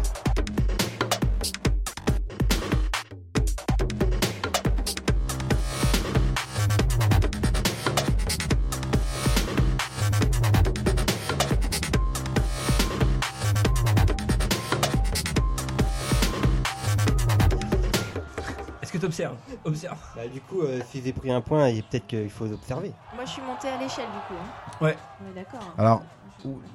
T'observes 19.14 19.36
Observe. 19.66 19.98
Bah, 20.16 20.28
du 20.28 20.42
coup, 20.42 20.62
euh, 20.62 20.80
si 20.90 21.02
j'ai 21.04 21.14
pris 21.14 21.32
un 21.32 21.42
point, 21.42 21.70
il 21.70 21.84
peut-être 21.84 22.08
qu'il 22.08 22.30
faut 22.30 22.46
observer. 22.52 22.92
Moi, 23.16 23.26
je 23.26 23.30
suis 23.32 23.42
montée 23.42 23.68
à 23.70 23.78
l'échelle 23.78 24.06
du 24.06 24.20
coup. 24.28 24.40
hein. 24.42 24.78
Ouais. 24.86 24.98
On 25.26 25.32
est 25.32 25.36
d'accord. 25.44 25.60
hein. 25.62 25.74
Alors, 25.78 26.02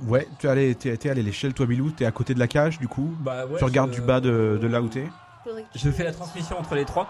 Ouais, 0.07 0.27
tu 0.39 0.47
es 0.47 0.51
allé, 0.51 0.75
t'es, 0.75 0.97
t'es 0.97 1.11
allé 1.11 1.21
à 1.21 1.25
l'échelle, 1.25 1.53
toi 1.53 1.67
Bilou, 1.67 1.91
t'es 1.91 2.07
à 2.07 2.11
côté 2.11 2.33
de 2.33 2.39
la 2.39 2.47
cage 2.49 2.79
du 2.79 2.89
coup. 2.89 3.15
Bah 3.21 3.45
ouais. 3.45 3.59
tu 3.59 3.65
regardes 3.65 3.91
je- 3.93 3.97
du 3.97 4.01
bas 4.01 4.19
de, 4.19 4.59
de 4.63 4.67
là 4.67 4.81
où 4.81 4.89
t'es. 4.89 5.07
Faudrait 5.45 5.63
que 5.65 5.73
tu- 5.73 5.79
Je 5.79 5.91
fais 5.91 6.05
la 6.05 6.13
transmission 6.13 6.59
entre 6.59 6.75
les 6.75 6.87
trois. 6.87 7.07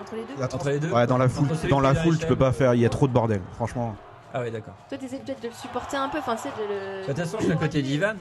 Entre 0.00 0.14
les 0.14 0.22
deux 0.22 0.34
La 0.38 0.44
Entre 0.46 0.68
les 0.68 0.78
deux. 0.78 0.92
Ouais, 0.92 1.06
dans 1.08 1.18
la 1.18 1.28
foule, 1.28 1.46
Entre 1.46 1.56
celui 1.56 1.70
dans 1.70 1.78
qui 1.78 1.82
la 1.82 1.88
à 1.88 1.94
foule, 1.96 2.18
tu 2.18 2.26
peux 2.26 2.36
pas 2.36 2.52
faire. 2.52 2.74
Il 2.74 2.80
y 2.80 2.86
a 2.86 2.88
trop 2.88 3.08
de 3.08 3.12
bordel, 3.12 3.40
franchement. 3.56 3.96
Ah 4.32 4.40
ouais, 4.42 4.52
d'accord. 4.52 4.74
Toi, 4.88 4.96
t'essaies 4.98 5.18
peut-être 5.18 5.42
de 5.42 5.48
le 5.48 5.54
supporter 5.54 5.96
un 5.96 6.08
peu, 6.08 6.18
enfin, 6.18 6.36
sais, 6.36 6.50
de 6.50 6.62
le. 6.72 7.00
Bah, 7.00 7.00
De 7.00 7.06
toute 7.14 7.16
façon, 7.18 7.38
je 7.40 7.44
suis 7.46 7.52
à 7.52 7.56
côté 7.56 7.82
d'Ivan. 7.82 8.14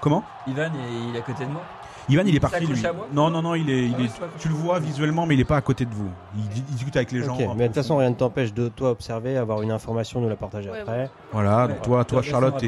Comment? 0.00 0.24
Ivan, 0.48 0.72
et 0.74 1.08
il 1.08 1.14
est 1.14 1.20
à 1.20 1.22
côté 1.22 1.44
de 1.44 1.50
moi. 1.50 1.62
Ivan, 2.08 2.22
il 2.26 2.34
est 2.34 2.40
parti 2.40 2.66
lui. 2.66 2.82
Non, 3.12 3.30
non, 3.30 3.42
non, 3.42 3.54
il 3.54 3.70
est, 3.70 3.86
il 3.86 3.94
Ah 3.98 4.02
est- 4.02 4.38
tu 4.38 4.48
le 4.48 4.54
vois 4.54 4.78
visuellement, 4.80 5.24
mais 5.26 5.34
il 5.34 5.40
est 5.40 5.44
pas 5.44 5.56
à 5.56 5.60
côté 5.60 5.84
de 5.84 5.94
vous. 5.94 6.08
Il, 6.36 6.48
di- 6.48 6.64
il 6.68 6.74
discute 6.74 6.96
avec 6.96 7.12
les 7.12 7.22
gens. 7.22 7.36
Mais 7.54 7.64
de 7.64 7.66
toute 7.68 7.74
façon, 7.76 7.96
rien 7.98 8.10
ne 8.10 8.14
t'empêche 8.14 8.52
de 8.52 8.68
toi 8.68 8.90
observer, 8.90 9.36
avoir 9.36 9.62
une 9.62 9.70
information, 9.70 10.20
nous 10.20 10.28
la 10.28 10.36
partager 10.36 10.70
Ouais, 10.70 10.80
après. 10.80 11.10
Voilà, 11.32 11.62
Ouais. 11.66 11.68
donc 11.68 11.82
toi, 11.82 12.04
toi 12.04 12.22
Charlotte, 12.22 12.62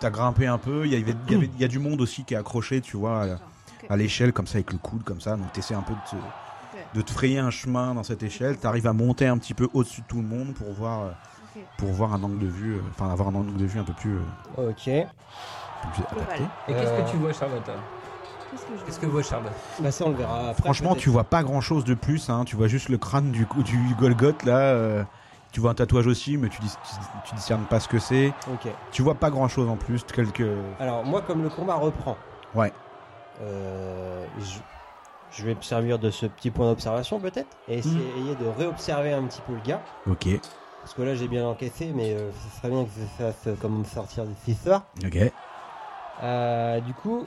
t'as 0.00 0.10
grimpé 0.10 0.46
un 0.46 0.58
peu. 0.58 0.84
Il 0.86 0.92
y 0.92 0.96
avait, 1.00 1.14
il 1.28 1.32
y 1.32 1.36
avait- 1.36 1.50
il 1.54 1.60
y 1.60 1.64
a 1.64 1.68
du 1.68 1.78
monde 1.78 2.00
aussi 2.00 2.24
qui 2.24 2.34
est 2.34 2.36
accroché, 2.36 2.80
tu 2.80 2.96
vois, 2.96 3.26
à, 3.88 3.96
l'échelle 3.96 4.32
comme 4.32 4.46
ça 4.46 4.56
avec 4.56 4.72
le 4.72 4.78
coude 4.78 5.02
comme 5.04 5.20
ça. 5.20 5.36
Donc 5.36 5.52
t'essaies 5.52 5.74
un 5.74 5.82
peu 5.82 5.94
de 5.94 6.10
te, 6.10 6.98
de 6.98 7.02
te 7.02 7.10
frayer 7.12 7.38
un 7.38 7.50
chemin 7.50 7.94
dans 7.94 8.02
cette 8.02 8.22
échelle. 8.22 8.56
T'arrives 8.58 8.86
à 8.86 8.92
monter 8.92 9.26
un 9.26 9.38
petit 9.38 9.54
peu 9.54 9.68
au-dessus 9.74 10.00
de 10.02 10.06
tout 10.06 10.20
le 10.20 10.26
monde 10.26 10.54
pour 10.54 10.72
voir, 10.72 11.02
euh, 11.02 11.60
pour 11.78 11.90
voir 11.90 12.14
un 12.14 12.22
angle 12.22 12.38
de 12.38 12.46
vue, 12.46 12.74
euh, 12.76 12.80
enfin 12.90 13.10
avoir 13.12 13.28
un 13.28 13.34
angle 13.34 13.56
de 13.56 13.64
vue 13.64 13.78
un 13.80 13.84
peu 13.84 13.92
plus, 13.92 14.16
euh, 14.16 14.68
Ok. 14.70 14.88
un 14.88 15.86
peu 15.88 16.02
plus 16.04 16.04
adapté. 16.16 16.42
Et 16.68 16.72
qu'est-ce 16.74 17.02
que 17.04 17.10
tu 17.10 17.16
vois, 17.18 17.32
Charlotte 17.32 17.70
Qu'est-ce 18.86 18.98
que 19.00 19.06
voit 19.06 19.22
Charlotte 19.22 19.52
Bah 19.80 19.90
ça, 19.90 20.04
on 20.06 20.10
le 20.10 20.16
verra 20.16 20.48
après. 20.50 20.62
Franchement, 20.62 20.94
tu 20.94 21.08
vois 21.10 21.24
pas 21.24 21.42
grand 21.42 21.60
chose 21.60 21.84
de 21.84 21.94
plus. 21.94 22.28
Hein. 22.30 22.44
Tu 22.44 22.56
vois 22.56 22.68
juste 22.68 22.88
le 22.88 22.98
crâne 22.98 23.30
du, 23.32 23.46
du 23.64 23.94
Golgoth 23.98 24.44
là. 24.44 24.58
euh, 24.58 25.02
tu 25.52 25.60
vois 25.60 25.70
un 25.72 25.74
tatouage 25.74 26.06
aussi, 26.06 26.36
mais 26.38 26.48
tu, 26.48 26.60
dis, 26.62 26.68
tu, 26.70 27.28
tu 27.28 27.34
discernes 27.34 27.64
pas 27.64 27.78
ce 27.80 27.86
que 27.88 27.98
c'est. 27.98 28.32
Ok. 28.52 28.70
Tu 28.90 29.02
vois 29.02 29.14
pas 29.14 29.30
grand 29.30 29.48
chose 29.48 29.68
en 29.68 29.76
plus. 29.76 30.02
Quelques. 30.04 30.46
Alors, 30.80 31.04
moi, 31.04 31.20
comme 31.22 31.42
le 31.42 31.50
combat 31.50 31.74
reprend, 31.74 32.16
Ouais. 32.54 32.72
euh, 33.42 34.24
je, 34.38 34.58
je 35.30 35.44
vais 35.46 35.54
me 35.54 35.60
servir 35.62 35.98
de 35.98 36.10
ce 36.10 36.24
petit 36.26 36.50
point 36.50 36.66
d'observation 36.68 37.20
peut-être 37.20 37.54
et 37.68 37.78
essayer 37.78 38.34
de 38.40 38.46
réobserver 38.58 39.12
un 39.12 39.24
petit 39.24 39.42
peu 39.46 39.52
le 39.54 39.60
gars. 39.60 39.82
Ok. 40.06 40.26
Parce 40.82 40.94
que 40.94 41.02
là, 41.02 41.14
j'ai 41.14 41.28
bien 41.28 41.46
encaissé, 41.46 41.92
mais 41.94 42.14
euh, 42.14 42.30
ce 42.32 42.56
serait 42.58 42.70
bien 42.70 42.84
que 42.84 42.90
je 42.98 43.22
fasse 43.24 43.46
euh, 43.46 43.54
comment 43.60 43.78
me 43.78 43.84
sortir 43.84 44.24
d'ici 44.24 44.54
ça. 44.54 44.84
Ok. 45.04 45.18
Euh, 46.22 46.80
du 46.80 46.94
coup, 46.94 47.24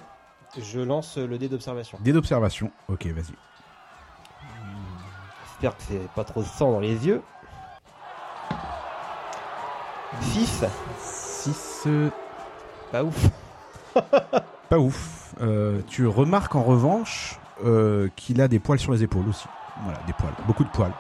je 0.62 0.80
lance 0.80 1.18
le 1.18 1.38
dé 1.38 1.48
d'observation. 1.50 1.98
Dé 2.02 2.14
d'observation. 2.14 2.72
Ok, 2.88 3.06
vas-y. 3.08 3.34
J'espère 5.48 5.78
que 5.78 5.84
c'est 5.88 6.10
pas 6.16 6.24
trop 6.24 6.42
de 6.42 6.48
sang 6.48 6.72
dans 6.72 6.80
les 6.80 7.06
yeux. 7.08 7.22
6. 10.22 10.64
6. 11.00 11.88
Pas 12.92 13.04
ouf. 13.04 13.30
Pas 14.70 14.80
ouf. 14.80 15.34
Euh, 15.42 15.82
tu 15.88 16.08
remarques 16.08 16.56
en 16.56 16.64
revanche 16.64 17.40
euh, 17.64 18.10
qu'il 18.16 18.42
a 18.42 18.48
des 18.48 18.60
poils 18.60 18.80
sur 18.80 18.92
les 18.92 19.04
épaules 19.04 19.28
aussi. 19.30 19.48
Voilà, 19.84 20.00
des 20.08 20.14
poils. 20.14 20.34
Beaucoup 20.48 20.64
de 20.64 20.70
poils. 20.70 20.94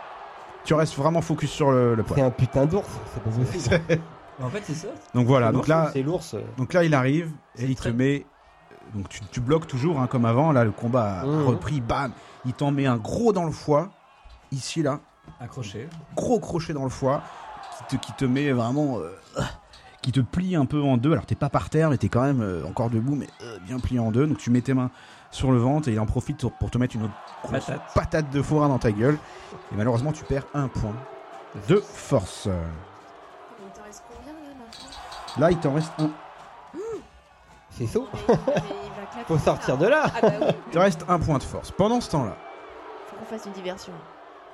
Tu 0.65 0.73
restes 0.73 0.95
vraiment 0.95 1.21
focus 1.21 1.51
sur 1.51 1.71
le, 1.71 1.95
le 1.95 2.03
C'est 2.07 2.13
poil. 2.15 2.25
un 2.25 2.31
putain 2.31 2.65
d'ours. 2.65 2.89
C'est 3.13 3.23
pas 3.23 3.29
possible. 3.29 4.01
En 4.43 4.49
fait, 4.49 4.61
c'est 4.65 4.73
ça. 4.73 4.89
Donc 5.13 5.27
voilà, 5.27 5.47
C'est 5.47 5.53
donc 5.53 5.61
l'ours, 5.61 5.69
là, 5.69 5.89
c'est 5.93 6.01
l'ours. 6.03 6.35
donc 6.57 6.73
là 6.73 6.83
il 6.83 6.93
arrive 6.93 7.31
et 7.57 7.63
il 7.67 7.75
te 7.77 7.87
met. 7.87 8.25
Donc 8.93 9.09
tu, 9.09 9.19
tu 9.31 9.39
bloques 9.41 9.67
toujours 9.67 9.99
hein, 9.99 10.07
comme 10.07 10.25
avant. 10.25 10.51
Là 10.51 10.63
le 10.63 10.71
combat 10.71 11.21
a 11.21 11.25
Mhm. 11.25 11.45
repris. 11.47 11.81
Bam. 11.81 12.11
Il 12.45 12.53
t'en 12.53 12.71
met 12.71 12.85
un 12.85 12.97
gros 12.97 13.33
dans 13.33 13.45
le 13.45 13.51
foie. 13.51 13.89
Ici 14.51 14.81
là. 14.83 14.99
Accroché. 15.39 15.89
gros 16.15 16.39
crochet 16.39 16.73
dans 16.73 16.83
le 16.83 16.89
foie 16.89 17.21
qui 17.89 17.97
te, 17.97 18.05
qui 18.05 18.13
te 18.13 18.25
met 18.25 18.51
vraiment 18.51 18.99
euh, 18.99 19.09
qui 20.03 20.11
te 20.11 20.19
plie 20.19 20.55
un 20.55 20.65
peu 20.65 20.81
en 20.83 20.97
deux 20.97 21.11
alors 21.13 21.25
t'es 21.25 21.33
pas 21.33 21.49
par 21.49 21.69
terre 21.71 21.89
mais 21.89 21.97
t'es 21.97 22.09
quand 22.09 22.21
même 22.21 22.41
euh, 22.41 22.63
encore 22.63 22.91
debout 22.91 23.15
mais 23.15 23.27
euh, 23.41 23.57
bien 23.65 23.79
plié 23.79 23.99
en 23.99 24.11
deux 24.11 24.27
donc 24.27 24.37
tu 24.37 24.51
mets 24.51 24.61
tes 24.61 24.75
mains 24.75 24.91
sur 25.31 25.51
le 25.51 25.57
ventre 25.57 25.89
et 25.89 25.93
il 25.93 25.99
en 25.99 26.05
profite 26.05 26.39
pour, 26.41 26.51
pour 26.53 26.69
te 26.69 26.77
mettre 26.77 26.95
une 26.95 27.05
autre 27.05 27.13
grosse 27.43 27.65
Patate. 27.65 27.81
patate 27.95 28.29
de 28.29 28.41
forain 28.43 28.69
dans 28.69 28.77
ta 28.77 28.91
gueule 28.91 29.17
et 29.71 29.75
malheureusement 29.75 30.11
tu 30.11 30.23
perds 30.25 30.45
un 30.53 30.67
point 30.67 30.93
de 31.67 31.77
force 31.77 32.47
Il 32.47 33.71
t'en 33.73 33.83
reste 33.83 34.03
combien 34.15 34.31
là 34.33 34.39
maintenant? 34.59 35.41
Là 35.41 35.51
il 35.51 35.57
t'en 35.57 35.73
reste 35.73 35.91
un 35.97 36.11
C'est 37.77 37.87
saut. 37.87 38.07
Claquer, 38.25 39.25
Faut 39.27 39.37
sortir 39.37 39.77
de 39.77 39.87
là. 39.87 40.03
Ah 40.15 40.21
bah 40.21 40.29
oui, 40.41 40.47
il 40.67 40.71
te 40.71 40.79
reste 40.79 41.05
un 41.07 41.19
point 41.19 41.37
de 41.37 41.43
force 41.43 41.71
pendant 41.71 42.01
ce 42.01 42.09
temps 42.09 42.25
là 42.25 42.35
faut 43.07 43.15
qu'on 43.17 43.25
fasse 43.25 43.45
une 43.45 43.51
diversion. 43.53 43.93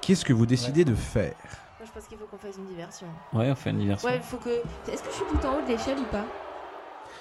qu'est-ce 0.01 0.25
que 0.25 0.33
vous 0.33 0.45
décidez 0.45 0.83
de 0.85 0.93
faire 0.95 1.33
Moi, 1.79 1.85
je 1.87 1.91
pense 1.91 2.07
qu'il 2.07 2.17
faut 2.17 2.25
qu'on 2.25 2.37
fasse 2.37 2.57
une 2.57 2.65
diversion. 2.65 3.07
Ouais, 3.33 3.49
on 3.51 3.55
fait 3.55 3.69
une 3.71 3.79
diversion. 3.79 4.07
Ouais, 4.09 4.17
il 4.17 4.21
faut 4.21 4.37
que. 4.37 4.49
Est-ce 4.91 5.01
que 5.03 5.09
je 5.09 5.15
suis 5.15 5.25
tout 5.25 5.45
en 5.47 5.57
haut 5.57 5.61
de 5.61 5.67
l'échelle 5.67 5.97
ou 5.97 6.05
pas? 6.11 6.25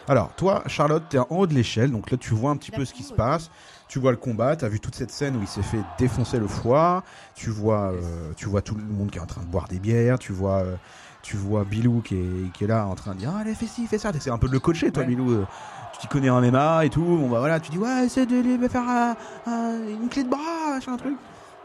Alors, 0.08 0.32
toi, 0.34 0.62
Charlotte, 0.66 1.04
t'es 1.08 1.18
en 1.18 1.26
haut 1.30 1.46
de 1.46 1.54
l'échelle, 1.54 1.90
donc 1.92 2.10
là, 2.10 2.16
tu 2.16 2.34
vois 2.34 2.50
un 2.50 2.56
petit 2.56 2.70
peu 2.70 2.84
ce 2.84 2.92
qui 2.94 3.02
se 3.02 3.12
passe. 3.12 3.50
Tu 3.86 3.98
vois 3.98 4.10
le 4.10 4.16
combat, 4.16 4.56
t'as 4.56 4.68
vu 4.68 4.80
toute 4.80 4.94
cette 4.94 5.10
scène 5.10 5.36
où 5.36 5.40
il 5.40 5.46
s'est 5.46 5.62
fait 5.62 5.80
défoncer 5.98 6.38
le 6.38 6.48
foie. 6.48 7.02
Tu 7.34 7.50
vois, 7.50 7.92
euh, 7.92 8.32
tu 8.36 8.46
vois 8.48 8.62
tout 8.62 8.74
le 8.74 8.82
monde 8.82 9.10
qui 9.10 9.18
est 9.18 9.22
en 9.22 9.26
train 9.26 9.42
de 9.42 9.46
boire 9.46 9.68
des 9.68 9.78
bières. 9.78 10.18
Tu 10.18 10.32
vois, 10.32 10.58
euh, 10.62 10.76
tu 11.22 11.36
vois 11.36 11.64
Bilou 11.64 12.00
qui 12.00 12.16
est, 12.16 12.52
qui 12.52 12.64
est 12.64 12.66
là 12.66 12.86
en 12.86 12.94
train 12.94 13.14
de 13.14 13.18
dire, 13.20 13.34
allez, 13.36 13.54
fais 13.54 13.66
ci, 13.66 13.86
fais 13.86 13.98
ça. 13.98 14.10
C'est 14.18 14.30
un 14.30 14.38
peu 14.38 14.48
de 14.48 14.52
le 14.52 14.60
coacher, 14.60 14.90
toi, 14.90 15.02
Ouais. 15.02 15.08
Bilou. 15.08 15.32
Euh, 15.32 15.46
Tu 15.92 15.98
t'y 15.98 16.06
connais 16.08 16.30
en 16.30 16.40
MMA 16.40 16.84
et 16.86 16.90
tout. 16.90 17.02
Bon, 17.02 17.28
bah 17.28 17.38
voilà, 17.40 17.60
tu 17.60 17.70
dis, 17.70 17.78
ouais, 17.78 18.04
essaie 18.06 18.26
de 18.26 18.36
lui 18.40 18.68
faire 18.68 18.88
un- 18.88 19.16
un- 19.46 19.78
une 19.88 20.08
clé 20.08 20.24
de 20.24 20.28
bras, 20.30 20.38
un 20.86 20.96
truc. 20.96 21.16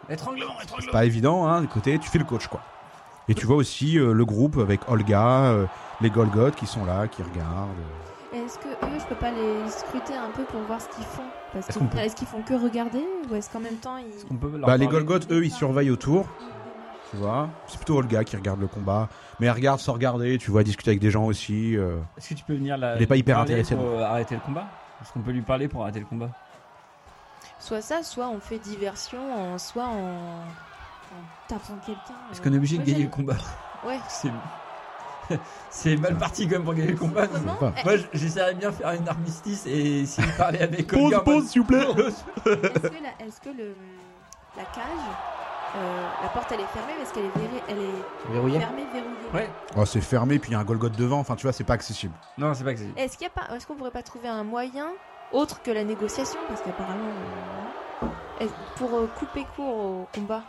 Étranglement, 0.09 0.53
C'est 0.59 0.65
étranglement. 0.65 0.91
pas 0.91 1.05
évident, 1.05 1.47
hein, 1.47 1.61
de 1.61 1.67
côté, 1.67 1.97
tu 1.99 2.09
fais 2.09 2.19
le 2.19 2.25
coach, 2.25 2.47
quoi. 2.47 2.61
Et 3.27 3.33
tu 3.33 3.45
vois 3.47 3.55
aussi 3.55 3.97
euh, 3.97 4.13
le 4.13 4.25
groupe 4.25 4.57
avec 4.57 4.81
Olga, 4.89 5.45
euh, 5.45 5.65
les 6.01 6.09
Golgoth 6.11 6.55
qui 6.55 6.67
sont 6.67 6.85
là, 6.85 7.07
qui 7.07 7.23
regardent. 7.23 7.69
Est-ce 8.33 8.59
que 8.59 8.67
eux, 8.67 8.99
je 8.99 9.05
peux 9.05 9.15
pas 9.15 9.31
les 9.31 9.67
scruter 9.69 10.13
un 10.15 10.29
peu 10.35 10.43
pour 10.43 10.59
voir 10.61 10.79
ce 10.81 10.89
qu'ils 10.89 11.05
font? 11.05 11.23
Parce 11.53 11.69
Est-ce 11.69 11.77
que 11.77 11.79
qu'on 11.83 11.87
peut 11.89 11.97
est-ce 11.99 12.15
qu'ils 12.15 12.27
font 12.27 12.41
que 12.41 12.53
regarder 12.53 13.03
ou 13.31 13.35
est-ce 13.35 13.49
qu'en 13.49 13.61
même 13.61 13.77
temps 13.77 13.97
ils. 13.97 14.13
Est-ce 14.15 14.25
qu'on 14.25 14.35
peut 14.35 14.57
leur 14.57 14.67
Bah, 14.67 14.77
les 14.77 14.87
Golgoth, 14.87 15.31
eux, 15.31 15.43
ils 15.45 15.51
surveillent 15.51 15.89
autour. 15.89 16.27
Tu 17.15 17.21
vois, 17.21 17.49
c'est 17.67 17.77
plutôt 17.77 17.97
Olga 17.97 18.23
qui 18.23 18.35
regarde 18.35 18.59
le 18.59 18.67
combat, 18.67 19.07
mais 19.39 19.47
elle 19.47 19.53
regarde 19.53 19.79
sans 19.79 19.93
regarder. 19.93 20.37
Tu 20.37 20.51
vois, 20.51 20.63
discuter 20.63 20.91
avec 20.91 20.99
des 20.99 21.11
gens 21.11 21.23
aussi. 21.25 21.77
euh. 21.77 21.97
Est-ce 22.17 22.29
que 22.29 22.33
tu 22.35 22.43
peux 22.43 22.55
venir 22.55 22.77
là 22.77 22.95
Il 22.97 23.01
est 23.03 23.07
pas 23.07 23.15
hyper 23.15 23.37
parler 23.37 23.51
intéressé, 23.53 23.75
pour 23.75 23.85
euh, 23.85 24.03
arrêter 24.03 24.35
le 24.35 24.41
combat? 24.41 24.65
Est-ce 25.01 25.11
qu'on 25.13 25.21
peut 25.21 25.31
lui 25.31 25.41
parler 25.41 25.67
pour 25.67 25.83
arrêter 25.83 25.99
le 25.99 26.05
combat? 26.05 26.29
Soit 27.59 27.81
ça, 27.81 28.03
soit 28.03 28.27
on 28.27 28.39
fait 28.39 28.59
diversion, 28.59 29.19
en- 29.53 29.57
soit 29.57 29.85
en, 29.85 30.41
en 30.41 31.23
tapant 31.47 31.75
quelqu'un. 31.85 32.01
Est-ce 32.31 32.41
euh. 32.41 32.43
qu'on 32.43 32.53
est 32.53 32.57
obligé 32.57 32.77
de 32.77 32.83
Moi, 32.83 32.91
gagner 32.91 33.03
le 33.05 33.09
combat 33.09 33.35
Ouais. 33.85 33.99
C'est 34.09 34.29
c'est 35.71 35.97
mal 35.97 36.15
parti 36.19 36.43
quand 36.47 36.51
même 36.57 36.63
pour 36.65 36.75
gagner 36.75 36.91
le 36.91 36.97
combat. 36.97 37.25
Comment 37.27 37.55
pas. 37.55 37.73
Eh, 37.79 37.83
Moi, 37.83 37.93
j'essaierais 38.13 38.53
bien 38.53 38.69
de 38.69 38.75
faire 38.75 38.91
une 38.91 39.07
armistice 39.09 39.65
et 39.65 40.05
s'il 40.05 40.31
parlait 40.33 40.61
avec 40.61 40.85
Pause, 40.85 40.99
Olga 41.05 41.19
en 41.19 41.23
pause, 41.23 41.35
mode- 41.35 41.45
s'il 41.45 41.61
vous 41.61 41.67
plaît. 41.67 41.79
Est-ce 41.81 42.23
que, 42.43 43.03
la, 43.03 43.25
est-ce 43.25 43.41
que 43.41 43.49
le, 43.49 43.75
la 44.55 44.63
cage, 44.65 44.83
euh, 45.75 46.07
la 46.23 46.29
porte 46.29 46.51
elle 46.51 46.61
est 46.61 46.65
fermée, 46.67 46.93
mais 46.97 47.03
est-ce 47.03 47.13
qu'elle 47.13 47.25
est, 47.25 47.37
verrée- 47.37 47.63
elle 47.67 47.77
est 47.79 48.31
Verrouillé 48.33 48.59
fermée, 48.59 48.85
verrouillée 48.93 49.15
Ouais. 49.33 49.49
Oh, 49.75 49.85
c'est 49.85 50.01
fermé, 50.01 50.39
puis 50.39 50.51
il 50.51 50.53
y 50.53 50.55
a 50.55 50.59
un 50.59 50.63
Golgoth 50.63 50.95
devant. 50.95 51.19
Enfin, 51.19 51.35
tu 51.35 51.43
vois, 51.43 51.53
c'est 51.53 51.63
pas 51.63 51.73
accessible. 51.73 52.13
Non, 52.37 52.53
c'est 52.53 52.63
pas 52.63 52.75
c'est. 52.75 52.87
Est-ce 53.01 53.17
qu'il 53.17 53.27
y 53.27 53.29
a 53.29 53.33
pas, 53.33 53.53
est-ce 53.55 53.67
qu'on 53.67 53.75
pourrait 53.75 53.91
pas 53.91 54.03
trouver 54.03 54.27
un 54.29 54.43
moyen 54.43 54.87
autre 55.31 55.61
que 55.61 55.71
la 55.71 55.83
négociation, 55.83 56.39
parce 56.47 56.61
qu'apparemment, 56.61 57.09
euh, 58.41 58.45
pour 58.77 58.93
euh, 58.97 59.07
couper 59.19 59.45
court 59.55 59.75
au 59.75 60.07
combat. 60.13 60.43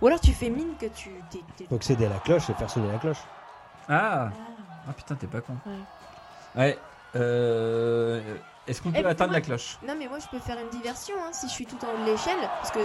Ou 0.00 0.06
alors 0.06 0.20
tu 0.20 0.32
fais 0.32 0.50
mine 0.50 0.74
que 0.80 0.86
tu 0.86 1.10
t'es, 1.30 1.40
t'es- 1.56 1.64
Faut 1.66 1.76
accéder 1.76 2.06
à 2.06 2.10
la 2.10 2.18
cloche 2.18 2.50
et 2.50 2.54
faire 2.54 2.68
sonner 2.70 2.90
la 2.92 2.98
cloche. 2.98 3.18
Ah 3.88 4.28
Ah. 4.28 4.30
Ah 4.88 4.92
putain, 4.92 5.14
t'es 5.14 5.26
pas 5.26 5.40
con. 5.40 5.56
Ouais. 5.66 5.72
Ouais. 6.62 6.78
Euh... 7.16 8.20
Est-ce 8.66 8.82
qu'on 8.82 8.90
peut 8.90 8.98
Eh, 9.00 9.06
atteindre 9.06 9.30
moi- 9.30 9.38
la 9.40 9.44
cloche? 9.46 9.78
Non 9.86 9.94
mais 9.98 10.08
moi 10.08 10.18
je 10.18 10.26
peux 10.28 10.38
faire 10.38 10.58
une 10.58 10.68
diversion 10.68 11.14
hein, 11.24 11.30
si 11.32 11.48
je 11.48 11.52
suis 11.52 11.64
tout 11.64 11.78
en 11.84 11.88
haut 11.88 12.04
de 12.04 12.10
l'échelle, 12.10 12.36
parce 12.60 12.70
que, 12.70 12.80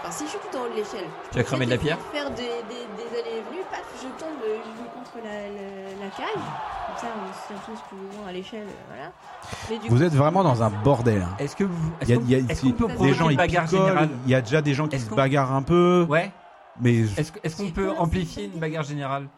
enfin 0.00 0.10
si 0.10 0.24
je 0.24 0.30
suis 0.30 0.38
tout 0.38 0.56
en 0.56 0.62
haut 0.62 0.68
de 0.68 0.74
l'échelle. 0.76 1.04
je 1.24 1.30
Tu 1.30 1.36
vas 1.36 1.42
peux 1.42 1.42
cramer 1.42 1.66
de 1.66 1.70
la 1.70 1.78
pierre 1.78 1.98
Faire 2.12 2.30
des, 2.30 2.42
des, 2.42 2.86
des 2.96 3.18
allées 3.18 3.38
et 3.38 3.42
venues, 3.50 3.64
paf, 3.70 3.82
je 3.96 4.08
tombe, 4.22 4.38
je 4.42 4.82
vais 4.82 4.90
contre 4.94 5.16
la, 5.24 5.30
la, 5.30 6.04
la 6.04 6.10
cage. 6.16 6.26
Comme 6.86 6.96
ça 6.96 7.06
on 7.16 7.32
se 7.32 7.46
tient 7.48 7.56
tous 7.66 7.80
plus 7.88 7.96
ou 7.98 8.20
moins 8.20 8.28
à 8.28 8.32
l'échelle, 8.32 8.66
euh, 8.66 8.88
voilà. 8.88 9.12
Mais 9.70 9.78
du 9.78 9.88
Vous 9.88 9.96
coup, 9.96 10.02
êtes 10.02 10.14
vraiment 10.14 10.42
dans 10.42 10.62
un 10.62 10.70
bordel. 10.70 11.22
hein. 11.22 11.34
Est-ce 11.38 11.56
que 11.56 11.64
vous. 11.64 11.92
Il 12.02 12.30
y 12.30 12.34
a, 12.34 12.38
Est-ce 12.38 12.62
qu'on 12.62 12.72
peut 12.72 12.86
des 12.88 13.14
gens, 13.14 13.26
une 13.26 13.32
ils 13.32 13.36
bagarre 13.36 13.64
picolent. 13.64 13.86
générale 13.86 14.08
Il 14.24 14.30
y 14.30 14.34
a 14.34 14.40
déjà 14.40 14.62
des 14.62 14.74
gens 14.74 14.88
qui 14.88 14.96
Est-ce 14.96 15.04
se 15.04 15.10
qu'on- 15.10 15.16
bagarrent 15.16 15.52
un 15.54 15.62
peu. 15.62 16.06
Ouais. 16.08 16.30
Mais 16.80 17.00
Est-ce 17.16 17.56
qu'on 17.56 17.70
peut 17.70 17.90
amplifier 17.98 18.44
une 18.46 18.58
bagarre 18.60 18.84
générale 18.84 19.28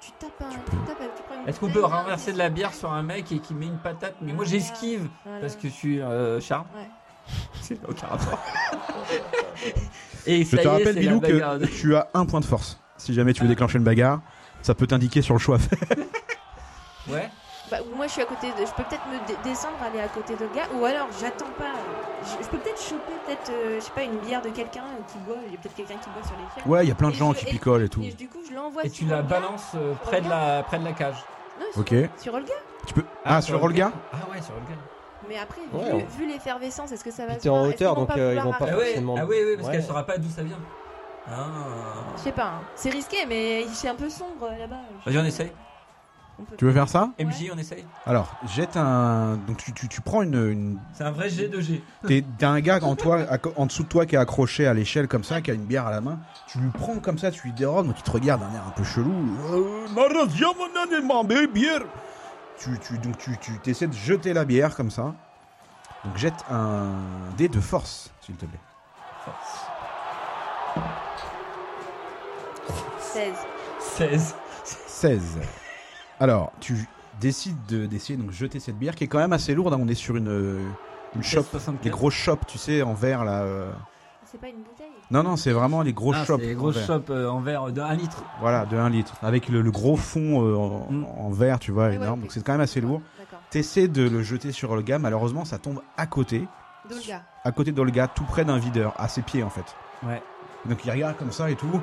tu 0.00 0.12
tapes 0.12 0.30
un, 0.40 0.48
tu, 0.50 0.58
peux. 0.58 0.76
tapes, 0.86 0.98
tu 1.16 1.22
prends 1.22 1.42
une 1.42 1.48
Est-ce 1.48 1.58
qu'on 1.58 1.70
peut 1.70 1.84
renverser 1.84 2.32
de 2.32 2.38
la 2.38 2.48
bière 2.48 2.72
sur 2.74 2.92
un 2.92 3.02
mec 3.02 3.32
et 3.32 3.38
qui 3.38 3.54
met 3.54 3.66
une 3.66 3.78
patate 3.78 4.14
Mais 4.20 4.32
moi 4.32 4.44
j'esquive 4.44 5.08
Voilà. 5.24 5.40
parce 5.40 5.56
que 5.56 5.68
je 5.68 5.72
suis 5.72 6.00
euh, 6.00 6.38
charme. 6.40 6.66
Ouais. 6.76 6.88
C'est 7.62 7.78
aucun 7.88 8.06
rapport. 8.06 8.38
Et 10.26 10.44
je 10.44 10.50
ça 10.50 10.56
te 10.58 10.62
y 10.62 10.66
est, 10.66 10.68
rappelle, 10.68 10.94
c'est 10.94 11.00
Bilou, 11.00 11.20
la 11.20 11.28
bagarre. 11.28 11.58
que 11.58 11.64
tu 11.66 11.94
as 11.96 12.08
un 12.14 12.26
point 12.26 12.40
de 12.40 12.44
force. 12.44 12.80
Si 12.96 13.12
jamais 13.14 13.32
tu 13.32 13.42
veux 13.42 13.48
déclencher 13.48 13.78
une 13.78 13.84
bagarre, 13.84 14.20
ça 14.62 14.74
peut 14.74 14.86
t'indiquer 14.86 15.22
sur 15.22 15.34
le 15.34 15.40
choix 15.40 15.56
à 15.56 15.58
faire. 15.58 15.78
Ouais. 17.08 17.30
Bah, 17.70 17.76
ou 17.88 17.94
moi 17.96 18.08
je 18.08 18.12
suis 18.14 18.22
à 18.22 18.24
côté 18.24 18.48
de. 18.48 18.66
Je 18.66 18.72
peux 18.72 18.82
peut-être 18.82 19.06
me 19.06 19.24
dé- 19.28 19.36
descendre, 19.44 19.76
aller 19.88 20.00
à 20.00 20.08
côté 20.08 20.34
de 20.34 20.46
gars, 20.54 20.66
ou 20.74 20.84
alors 20.84 21.06
j'attends 21.20 21.50
pas. 21.56 21.72
Je, 22.24 22.42
je 22.44 22.48
peux 22.48 22.58
peut-être 22.58 22.80
choper, 22.82 23.12
peut-être, 23.24 23.48
euh, 23.50 23.76
je 23.78 23.84
sais 23.84 23.92
pas, 23.92 24.02
une 24.02 24.18
bière 24.18 24.42
de 24.42 24.48
quelqu'un 24.48 24.82
qui 25.06 25.18
boit. 25.18 25.36
Il 25.46 25.52
y 25.52 25.56
a 25.56 25.58
peut-être 25.60 25.76
quelqu'un 25.76 25.94
qui 25.98 26.10
boit 26.10 26.22
sur 26.26 26.32
l'échelle. 26.36 26.68
Ouais, 26.68 26.84
il 26.84 26.88
y 26.88 26.90
a 26.90 26.96
plein 26.96 27.10
de 27.10 27.14
Et 27.14 27.18
gens 27.18 27.32
je- 27.32 27.38
qui 27.38 27.46
et- 27.46 27.50
picolent 27.50 27.82
et 27.84 27.88
tout. 27.88 28.02
Et 28.02 28.10
du 28.12 28.28
coup, 28.28 28.38
je 28.48 28.54
l'envoie 28.56 28.84
Et 28.84 28.88
sur 28.88 29.04
tu 29.04 29.10
la 29.10 29.18
Olga. 29.18 29.28
balances 29.40 29.70
euh, 29.76 29.94
près 30.02 30.20
de 30.20 30.28
la 30.28 30.64
près 30.64 30.80
de 30.80 30.84
la 30.84 30.92
cage. 30.94 31.14
Non, 31.60 31.66
sur, 31.72 31.80
Ok. 31.82 31.94
sur 32.18 32.34
Olga. 32.34 32.54
Tu 32.88 32.94
peux. 32.94 33.04
Ah, 33.24 33.40
sur 33.40 33.62
Olga 33.62 33.92
Ah 34.12 34.16
ouais, 34.32 34.42
sur 34.42 34.54
Olga. 34.54 34.74
Mais 35.28 35.36
après, 35.38 35.60
Ouais, 35.72 35.84
vu, 35.98 36.04
on- 36.04 36.18
vu 36.18 36.26
l'effervescence, 36.28 36.92
est-ce 36.92 37.04
que 37.04 37.10
ça 37.10 37.26
va 37.26 37.34
se 37.34 37.40
t'es 37.40 37.48
en 37.48 37.66
hauteur, 37.66 37.94
donc, 37.94 38.08
pas 38.08 38.18
euh, 38.18 38.34
ils 38.34 38.40
vont 38.40 38.50
pas 38.52 38.58
Ah 38.62 38.72
forcément. 38.74 39.14
ah 39.18 39.24
oui, 39.26 39.36
oui, 39.44 39.56
parce 39.56 39.68
Ouais. 39.68 39.74
qu'elle 39.74 39.84
saura 39.84 40.04
pas 40.06 40.18
d'où 40.18 40.28
ça 40.28 40.42
vient. 40.42 40.58
Ah. 41.28 41.46
Je 42.16 42.22
sais 42.22 42.32
pas, 42.32 42.44
hein. 42.46 42.60
c'est 42.76 42.90
risqué, 42.90 43.16
mais 43.28 43.64
c'est 43.72 43.88
un 43.88 43.94
peu 43.96 44.08
sombre 44.08 44.44
euh, 44.52 44.58
là-bas. 44.58 44.76
Vas-y, 45.04 45.18
on 45.18 45.24
essaye. 45.24 45.50
on 46.38 46.44
peut- 46.44 46.54
Tu 46.56 46.64
veux 46.66 46.72
faire 46.72 46.88
ça 46.88 47.10
MJ, 47.18 47.50
on 47.52 47.58
essaye. 47.58 47.84
Alors, 48.04 48.36
jette 48.54 48.76
un. 48.76 49.36
Donc, 49.48 49.56
tu, 49.56 49.72
tu, 49.72 49.88
tu 49.88 50.00
prends 50.02 50.22
une. 50.22 50.34
une... 50.34 50.78
C'est 50.92 51.02
un 51.04 51.10
vrai 51.10 51.28
G 51.30 51.48
de 51.48 51.60
G. 51.60 51.82
T'es- 52.06 52.24
T'as 52.38 52.50
un 52.50 52.60
gars 52.60 52.78
en, 52.82 52.94
toi, 52.94 53.20
en 53.56 53.66
dessous 53.66 53.82
de 53.82 53.88
toi 53.88 54.06
qui 54.06 54.14
est 54.14 54.18
accroché 54.18 54.66
à 54.68 54.74
l'échelle 54.74 55.08
comme 55.08 55.24
ça, 55.24 55.40
qui 55.40 55.50
a 55.50 55.54
une 55.54 55.64
bière 55.64 55.86
à 55.86 55.90
la 55.90 56.00
main. 56.00 56.18
Tu 56.46 56.58
lui 56.58 56.68
prends 56.70 56.96
comme 56.96 57.18
ça, 57.18 57.30
tu 57.32 57.42
lui 57.42 57.52
dérodes, 57.52 57.86
donc 57.86 57.96
il 57.98 58.02
te 58.02 58.10
regarde 58.10 58.42
d'un 58.42 58.54
air 58.54 58.62
un 58.68 58.70
peu 58.70 58.84
chelou. 58.84 59.12
Tu, 62.58 62.78
tu, 62.80 62.98
Donc 62.98 63.18
tu, 63.18 63.36
tu 63.38 63.70
essaies 63.70 63.86
de 63.86 63.92
jeter 63.94 64.32
la 64.32 64.44
bière 64.44 64.74
comme 64.76 64.90
ça. 64.90 65.14
Donc 66.04 66.16
jette 66.16 66.34
un 66.50 66.90
dé 67.36 67.48
de 67.48 67.60
force, 67.60 68.10
s'il 68.20 68.36
te 68.36 68.46
plaît. 68.46 68.58
16. 73.00 73.34
16. 73.80 74.34
16. 74.64 75.38
Alors, 76.20 76.52
tu 76.60 76.86
décides 77.20 77.64
de- 77.66 77.86
d'essayer 77.86 78.16
de 78.18 78.30
jeter 78.30 78.60
cette 78.60 78.76
bière 78.78 78.94
qui 78.94 79.04
est 79.04 79.08
quand 79.08 79.18
même 79.18 79.32
assez 79.32 79.54
lourde. 79.54 79.72
hein. 79.74 79.78
On 79.80 79.88
est 79.88 79.94
sur 79.94 80.16
une, 80.16 80.60
une 81.14 81.22
shop, 81.22 81.42
64. 81.44 81.84
les 81.84 81.90
grosses 81.90 82.14
shops, 82.14 82.46
tu 82.46 82.58
sais, 82.58 82.82
en 82.82 82.94
verre 82.94 83.24
là. 83.24 83.42
euh. 83.42 83.72
C'est 84.24 84.40
pas 84.40 84.48
une 84.48 84.62
bouteille 84.62 84.90
Non, 85.10 85.22
non, 85.22 85.36
c'est 85.36 85.52
vraiment 85.52 85.82
les 85.82 85.92
grosses 85.92 86.16
Ah, 86.20 86.24
shops. 86.24 86.38
les 86.40 86.56
en 86.56 86.70
verre. 86.70 86.86
chopes 86.86 87.10
euh, 87.10 87.28
en 87.28 87.40
verre 87.40 87.70
de 87.72 87.80
1 87.80 87.94
litre. 87.94 88.24
Voilà, 88.40 88.66
de 88.66 88.76
1 88.76 88.88
litre. 88.90 89.14
Avec 89.22 89.48
le, 89.48 89.60
le 89.62 89.70
gros 89.70 89.96
fond 89.96 90.42
euh, 90.44 90.56
en, 90.56 90.90
Mm. 90.90 91.04
en 91.18 91.30
verre, 91.30 91.58
tu 91.60 91.70
vois, 91.70 91.84
Ouais, 91.84 91.90
ouais, 91.90 91.96
énorme. 91.96 92.20
Donc 92.22 92.32
c'est 92.32 92.44
quand 92.44 92.52
même 92.52 92.60
assez 92.60 92.80
lourd. 92.80 93.00
D'accord. 93.18 93.38
T'essaies 93.50 93.86
de 93.88 94.08
le 94.08 94.22
jeter 94.22 94.50
sur 94.50 94.70
Olga, 94.72 94.98
malheureusement 94.98 95.44
ça 95.44 95.58
tombe 95.58 95.80
à 95.96 96.06
côté. 96.06 96.46
Dolga. 96.90 97.22
À 97.44 97.52
côté 97.52 97.70
d'Olga, 97.72 98.08
tout 98.08 98.24
près 98.24 98.44
d'un 98.44 98.58
videur, 98.58 98.94
à 98.96 99.06
ses 99.08 99.22
pieds 99.22 99.42
en 99.44 99.50
fait. 99.50 99.64
Ouais. 100.04 100.20
Donc 100.64 100.84
il 100.84 100.90
regarde 100.90 101.16
comme 101.16 101.30
ça 101.32 101.50
et 101.50 101.54
tout. 101.56 101.80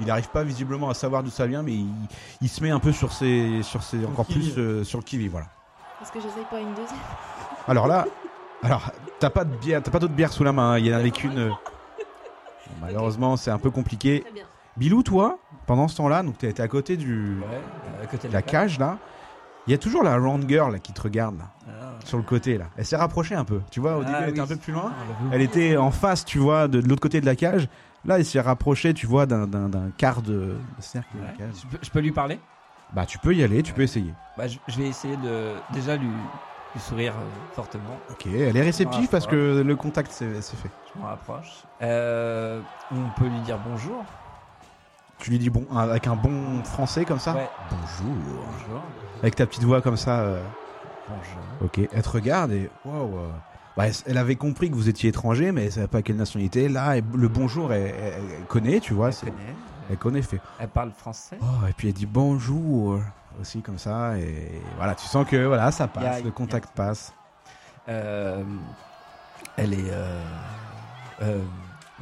Il 0.00 0.06
n'arrive 0.06 0.28
pas 0.30 0.42
visiblement 0.42 0.90
à 0.90 0.94
savoir 0.94 1.22
d'où 1.22 1.30
ça 1.30 1.46
vient, 1.46 1.62
mais 1.62 1.72
il, 1.74 1.86
il 2.40 2.48
se 2.48 2.60
met 2.62 2.70
un 2.70 2.80
peu 2.80 2.90
sur 2.90 3.12
ses, 3.12 3.62
sur 3.62 3.84
ses 3.84 4.04
encore 4.04 4.26
plus 4.26 4.54
euh, 4.58 4.82
sur 4.82 4.98
le 4.98 5.04
kiwi, 5.04 5.28
voilà. 5.28 5.46
Est-ce 6.02 6.10
que 6.10 6.20
j'essaye 6.20 6.44
pas 6.50 6.58
une 6.60 6.70
deuxième 6.70 6.98
Alors 7.68 7.86
là, 7.86 8.04
alors 8.64 8.90
t'as 9.20 9.30
pas 9.30 9.44
de 9.44 9.54
bière, 9.56 9.80
t'as 9.82 9.92
pas 9.92 10.00
d'autre 10.00 10.14
bière 10.14 10.32
sous 10.32 10.42
la 10.42 10.50
main. 10.52 10.72
hein. 10.72 10.78
Il 10.78 10.86
y 10.86 10.92
en 10.92 10.98
avait 10.98 11.12
qu'une. 11.12 11.38
euh. 11.38 11.50
Bon, 12.68 12.74
malheureusement, 12.86 13.36
c'est 13.36 13.50
un 13.50 13.58
peu 13.58 13.70
compliqué. 13.70 14.20
Très 14.22 14.32
bien. 14.32 14.44
Bilou, 14.76 15.02
toi, 15.02 15.38
pendant 15.66 15.86
ce 15.88 15.96
temps-là, 15.96 16.22
donc 16.22 16.38
t'es 16.38 16.60
à 16.60 16.68
côté 16.68 16.96
du 16.96 17.36
Ouais, 17.40 18.02
à 18.02 18.06
côté 18.06 18.28
de 18.28 18.32
la 18.32 18.42
cage 18.42 18.78
là. 18.78 18.98
Il 19.66 19.70
y 19.70 19.74
a 19.74 19.78
toujours 19.78 20.02
la 20.02 20.16
round 20.18 20.44
girl 20.48 20.72
là, 20.72 20.78
qui 20.78 20.92
te 20.92 21.00
regarde 21.00 21.38
là, 21.38 21.44
Ah. 21.68 21.92
sur 22.04 22.18
le 22.18 22.22
côté 22.22 22.58
là. 22.58 22.66
Elle 22.76 22.84
s'est 22.84 22.96
rapprochée 22.96 23.34
un 23.34 23.44
peu. 23.44 23.60
Tu 23.70 23.80
vois, 23.80 23.96
au 23.96 24.00
Ah 24.02 24.04
début 24.04 24.18
elle 24.24 24.28
était 24.30 24.40
un 24.40 24.46
peu 24.46 24.56
plus 24.56 24.72
loin. 24.74 24.92
Ah. 24.92 25.24
Elle 25.32 25.40
était 25.42 25.76
en 25.78 25.90
face, 25.90 26.24
tu 26.24 26.38
vois, 26.38 26.68
de, 26.68 26.80
de 26.82 26.88
l'autre 26.88 27.00
côté 27.00 27.20
de 27.20 27.26
la 27.26 27.34
cage. 27.36 27.68
Là, 28.04 28.18
elle 28.18 28.26
s'est 28.26 28.40
rapprochée, 28.40 28.92
tu 28.92 29.06
vois, 29.06 29.24
d'un- 29.24 29.48
quart 29.96 30.20
de, 30.20 30.32
de 30.32 30.56
cercle 30.80 31.16
de 31.16 31.22
la 31.22 31.28
Ouais. 31.30 31.34
cage. 31.38 31.54
Je, 31.62 31.66
peux, 31.68 31.78
je 31.82 31.90
peux 31.90 32.00
lui 32.00 32.12
parler? 32.12 32.38
Bah, 32.92 33.06
tu 33.06 33.16
peux 33.18 33.34
y 33.34 33.42
aller, 33.42 33.62
tu 33.62 33.72
peux 33.72 33.82
essayer. 33.82 34.12
bah, 34.36 34.46
je, 34.48 34.58
je 34.68 34.76
vais 34.76 34.86
essayer 34.88 35.16
de 35.16 35.52
déjà 35.72 35.96
lui, 35.96 36.08
lui 36.74 36.80
sourire 36.80 37.12
euh, 37.16 37.54
fortement. 37.54 37.96
Ok, 38.10 38.26
elle 38.26 38.56
est 38.56 38.62
réceptive 38.62 39.08
parce 39.08 39.26
que 39.26 39.62
le 39.64 39.76
contact 39.76 40.10
c'est 40.12 40.40
c'est 40.42 40.56
fait. 40.56 40.70
Je 40.94 41.00
m'en 41.00 41.06
rapproche. 41.06 41.64
Euh, 41.82 42.60
on 42.92 43.08
peut 43.20 43.26
lui 43.28 43.40
dire 43.40 43.58
bonjour. 43.66 44.04
Tu 45.18 45.30
lui 45.30 45.38
dis 45.38 45.48
bon, 45.50 45.66
avec 45.76 46.06
un 46.06 46.16
bon 46.16 46.62
français 46.64 47.04
comme 47.04 47.18
ça 47.20 47.34
Ouais. 47.34 47.48
Bonjour. 47.70 48.14
Bonjour. 48.16 48.82
Avec 49.22 49.36
ta 49.36 49.46
petite 49.46 49.62
voix 49.64 49.80
comme 49.80 49.96
ça. 49.96 50.20
euh, 50.20 50.42
Bonjour. 51.08 51.40
Ok, 51.64 51.80
elle 51.92 52.02
te 52.02 52.08
regarde 52.08 52.50
et 52.52 52.68
waouh. 52.84 53.10
bah, 53.76 53.84
elle- 54.06 54.18
avait 54.18 54.36
compris 54.36 54.70
que 54.70 54.74
vous 54.74 54.88
étiez 54.88 55.10
étranger, 55.10 55.52
mais 55.52 55.66
elle 55.66 55.72
savait 55.72 55.86
pas 55.86 56.02
quelle 56.02 56.16
nationalité. 56.16 56.68
Là, 56.68 56.96
elle- 56.96 57.04
le 57.14 57.28
bonjour, 57.28 57.72
elle, 57.72 57.94
elle- 57.94 58.22
elle 58.40 58.44
connaît, 58.46 58.80
tu 58.80 58.94
vois. 58.94 59.10
Elle 59.10 59.14
connaît. 59.30 59.54
Elle 59.90 59.96
connaît, 59.98 60.22
fait. 60.22 60.40
Elle 60.58 60.68
parle 60.68 60.90
français. 60.92 61.38
Oh, 61.42 61.66
et 61.68 61.72
puis 61.74 61.88
elle 61.88 61.94
dit 61.94 62.06
bonjour 62.06 62.98
aussi 63.40 63.62
comme 63.62 63.78
ça 63.78 64.16
et 64.18 64.60
voilà, 64.76 64.94
tu 64.94 65.06
sens 65.06 65.26
que 65.26 65.44
voilà, 65.46 65.70
ça 65.70 65.86
passe, 65.88 66.22
le 66.22 66.30
contact 66.30 66.74
passe. 66.74 67.12
Euh, 67.88 68.42
elle 69.56 69.74
est. 69.74 69.90
euh, 69.90 70.20
euh, 71.22 71.38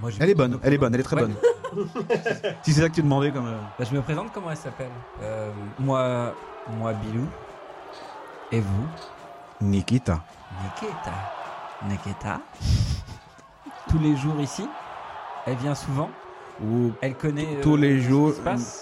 moi, 0.00 0.10
Elle 0.20 0.30
est 0.30 0.34
bonne, 0.34 0.58
elle 0.62 0.72
est 0.74 0.78
bonne, 0.78 0.94
elle 0.94 1.00
est 1.00 1.04
très 1.04 1.16
Ouais. 1.16 1.22
bonne. 1.22 1.36
si 2.62 2.72
c'est 2.72 2.82
ça 2.82 2.88
que 2.88 2.94
tu 2.94 3.02
demandais 3.02 3.30
comme. 3.30 3.46
euh, 3.46 3.58
Bah, 3.78 3.84
je 3.90 3.94
me 3.94 4.02
présente 4.02 4.32
comment 4.32 4.50
elle 4.50 4.56
s'appelle? 4.56 4.90
Euh, 5.22 5.50
moi, 5.78 6.34
moi 6.78 6.92
Bilou. 6.94 7.26
Et 8.50 8.60
vous? 8.60 8.86
Nikita. 9.60 10.20
Nikita. 10.62 11.12
Nikita. 11.88 12.40
Tous 13.88 13.98
les 13.98 14.16
jours 14.16 14.38
ici? 14.40 14.68
Elle 15.46 15.56
vient 15.56 15.74
souvent? 15.74 16.10
Ou 16.62 16.92
Elle 17.00 17.16
connaît. 17.16 17.60
tous 17.62 17.76
les 17.76 18.00
jours, 18.00 18.32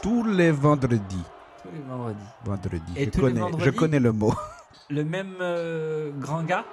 tous 0.03 0.25
les 0.25 0.51
vendredis. 0.51 1.25
Tous 1.63 1.69
les 1.73 1.81
vendredis. 1.89 2.19
Vendredi. 2.45 2.93
Et 2.97 3.05
je 3.07 3.11
tous 3.11 3.19
les 3.27 3.33
connais, 3.33 3.41
je 3.41 3.43
vendredis 3.51 3.77
connais 3.77 4.01
le 4.01 4.13
mot. 4.13 4.35
Le 4.91 5.05
même 5.05 5.35
euh, 5.41 6.11
grand 6.19 6.43
gars. 6.43 6.65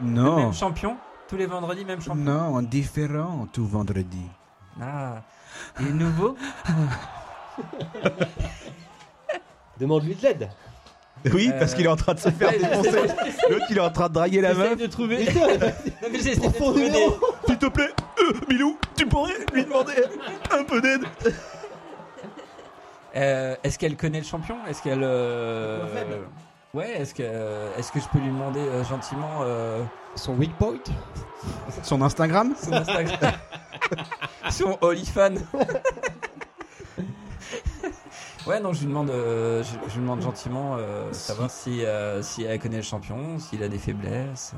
Le 0.00 0.06
Non, 0.10 0.36
même 0.36 0.52
champion. 0.52 0.96
Tous 1.28 1.36
les 1.36 1.46
vendredis, 1.46 1.84
même 1.84 2.00
champion. 2.00 2.20
non, 2.22 2.60
différent 2.62 3.46
tout 3.52 3.64
vendredi. 3.66 4.22
Ah. 4.80 5.22
Et 5.80 5.84
nouveau 5.92 6.36
Demande-lui 9.80 10.14
de 10.14 10.22
l'aide. 10.22 10.48
Oui, 11.32 11.50
Euh, 11.54 11.58
parce 11.58 11.74
qu'il 11.74 11.84
est 11.84 11.88
en 11.88 11.94
train 11.96 12.14
de 12.14 12.18
se 12.18 12.30
faire 12.30 12.50
défoncer. 12.50 12.90
L'autre, 13.48 13.66
il 13.70 13.76
est 13.78 13.80
en 13.80 13.90
train 13.90 14.08
de 14.08 14.14
draguer 14.14 14.40
la 14.40 14.54
meuf. 14.54 14.76
de 14.76 14.86
trouver. 14.86 15.24
non, 15.34 16.08
mais 16.10 16.18
j'essaie 16.18 16.48
de 16.48 16.52
trouver. 16.52 16.90
S'il 17.46 17.58
te 17.58 17.66
plaît, 17.66 17.90
euh, 18.20 18.32
Milou, 18.48 18.76
tu 18.96 19.06
pourrais 19.06 19.34
lui 19.52 19.64
demander 19.64 19.92
un 20.50 20.64
peu 20.64 20.80
d'aide 20.80 21.02
Euh, 23.16 23.54
est-ce 23.62 23.78
qu'elle 23.78 23.96
connaît 23.96 24.20
le 24.20 24.24
champion? 24.26 24.56
Est-ce 24.68 24.82
qu'elle. 24.82 25.02
euh. 25.02 25.78
Ouais, 26.74 26.90
est-ce 26.92 27.12
que, 27.12 27.22
est-ce 27.78 27.92
que 27.92 28.00
je 28.00 28.08
peux 28.08 28.18
lui 28.18 28.28
demander 28.28 28.60
euh, 28.60 28.82
gentiment 28.84 29.40
euh, 29.42 29.82
Son 30.16 30.34
weak 30.34 30.56
point? 30.56 30.78
Son 31.82 32.00
Instagram? 32.00 32.54
Son 32.56 32.72
Instagram 32.72 33.32
Son 34.50 34.78
Ouais, 38.46 38.60
donc 38.60 38.74
je 38.74 38.80
lui 38.80 38.86
demande, 38.88 39.10
euh, 39.10 39.62
je, 39.62 39.70
je 39.88 39.94
lui 39.94 40.00
demande 40.00 40.20
gentiment 40.22 40.76
euh, 40.78 41.12
savoir 41.12 41.50
si, 41.50 41.84
euh, 41.84 42.22
si 42.22 42.42
elle 42.42 42.58
connaît 42.58 42.78
le 42.78 42.82
champion, 42.82 43.38
s'il 43.38 43.62
a 43.62 43.68
des 43.68 43.78
faiblesses. 43.78 44.54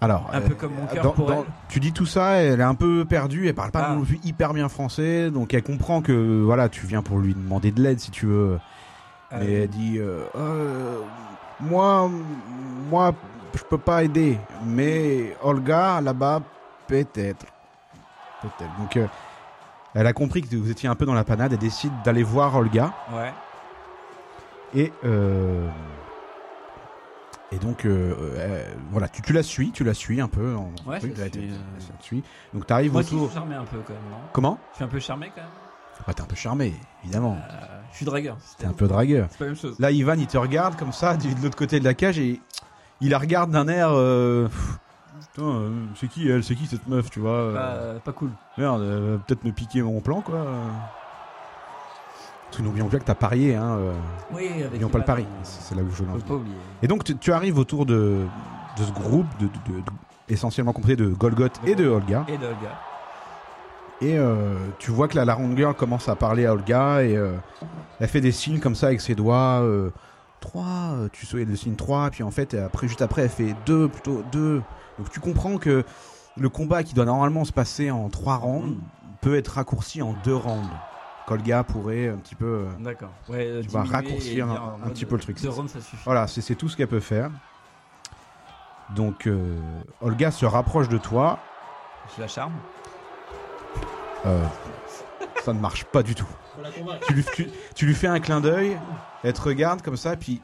Euh. 0.00 0.04
Alors, 0.04 0.28
Un 0.32 0.40
peu 0.40 0.54
comme 0.54 0.74
mon 0.74 0.86
cœur 0.86 1.02
dans- 1.04 1.10
pour 1.12 1.26
dans- 1.28 1.40
elle. 1.40 1.46
tu 1.68 1.80
dis 1.80 1.92
tout 1.92 2.06
ça, 2.06 2.32
elle 2.36 2.60
est 2.60 2.64
un 2.64 2.74
peu 2.74 3.04
perdue, 3.04 3.48
elle 3.48 3.54
parle 3.54 3.70
pas 3.70 3.86
Ah. 3.90 3.94
non 3.94 4.02
plus 4.02 4.20
hyper 4.24 4.52
bien 4.54 4.68
français, 4.68 5.30
donc 5.30 5.54
elle 5.54 5.62
comprend 5.62 6.02
que 6.02 6.42
voilà, 6.44 6.68
tu 6.68 6.86
viens 6.86 7.02
pour 7.02 7.18
lui 7.18 7.34
demander 7.34 7.70
de 7.72 7.82
l'aide 7.82 7.98
si 8.00 8.10
tu 8.10 8.26
veux. 8.26 8.58
Euh, 9.32 9.38
Mais 9.40 9.52
elle 9.52 9.68
dit 9.68 9.98
euh, 9.98 10.20
Euh, 10.36 10.98
moi, 11.60 12.08
moi, 12.90 13.12
je 13.54 13.62
peux 13.64 13.78
pas 13.78 14.04
aider, 14.04 14.38
mais 14.64 15.36
Olga 15.42 16.00
là-bas 16.00 16.40
peut-être, 16.86 17.46
peut-être. 18.42 18.76
Donc, 18.78 18.96
euh, 18.98 19.06
elle 19.94 20.06
a 20.06 20.12
compris 20.12 20.42
que 20.42 20.54
vous 20.56 20.70
étiez 20.70 20.88
un 20.88 20.94
peu 20.94 21.06
dans 21.06 21.14
la 21.14 21.24
panade, 21.24 21.52
elle 21.54 21.58
décide 21.58 21.92
d'aller 22.04 22.22
voir 22.22 22.54
Olga. 22.54 22.92
ouais. 23.14 23.32
Et, 24.74 24.92
euh, 25.04 25.66
et 27.52 27.58
donc, 27.58 27.84
euh, 27.84 28.14
euh, 28.38 28.64
voilà, 28.90 29.08
tu, 29.08 29.22
tu 29.22 29.32
la 29.32 29.42
suis, 29.42 29.70
tu 29.70 29.84
la 29.84 29.94
suis 29.94 30.20
un 30.20 30.28
peu. 30.28 30.54
En, 30.56 30.72
Ouais, 30.86 30.98
truc, 30.98 31.16
suis, 31.16 31.30
tu- 31.30 31.38
euh. 31.38 31.52
suis. 32.00 32.24
Donc, 32.52 32.66
tu 32.66 32.72
arrives 32.72 32.92
Moi 32.92 33.00
aussi, 33.02 33.10
je 33.10 33.16
autour. 33.16 33.28
suis 33.28 33.34
charmé 33.38 33.54
un 33.54 33.64
peu 33.64 33.78
quand 33.86 33.92
même, 33.92 34.10
non? 34.10 34.18
Comment? 34.32 34.58
Je 34.72 34.76
suis 34.76 34.84
un 34.84 34.88
peu 34.88 34.98
charmé 34.98 35.30
quand 35.34 35.42
même. 35.42 35.50
bah, 36.06 36.12
T'es 36.14 36.22
un 36.22 36.26
peu 36.26 36.36
charmé, 36.36 36.74
évidemment. 37.04 37.38
Euh, 37.50 37.80
je 37.92 37.96
suis 37.96 38.06
dragueur. 38.06 38.36
T'es 38.58 38.66
un 38.66 38.72
peu 38.72 38.88
dragueur. 38.88 39.28
C'est 39.30 39.38
pas 39.38 39.44
la 39.44 39.50
même 39.52 39.60
chose. 39.60 39.76
Là, 39.78 39.90
Ivan, 39.92 40.14
il 40.18 40.26
te 40.26 40.36
regarde 40.38 40.76
comme 40.76 40.92
ça, 40.92 41.16
de 41.16 41.28
l'autre 41.42 41.56
côté 41.56 41.78
de 41.80 41.84
la 41.84 41.94
cage, 41.94 42.18
et 42.18 42.40
il 43.00 43.10
la 43.10 43.18
regarde 43.18 43.50
d'un 43.52 43.68
air. 43.68 43.90
euh, 43.92 44.48
Putain, 45.32 45.70
c'est 45.94 46.08
qui 46.08 46.28
elle? 46.28 46.44
C'est 46.44 46.54
qui 46.54 46.66
cette 46.66 46.86
meuf, 46.88 47.08
tu 47.10 47.20
vois? 47.20 47.52
Pas, 47.54 48.00
pas 48.04 48.12
cool. 48.12 48.30
Merde, 48.58 48.82
elle 48.82 49.12
va 49.12 49.18
peut-être 49.18 49.44
me 49.44 49.52
piquer 49.52 49.80
mon 49.82 50.00
plan, 50.00 50.20
quoi. 50.20 50.44
Parce 52.46 52.58
que 52.58 52.62
n'oublions 52.62 52.88
pas 52.88 52.98
que 52.98 53.04
t'as 53.04 53.14
parié, 53.14 53.54
hein. 53.56 53.76
euh, 53.78 53.92
Oui, 54.32 54.48
avec. 54.48 54.64
N'oublions 54.72 54.88
pas 54.88 54.98
le 54.98 55.04
pari. 55.04 55.26
C'est 55.42 55.74
là 55.74 55.82
où 55.82 55.90
je 55.90 56.02
oublier. 56.02 56.56
Et 56.82 56.86
donc 56.88 57.04
tu, 57.04 57.16
tu 57.16 57.32
arrives 57.32 57.58
autour 57.58 57.86
de, 57.86 58.24
de 58.78 58.82
ce 58.84 58.92
groupe, 58.92 59.26
de, 59.38 59.46
de- 59.46 59.80
de- 59.80 59.82
essentiellement 60.28 60.72
composé 60.72 60.96
de 60.96 61.08
Golgoth 61.08 61.60
et 61.66 61.74
de 61.74 61.88
Olga. 61.88 62.24
Et 62.28 62.38
Dolga. 62.38 62.78
Et 64.02 64.18
euh, 64.18 64.54
tu 64.78 64.90
vois 64.90 65.08
que 65.08 65.16
la, 65.16 65.24
la 65.24 65.36
girl 65.56 65.74
commence 65.74 66.08
à 66.08 66.14
parler 66.16 66.46
à 66.46 66.52
Olga 66.52 67.02
et 67.02 67.16
euh, 67.16 67.32
elle 67.98 68.08
fait 68.08 68.20
des 68.20 68.32
signes 68.32 68.60
comme 68.60 68.74
ça 68.74 68.86
avec 68.88 69.00
ses 69.00 69.14
doigts. 69.14 69.60
euh, 69.62 69.90
3, 70.40 70.62
euh, 70.64 71.08
tu 71.12 71.24
sais, 71.26 71.44
le 71.44 71.56
signe 71.56 71.74
3, 71.76 72.10
puis 72.10 72.22
en 72.22 72.30
fait, 72.30 72.54
après, 72.54 72.86
juste 72.88 73.00
après, 73.02 73.22
elle 73.22 73.30
fait 73.30 73.54
2, 73.64 73.88
plutôt 73.88 74.22
2. 74.32 74.62
Donc 74.98 75.10
tu 75.10 75.18
comprends 75.18 75.56
que 75.56 75.82
le 76.36 76.48
combat 76.50 76.82
qui 76.82 76.94
doit 76.94 77.06
normalement 77.06 77.44
se 77.44 77.52
passer 77.52 77.90
en 77.90 78.08
3 78.10 78.36
rounds 78.36 78.76
peut 79.22 79.36
être 79.36 79.48
raccourci 79.48 80.02
en 80.02 80.14
2 80.24 80.34
rounds. 80.36 80.68
Qu'Olga 81.26 81.64
pourrait 81.64 82.08
un 82.08 82.16
petit 82.18 82.34
peu. 82.36 82.44
euh, 82.46 82.66
D'accord. 82.78 83.10
Ouais, 83.28 83.46
euh, 83.46 83.62
Tu 83.62 83.68
vas 83.68 83.82
raccourcir 83.82 84.48
un- 84.50 84.88
petit 84.90 85.04
peu 85.04 85.16
le 85.16 85.20
truc. 85.22 85.38
Rounds, 85.44 85.68
ça 85.72 85.80
suffit. 85.80 86.02
Voilà, 86.04 86.26
c'est 86.28 86.54
tout 86.54 86.68
ce 86.68 86.76
qu'elle 86.76 86.86
peut 86.88 87.00
faire. 87.00 87.30
Donc, 88.94 89.26
euh, 89.26 89.58
Olga 90.00 90.30
se 90.30 90.46
rapproche 90.46 90.88
de 90.88 90.98
toi. 90.98 91.38
Je 92.16 92.22
la 92.22 92.28
charme. 92.28 92.52
Euh, 94.24 94.44
ça 95.44 95.52
ne 95.52 95.58
marche 95.60 95.84
pas 95.84 96.02
du 96.02 96.14
tout. 96.14 96.26
Faut 96.56 96.62
la 96.62 96.70
convaincre. 96.70 97.06
Tu 97.08 97.14
lui, 97.14 97.24
tu- 97.34 97.50
tu 97.74 97.86
lui 97.86 97.94
fais 97.94 98.06
un 98.06 98.20
clin 98.20 98.40
d'œil, 98.40 98.78
elle 99.24 99.32
te 99.32 99.42
regarde 99.42 99.82
comme 99.82 99.96
ça, 99.96 100.16
puis 100.16 100.40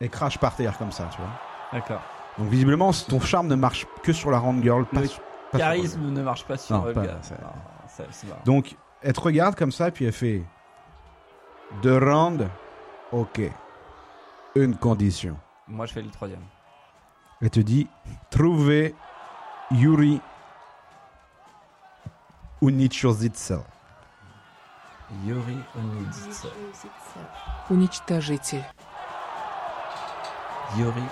elle 0.00 0.10
crache 0.10 0.38
par 0.38 0.54
terre 0.54 0.76
comme 0.78 0.92
ça, 0.92 1.08
tu 1.10 1.18
vois. 1.18 1.30
D'accord. 1.72 2.00
Donc, 2.38 2.48
visiblement, 2.48 2.90
ton 3.08 3.20
charme 3.20 3.46
ne 3.48 3.54
marche 3.54 3.86
que 4.02 4.12
sur 4.12 4.30
la 4.30 4.38
round 4.38 4.62
girl, 4.62 4.84
pas, 4.84 5.00
Le 5.00 5.06
sur 5.08 5.22
Charisme 5.56 6.02
ne 6.10 6.22
marche 6.22 6.44
pas 6.44 6.56
sur 6.58 6.76
Non, 6.76 6.84
Olga. 6.84 7.00
pas- 7.00 7.22
ça- 7.22 7.34
Non, 7.42 7.48
ça-. 7.88 8.04
Donc, 8.44 8.76
elle 9.01 9.13
te 9.13 9.21
regarde 9.21 9.55
comme 9.55 9.71
ça, 9.71 9.91
puis 9.91 10.05
elle 10.05 10.11
fait 10.11 10.43
deux 11.81 11.97
rounds, 11.97 12.47
ok. 13.11 13.41
Une 14.55 14.75
condition. 14.75 15.37
Moi, 15.67 15.85
je 15.85 15.93
fais 15.93 16.01
le 16.01 16.09
troisième. 16.09 16.43
Elle 17.41 17.49
te 17.49 17.59
dit 17.59 17.87
trouver 18.29 18.95
Yuri 19.71 20.21
Unichozitsa. 22.61 23.63
Yuri 25.25 25.57
Onidze. 25.77 26.47
Уничтожите. 27.69 28.63
Yuri. 30.77 31.03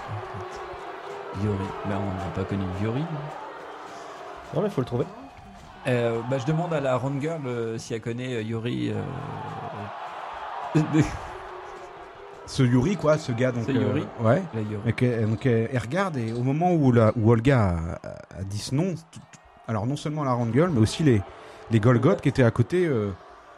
Yuri. 1.43 1.65
Mais 1.87 1.95
on 1.95 2.13
n'a 2.13 2.31
pas 2.33 2.43
connu 2.43 2.63
Yuri. 2.81 3.05
Non, 4.53 4.61
mais 4.61 4.69
faut 4.69 4.81
le 4.81 4.85
trouver. 4.85 5.05
Euh, 5.86 6.20
bah, 6.30 6.38
je 6.38 6.46
demande 6.46 6.74
à 6.74 6.80
la 6.80 7.00
Girl 7.20 7.46
euh, 7.46 7.78
si 7.78 7.94
elle 7.94 8.00
connaît 8.00 8.34
euh, 8.36 8.42
Yuri. 8.42 8.92
Ce 12.46 12.62
Yuri, 12.62 12.96
quoi, 12.96 13.18
ce 13.18 13.30
gars, 13.32 13.52
donc. 13.52 13.64
Ce 13.66 13.72
Yuri. 13.72 14.06
ouais. 14.20 14.42
la 14.54 14.60
Yuri. 14.62 14.82
Donc, 14.86 15.02
elle, 15.02 15.28
donc, 15.28 15.44
elle- 15.46 15.68
elle 15.70 15.78
regarde 15.78 16.16
et 16.16 16.32
au 16.32 16.42
moment 16.42 16.72
où, 16.72 16.92
la, 16.92 17.12
où 17.16 17.30
Olga 17.30 17.76
a, 18.02 18.42
dit 18.44 18.58
ce 18.58 18.74
nom, 18.74 18.94
alors 19.66 19.86
non 19.86 19.96
seulement 19.96 20.24
la 20.24 20.32
round 20.32 20.52
girl, 20.54 20.70
mais 20.70 20.80
aussi 20.80 21.02
les, 21.02 21.20
les 21.70 21.78
Golgoth 21.80 22.22
qui 22.22 22.28
étaient 22.30 22.42
à 22.42 22.50
côté 22.50 22.90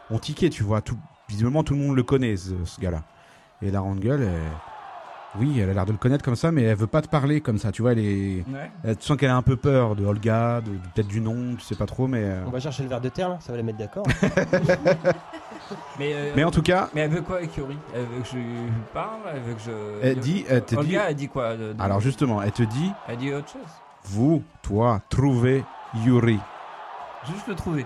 ont 0.09 0.19
tiqué, 0.19 0.49
tu 0.49 0.63
vois. 0.63 0.81
Tout, 0.81 0.97
visiblement, 1.29 1.63
tout 1.63 1.73
le 1.73 1.79
monde 1.79 1.95
le 1.95 2.03
connaît, 2.03 2.35
ce, 2.35 2.51
ce 2.65 2.81
gars-là. 2.81 3.03
Et 3.61 3.71
la 3.71 3.79
round 3.79 4.01
girl, 4.01 4.21
elle- 4.21 4.29
oui, 5.39 5.59
elle 5.59 5.69
a 5.69 5.73
l'air 5.73 5.85
de 5.85 5.91
le 5.93 5.97
connaître 5.97 6.23
comme 6.25 6.35
ça, 6.35 6.51
mais 6.51 6.63
elle 6.63 6.75
veut 6.75 6.87
pas 6.87 7.01
te 7.01 7.07
parler 7.07 7.39
comme 7.41 7.57
ça, 7.57 7.71
tu 7.71 7.81
vois. 7.81 7.93
Elle 7.93 7.99
est, 7.99 8.43
Ouais. 8.51 8.69
elle- 8.83 8.97
tu 8.97 9.05
sens 9.05 9.15
qu'elle 9.17 9.29
a 9.29 9.35
un 9.37 9.41
peu 9.41 9.55
peur 9.55 9.95
de 9.95 10.05
Olga, 10.05 10.59
de, 10.61 10.71
de- 10.71 10.77
peut-être 10.93 11.07
du 11.07 11.21
nom, 11.21 11.55
tu 11.55 11.61
sais 11.63 11.75
pas 11.75 11.85
trop, 11.85 12.07
mais. 12.07 12.21
euh, 12.23 12.43
On 12.45 12.49
va 12.51 12.59
chercher 12.59 12.83
le 12.83 12.89
verre 12.89 12.99
de 13.01 13.09
terre, 13.09 13.29
là. 13.29 13.37
Ça 13.39 13.51
va 13.53 13.57
les 13.57 13.63
mettre 13.63 13.77
d'accord. 13.77 14.05
Mais, 15.97 16.11
euh, 16.13 16.33
Mais 16.35 16.43
en 16.43 16.51
tout 16.51 16.61
cas, 16.61 16.89
mais 16.93 17.01
elle 17.01 17.11
veut 17.11 17.21
quoi 17.21 17.37
avec 17.37 17.55
Yuri? 17.55 17.77
Elle 17.95 18.01
veut 18.01 18.21
que 18.21 18.27
je 18.27 18.35
lui 18.35 18.43
parle 18.93 19.19
Elle 19.33 19.41
veut 19.41 19.53
que 19.53 19.61
je. 19.61 19.71
elle 20.03 20.19
dit, 20.19 20.43
elle 20.49 20.63
te 20.65 20.75
dit. 20.75 20.79
Olga, 20.81 21.05
elle 21.09 21.15
dit 21.15 21.27
quoi 21.29 21.55
de- 21.55 21.71
de- 21.73 21.81
Alors 21.81 22.01
justement, 22.01 22.41
elle 22.41 22.51
te 22.51 22.63
dit, 22.63 22.91
Elle 23.07 23.17
dit 23.17 23.33
autre 23.33 23.49
chose. 23.49 23.61
vous, 24.03 24.43
toi, 24.63 24.99
trouvez 25.09 25.63
Yuri. 26.05 26.39
Juste 27.25 27.47
le 27.47 27.55
trouver. 27.55 27.85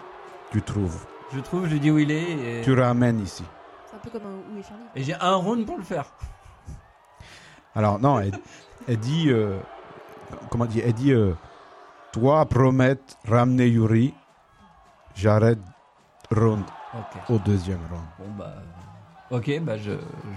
Tu 0.51 0.61
trouves. 0.63 1.05
Je 1.31 1.37
le 1.37 1.43
trouve, 1.43 1.65
je 1.67 1.73
lui 1.73 1.79
dis 1.79 1.91
où 1.91 1.99
il 1.99 2.09
est. 2.09 2.59
Et, 2.59 2.61
Tu 2.63 2.73
ramènes 2.73 3.19
ici. 3.19 3.43
C'est 3.87 3.95
un 3.97 3.99
peu 3.99 4.09
comme 4.09 4.21
un 4.31 4.55
où 4.55 4.59
est 4.59 4.63
Charlie. 4.63 4.83
et 4.95 5.03
j'ai 5.03 5.13
un 5.19 5.35
round 5.35 5.65
pour 5.65 5.77
le 5.77 5.83
faire. 5.83 6.05
Alors 7.75 7.99
non, 7.99 8.19
elle, 8.19 8.31
elle 8.87 8.97
dit, 8.97 9.29
euh, 9.29 9.57
comment 10.49 10.65
dire, 10.65 10.83
elle 10.85 10.93
dit, 10.93 11.11
euh, 11.11 11.33
toi 12.11 12.45
promets 12.45 12.97
ramener 13.27 13.67
Yuri, 13.67 14.13
j'arrête 15.15 15.59
round 16.31 16.63
Ok. 16.93 17.21
au 17.29 17.37
deuxième 17.39 17.79
round. 17.91 18.05
Bon 18.19 18.25
bah. 18.37 18.53
euh, 18.57 19.37
Ok, 19.37 19.59
bah 19.61 19.75
je 19.77 19.91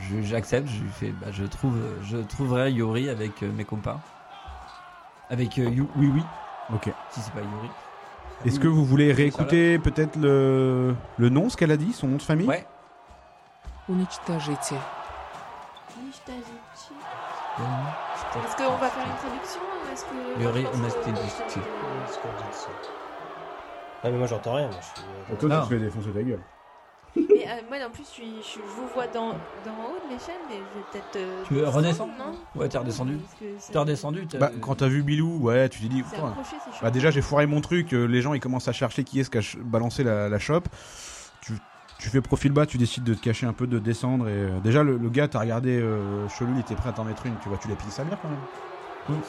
je- 0.09 0.23
j'accepte. 0.23 0.67
Je 0.69 0.81
lui 0.83 0.91
fais. 0.91 1.13
Bah 1.21 1.29
je 1.31 1.45
trouve. 1.45 1.79
Je 2.03 2.17
trouverai 2.17 2.73
Yuri 2.73 3.09
avec 3.11 3.43
euh, 3.43 3.53
mes 3.53 3.65
compas. 3.65 4.01
Avec 5.31 5.59
euh, 5.59 5.65
You- 5.69 5.91
oui 5.97 6.11
oui. 6.15 6.23
Ok. 6.75 6.91
Si 7.11 7.21
c'est 7.21 7.33
pas 7.33 7.41
Yuri. 7.43 7.69
Est-ce 8.47 8.59
que 8.59 8.67
vous 8.69 8.85
voulez 8.85 9.13
réécouter 9.13 9.79
peut-être 9.79 10.17
le, 10.17 10.95
le 11.19 11.29
nom, 11.29 11.49
ce 11.51 11.57
qu'elle 11.57 11.71
a 11.73 11.77
dit, 11.77 11.93
son 11.93 12.07
nom 12.09 12.17
de 12.17 12.23
famille? 12.23 12.47
Ouais. 12.47 12.67
Est-ce 17.59 18.57
qu'on 18.57 18.77
va 18.77 18.89
faire 18.89 19.05
une 19.05 19.17
traduction 19.17 19.61
Est-ce 19.93 20.05
que... 20.05 20.11
Ah 24.05 24.11
mais 24.11 24.19
moi 24.19 24.27
j'entends 24.27 24.55
rien. 24.55 24.69
Moi, 24.69 24.79
je 24.81 24.87
suis... 24.87 25.39
Toi, 25.39 25.61
tu 25.61 25.69
te 25.69 25.75
fais 25.75 25.79
défoncer 25.81 26.11
ta 26.11 26.23
gueule. 26.23 26.41
Euh, 27.49 27.63
moi 27.71 27.79
en 27.87 27.91
plus 27.91 28.05
je, 28.15 28.59
vous 28.61 28.89
vois 28.93 29.07
dans, 29.07 29.29
d'en 29.65 29.73
haut 29.87 30.07
de 30.07 30.13
l'échelle, 30.13 30.37
mais 30.51 30.57
je 30.57 30.79
vais 30.79 30.85
peut-être. 30.93 31.17
Euh, 31.17 31.43
tu 31.47 31.55
veux 31.55 31.67
redescendre 31.67 32.13
Ouais, 32.55 32.69
t'es 32.69 32.77
redescendu. 32.77 33.19
T'es 33.73 33.79
redescendu. 33.79 34.29
Bah, 34.39 34.51
quand 34.61 34.75
t'as 34.75 34.89
vu 34.89 35.03
Bilou, 35.03 35.39
ouais, 35.39 35.71
tu 35.71 35.81
t'es 35.81 35.89
dit. 35.89 36.05
Bah, 36.83 36.91
déjà 36.91 37.11
j'ai 37.11 37.23
foiré 37.23 37.47
mon 37.47 37.63
truc. 37.63 37.95
Euh, 37.95 38.05
les 38.05 38.21
gens 38.21 38.35
ils 38.35 38.41
commencent 38.41 38.69
à 38.69 38.73
chercher 38.73 39.03
qui 39.03 39.21
est-ce 39.21 39.31
qui 39.31 39.39
a 39.39 39.63
balancé 39.63 40.05
la, 40.05 40.29
la 40.29 40.39
chope. 40.39 40.69
Tu, 41.99 42.09
fais 42.11 42.21
profil 42.21 42.53
bas, 42.53 42.67
tu 42.67 42.79
décides 42.79 43.03
de 43.05 43.15
te 43.15 43.21
cacher 43.21 43.47
un 43.47 43.53
peu, 43.53 43.67
de 43.67 43.79
descendre 43.79 44.29
et 44.29 44.33
euh, 44.33 44.61
déjà 44.61 44.83
le, 44.85 44.97
le 44.97 45.11
gars 45.11 45.27
t'as 45.27 45.41
regardé 45.41 45.81
euh, 45.81 46.29
chelou, 46.29 46.53
il 46.55 46.61
était 46.61 46.77
prêt 46.77 46.91
à 46.91 46.93
t'en 46.93 47.05
mettre 47.05 47.27
une, 47.27 47.37
tu 47.39 47.49
vois, 47.49 47.59
tu 47.59 47.67
l'as 47.69 47.75
pillé 47.75 47.91
sa 47.91 48.05
mère 48.05 48.19
quand 48.23 48.29
même. 48.29 48.39
Mm. 49.19 49.23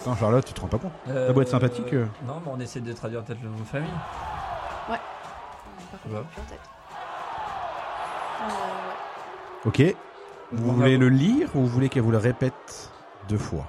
Attends 0.00 0.16
Charlotte, 0.16 0.44
tu 0.44 0.52
te 0.52 0.60
rends 0.60 0.68
pas 0.68 0.78
compte 0.78 0.92
Euh, 1.08 1.28
Ça 1.28 1.32
doit 1.32 1.42
être 1.42 1.48
sympathique, 1.48 1.92
euh. 1.92 2.06
Non, 2.26 2.40
mais 2.44 2.50
on 2.52 2.60
essaie 2.60 2.80
de 2.80 2.92
traduire 2.92 3.22
peut-être 3.24 3.42
le 3.42 3.48
nom 3.48 3.56
de 3.58 3.64
famille. 3.64 3.88
Par 3.90 4.88
contre, 4.88 4.96
Ouais. 4.96 5.00
j'ai 6.04 6.10
plus 6.10 6.42
en 6.42 6.44
tête. 6.46 6.60
Euh, 8.42 9.68
ouais. 9.68 9.92
Ok. 9.92 9.96
Vous 10.52 10.72
voulez 10.74 10.98
le 10.98 11.08
lire 11.08 11.48
ou 11.54 11.60
vous 11.60 11.66
voulez 11.66 11.88
qu'elle 11.88 12.02
vous 12.02 12.10
le 12.10 12.18
répète 12.18 12.90
deux 13.28 13.38
fois? 13.38 13.64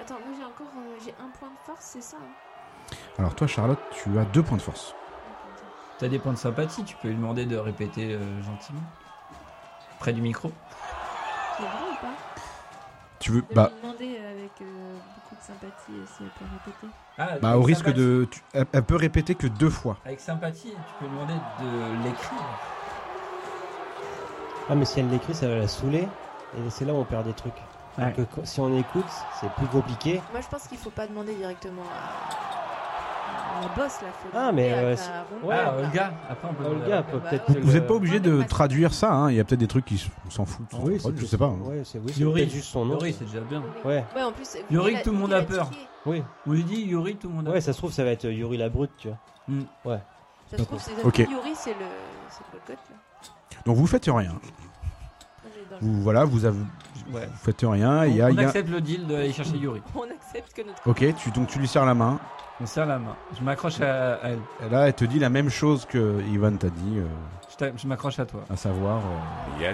Attends, 0.00 0.14
moi 0.14 0.32
j'ai 0.38 0.44
encore 0.44 0.72
euh, 0.76 0.96
j'ai 1.04 1.14
un 1.20 1.28
point 1.38 1.48
de 1.48 1.58
force, 1.66 1.84
c'est 1.84 2.02
ça 2.02 2.16
hein 2.18 2.94
Alors 3.18 3.34
toi 3.34 3.46
Charlotte, 3.46 3.78
tu 3.90 4.18
as 4.18 4.24
deux 4.26 4.42
points 4.42 4.56
de 4.56 4.62
force. 4.62 4.94
T'as 5.98 6.08
des 6.08 6.18
points 6.18 6.32
de 6.32 6.38
sympathie, 6.38 6.84
tu 6.84 6.96
peux 6.96 7.08
lui 7.08 7.14
demander 7.16 7.46
de 7.46 7.56
répéter 7.56 8.14
euh, 8.14 8.42
gentiment. 8.42 8.80
Près 10.00 10.12
du 10.12 10.20
micro. 10.20 10.50
C'est 11.56 11.62
vrai 11.62 11.90
ou 11.92 11.94
pas? 12.00 12.12
Tu 13.20 13.30
veux 13.30 13.42
De 13.42 13.54
bah, 13.54 13.70
lui 13.74 13.80
demander 13.82 14.18
euh, 14.20 14.30
avec 14.32 14.50
euh, 14.60 14.96
beaucoup 15.14 15.36
de 15.36 15.40
sympathie 15.40 15.92
euh, 15.92 16.04
si 16.06 16.24
elle 16.24 16.30
peut 16.30 16.44
répéter. 16.52 16.86
Ah, 17.16 17.38
bah 17.40 17.50
avec 17.50 17.60
au 17.60 17.62
risque 17.64 17.84
sympathie. 17.86 18.00
de 18.00 18.28
tu- 18.30 18.42
elle, 18.52 18.66
elle 18.72 18.82
peut 18.82 18.96
répéter 18.96 19.34
que 19.36 19.46
deux 19.46 19.70
fois. 19.70 19.96
Avec 20.04 20.20
sympathie, 20.20 20.70
tu 20.72 20.94
peux 20.98 21.04
lui 21.06 21.12
demander 21.12 21.34
de 21.34 22.04
l'écrire. 22.04 22.38
Ah, 24.68 24.74
mais 24.74 24.84
si 24.84 24.98
elle 25.00 25.08
l'écrit, 25.10 25.34
ça 25.34 25.46
va 25.48 25.56
la 25.56 25.68
saouler. 25.68 26.08
Et 26.56 26.70
c'est 26.70 26.84
là 26.84 26.92
où 26.92 26.96
on 26.96 27.04
perd 27.04 27.24
des 27.24 27.32
trucs. 27.34 27.52
Ouais. 27.98 28.12
Donc, 28.12 28.26
euh, 28.38 28.40
si 28.44 28.60
on 28.60 28.76
écoute, 28.76 29.04
c'est 29.40 29.50
plus 29.52 29.66
compliqué. 29.68 30.20
Moi 30.32 30.40
je 30.40 30.48
pense 30.48 30.66
qu'il 30.66 30.78
faut 30.78 30.90
pas 30.90 31.06
demander 31.06 31.34
directement 31.34 31.82
à, 31.82 32.53
à 33.56 33.60
la 33.62 33.68
boss 33.68 34.00
là. 34.02 34.08
Faut 34.12 34.28
Ah, 34.34 34.52
mais, 34.52 34.72
à 34.72 34.76
euh, 34.78 34.94
ouais. 35.44 35.54
Ah, 35.58 35.74
Olga, 35.78 36.12
après 36.28 36.48
on 36.50 36.54
peut 36.54 36.64
Olga 36.64 37.02
peut 37.02 37.18
bah 37.18 37.30
peut-être. 37.30 37.48
ouais. 37.48 37.54
le- 37.56 37.60
Vous 37.62 37.72
n'êtes 37.72 37.86
pas 37.86 37.94
obligé 37.94 38.14
Ouais, 38.14 38.20
de 38.20 38.42
traduire 38.44 38.92
ça, 38.94 39.12
hein. 39.12 39.30
il 39.30 39.36
y 39.36 39.40
a 39.40 39.44
peut-être 39.44 39.60
des 39.60 39.66
trucs 39.66 39.84
qui 39.84 40.10
on 40.26 40.30
s'en 40.30 40.44
fout. 40.44 40.66
Oui, 40.80 40.98
je 41.16 41.26
sais 41.26 41.38
pas. 41.38 41.46
hein. 41.46 41.58
Ouais, 41.64 41.82
c'est 41.84 41.98
oui, 41.98 42.12
Yuri. 42.16 42.48
juste 42.50 42.66
son 42.70 42.84
nom. 42.84 42.94
Yuri, 42.98 43.12
c'est 43.18 43.24
déjà 43.26 43.40
bien. 43.40 43.62
Ouais, 43.84 44.04
Ouais, 44.14 44.22
en 44.22 44.32
plus. 44.32 44.56
Yuri, 44.70 44.96
tout 45.02 45.12
le 45.12 45.18
monde 45.18 45.32
a 45.32 45.42
peur. 45.42 45.70
oui. 46.06 46.22
On 46.46 46.52
lui 46.52 46.64
dit 46.64 46.82
Yuri, 46.82 47.16
tout 47.16 47.28
le 47.28 47.34
monde 47.34 47.48
a 47.48 47.52
Ouais, 47.52 47.60
ça 47.60 47.72
se 47.72 47.78
trouve, 47.78 47.92
ça 47.92 48.04
va 48.04 48.10
être 48.10 48.24
Yuri 48.28 48.56
la 48.56 48.68
brute, 48.68 48.90
tu 48.98 49.08
vois. 49.08 49.18
Ça 50.50 50.58
se 50.58 50.62
trouve, 50.62 50.78
c'est. 50.80 50.90
Yuri, 50.92 51.52
c'est 51.54 51.70
le, 51.70 51.86
c'est 52.30 52.42
le. 52.72 52.76
Donc 53.66 53.76
vous 53.76 53.86
faites 53.86 54.04
rien. 54.04 54.14
Moi, 54.14 54.22
j'ai 54.22 54.30
dans 54.30 54.32
le- 54.32 54.40
vous, 55.80 56.02
voilà, 56.02 56.24
vous, 56.24 56.40
faites 57.42 57.60
rien. 57.62 58.06
On, 58.06 58.38
accepte 58.38 58.70
le 58.70 58.80
deal 58.80 59.06
d'aller 59.06 59.32
chercher 59.32 59.56
Yuri. 59.56 59.82
On 59.94 60.04
accepte 60.04 60.52
que 60.54 60.62
notre. 60.62 60.86
Ok, 60.86 61.04
donc 61.34 61.48
tu 61.48 61.58
lui 61.58 61.68
serres 61.68 61.86
la 61.86 61.94
main. 61.94 62.18
On 62.60 62.66
serre 62.66 62.86
la 62.86 62.98
main. 62.98 63.16
Je 63.36 63.42
m'accroche 63.42 63.80
à, 63.80 64.20
elle. 64.22 64.38
Là, 64.70 64.86
elle 64.86 64.94
te 64.94 65.04
dit 65.04 65.18
la 65.18 65.30
même 65.30 65.50
chose 65.50 65.86
que 65.86 66.22
Ivan 66.32 66.56
t'a 66.56 66.70
dit. 66.70 66.98
Euh, 66.98 67.70
je, 67.76 67.86
m'accroche 67.86 68.18
à 68.18 68.26
toi. 68.26 68.44
À 68.48 68.56
savoir. 68.56 68.98
Euh, 69.60 69.72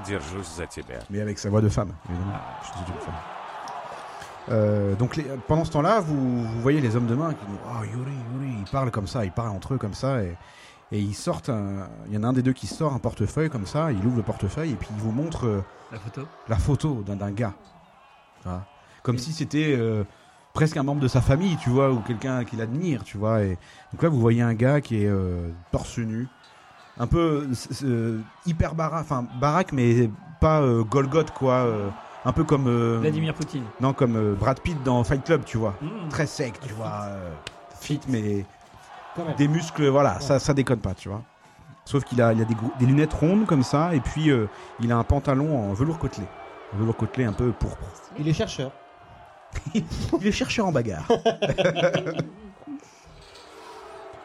mais 1.10 1.20
avec 1.20 1.38
sa 1.38 1.50
voix 1.50 1.60
de 1.60 1.68
femme, 1.68 1.92
évidemment. 2.08 2.32
Ah. 2.34 2.60
Je 2.62 2.66
suis 2.66 2.78
une 2.78 3.00
femme. 3.00 3.14
Euh, 4.50 4.94
donc 4.94 5.20
pendant 5.46 5.64
ce 5.64 5.70
temps-là, 5.72 6.00
vous, 6.00 6.44
voyez 6.60 6.80
les 6.80 6.96
hommes 6.96 7.06
de 7.06 7.14
main 7.14 7.34
qui 7.34 7.44
disent 7.46 7.58
Oh, 7.66 7.84
Yuri, 7.84 8.12
Yuri, 8.32 8.54
ils 8.60 8.70
parlent 8.70 8.90
comme 8.90 9.06
ça, 9.06 9.24
ils 9.24 9.32
parlent 9.32 9.50
entre 9.50 9.74
eux 9.74 9.78
comme 9.78 9.94
ça 9.94 10.18
et 10.92 10.98
ils 11.00 11.14
sortent. 11.14 11.48
un- 11.48 11.88
Il 12.08 12.14
y 12.14 12.18
en 12.18 12.22
a 12.24 12.28
un 12.28 12.32
des 12.32 12.42
deux 12.42 12.52
qui 12.52 12.66
sort 12.66 12.92
un 12.94 12.98
portefeuille 12.98 13.50
comme 13.50 13.66
ça, 13.66 13.92
il 13.92 14.04
ouvre 14.06 14.16
le 14.16 14.22
portefeuille 14.22 14.72
et 14.72 14.76
puis 14.76 14.88
il 14.96 15.00
vous 15.00 15.12
montre 15.12 15.46
euh, 15.46 15.64
La 15.92 15.98
photo 15.98 16.22
la 16.48 16.56
photo 16.56 17.02
d'un 17.06 17.30
gars. 17.30 17.54
Voilà. 18.44 18.64
Comme 19.02 19.18
si 19.18 19.32
c'était 19.32 19.74
euh, 19.78 20.04
presque 20.52 20.76
un 20.76 20.82
membre 20.82 21.00
de 21.00 21.08
sa 21.08 21.20
famille, 21.20 21.56
tu 21.56 21.70
vois, 21.70 21.90
ou 21.90 22.00
quelqu'un 22.00 22.44
qu'il 22.44 22.60
admire, 22.60 23.04
tu 23.04 23.18
vois. 23.18 23.42
Et 23.42 23.56
donc 23.92 24.02
là, 24.02 24.08
vous 24.08 24.20
voyez 24.20 24.42
un 24.42 24.54
gars 24.54 24.80
qui 24.80 25.02
est 25.04 25.08
euh, 25.08 25.48
torse 25.72 25.98
nu, 25.98 26.28
un 26.98 27.06
peu 27.06 27.48
hyper 28.46 28.74
baraque, 28.74 29.02
enfin 29.02 29.26
baraque, 29.40 29.72
mais 29.72 30.10
pas 30.40 30.62
Golgoth, 30.90 31.30
quoi. 31.32 31.66
un 32.24 32.32
peu 32.32 32.44
comme 32.44 32.98
Vladimir 33.00 33.32
Poutine. 33.34 33.64
non, 33.80 33.92
comme 33.94 34.34
Brad 34.34 34.60
Pitt 34.60 34.82
dans 34.82 35.02
Fight 35.04 35.24
Club, 35.24 35.44
tu 35.44 35.56
vois. 35.58 35.74
Mmh. 35.80 36.08
Très 36.10 36.26
sec, 36.26 36.58
tu 36.60 36.72
vois. 36.74 37.08
fit, 37.80 38.00
mais. 38.08 38.44
Des 39.36 39.48
muscles, 39.48 39.88
voilà, 39.88 40.20
ça, 40.20 40.38
ça 40.38 40.54
déconne 40.54 40.80
pas, 40.80 40.94
tu 40.94 41.08
vois. 41.08 41.22
Sauf 41.84 42.04
qu'il 42.04 42.22
a, 42.22 42.32
il 42.32 42.40
a 42.40 42.44
des, 42.44 42.86
lunettes 42.86 43.12
rondes 43.14 43.46
comme 43.46 43.62
ça, 43.62 43.94
et 43.94 44.00
puis 44.00 44.30
euh, 44.30 44.46
il 44.80 44.92
a 44.92 44.96
un 44.96 45.04
pantalon 45.04 45.58
en 45.70 45.72
velours 45.72 45.98
côtelé. 45.98 46.26
Un 46.74 46.78
velours 46.78 46.96
côtelé 46.96 47.24
un 47.24 47.32
peu 47.32 47.50
pourpre. 47.52 47.84
Il 48.18 48.28
est 48.28 48.32
chercheur. 48.32 48.70
Il 49.74 49.84
est 50.24 50.30
chercheur 50.30 50.66
en 50.66 50.72
bagarre. 50.72 51.08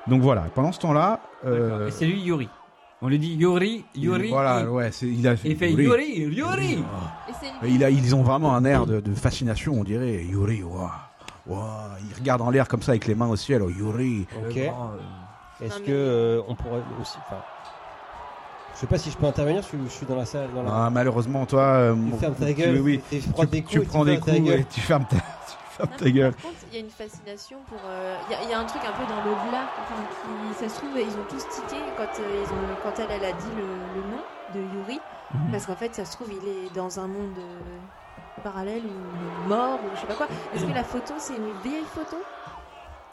Donc 0.08 0.22
voilà, 0.22 0.44
pendant 0.54 0.72
ce 0.72 0.80
temps-là, 0.80 1.20
euh, 1.46 1.90
c'est 1.90 2.06
lui 2.06 2.22
Yuri. 2.22 2.48
On 3.02 3.08
lui 3.08 3.18
dit 3.18 3.34
Yuri, 3.34 3.84
Yuri. 3.96 4.30
voilà, 4.30 4.62
et- 4.62 4.68
ouais, 4.68 4.90
il 5.02 5.28
a 5.28 5.34
et 5.34 5.38
il 5.46 5.58
fait 5.58 5.72
Yuri, 5.72 6.20
Yuri. 6.20 6.84
Et 7.64 7.70
Il 7.70 7.84
a, 7.84 7.90
ils 7.90 8.16
ont 8.16 8.22
vraiment 8.22 8.56
un 8.56 8.64
air 8.66 8.86
de, 8.86 9.00
de 9.00 9.16
fascination, 9.16 9.74
on 9.74 9.84
dirait. 9.84 10.24
Yuri, 10.24 10.62
waouh, 10.62 10.90
Il 11.48 12.16
regarde 12.20 12.42
en 12.42 12.50
l'air 12.50 12.68
comme 12.68 12.82
ça 12.82 12.92
avec 12.92 13.06
les 13.08 13.16
mains 13.16 13.28
au 13.28 13.36
ciel. 13.36 13.62
Oh, 13.62 13.70
Yuri. 13.70 14.26
Ok. 14.46 14.56
grand, 14.58 14.92
euh, 14.92 15.66
Est-ce 15.66 15.80
que 15.80 15.86
euh, 15.92 16.42
on 16.48 16.56
pourrait 16.56 16.82
aussi. 17.02 17.18
Enfin, 17.26 17.42
je 18.74 18.80
sais 18.80 18.88
pas 18.88 18.98
si 18.98 19.10
je 19.12 19.18
peux 19.18 19.26
intervenir. 19.26 19.62
Je 19.62 19.68
suis, 19.68 19.78
je 19.86 19.90
suis 19.92 20.06
dans 20.06 20.16
la 20.18 20.26
salle. 20.26 20.50
Dans 20.54 20.64
la... 20.64 20.86
Ah, 20.86 20.90
malheureusement, 20.90 21.46
toi, 21.46 21.62
euh, 21.64 21.96
tu 22.12 22.18
fermes 22.20 22.36
ta 22.36 22.46
tu- 22.48 22.54
gueule. 22.56 22.80
oui, 22.82 23.02
Tu, 23.10 23.20
prends 23.30 23.44
tu, 23.44 23.50
des 23.50 23.64
tu 23.64 23.78
coups. 23.80 23.84
et 23.84 23.90
prends 23.90 24.06
des 24.06 24.12
fermes 24.18 24.26
ta 24.26 24.32
coups 24.34 24.48
gueule. 24.50 24.60
et 24.60 24.66
tu 24.66 24.80
fermes 24.82 25.06
ta, 25.06 25.16
tu 25.18 25.22
fermes 25.78 25.90
Non, 25.92 25.98
ta 25.98 26.06
mais 26.06 26.12
gueule. 26.12 26.34
Par 26.34 26.42
contre, 26.44 26.56
il 26.72 26.74
y 26.74 26.78
a 26.78 26.80
une 26.84 26.90
fascination 26.90 27.58
pour. 27.70 27.80
euh, 27.86 28.18
Il 28.28 28.34
y 28.34 28.36
a- 28.36 28.44
il 28.44 28.50
y, 28.50 28.54
a 28.54 28.60
un 28.60 28.66
truc 28.66 28.82
un 28.84 28.92
peu 28.92 29.06
dans. 29.08 29.20
Enfin, 29.20 29.96
qui, 30.50 30.60
ça 30.64 30.68
se 30.74 30.80
trouve, 30.80 30.90
ils 30.98 31.14
ont 31.14 31.26
tous 31.30 31.48
tiqué 31.48 31.78
quand, 31.96 32.04
euh, 32.04 32.44
ils 32.44 32.52
ont, 32.52 32.76
quand 32.84 33.00
elle, 33.00 33.12
elle 33.12 33.26
a 33.26 33.32
dit 33.34 33.52
le, 33.56 33.64
le 34.02 34.02
nom 34.12 34.24
de 34.56 34.60
Yuri. 34.76 35.00
Mhm. 35.34 35.52
Parce 35.52 35.66
qu'en 35.68 35.76
fait, 35.76 35.94
ça 35.96 36.04
se 36.06 36.12
trouve, 36.14 36.28
il 36.32 36.48
est 36.48 36.76
dans 36.76 37.00
un 37.00 37.08
monde 37.08 37.38
euh, 37.38 37.78
parallèle 38.50 38.84
ou 38.86 39.50
mort 39.50 39.80
ou 39.84 39.96
je 39.96 40.02
sais 40.02 40.08
pas 40.08 40.14
quoi. 40.14 40.28
Est-ce 40.54 40.66
que 40.66 40.72
la 40.72 40.84
photo, 40.84 41.14
c'est 41.18 41.36
une 41.36 41.52
vieille 41.64 41.84
photo? 41.94 42.18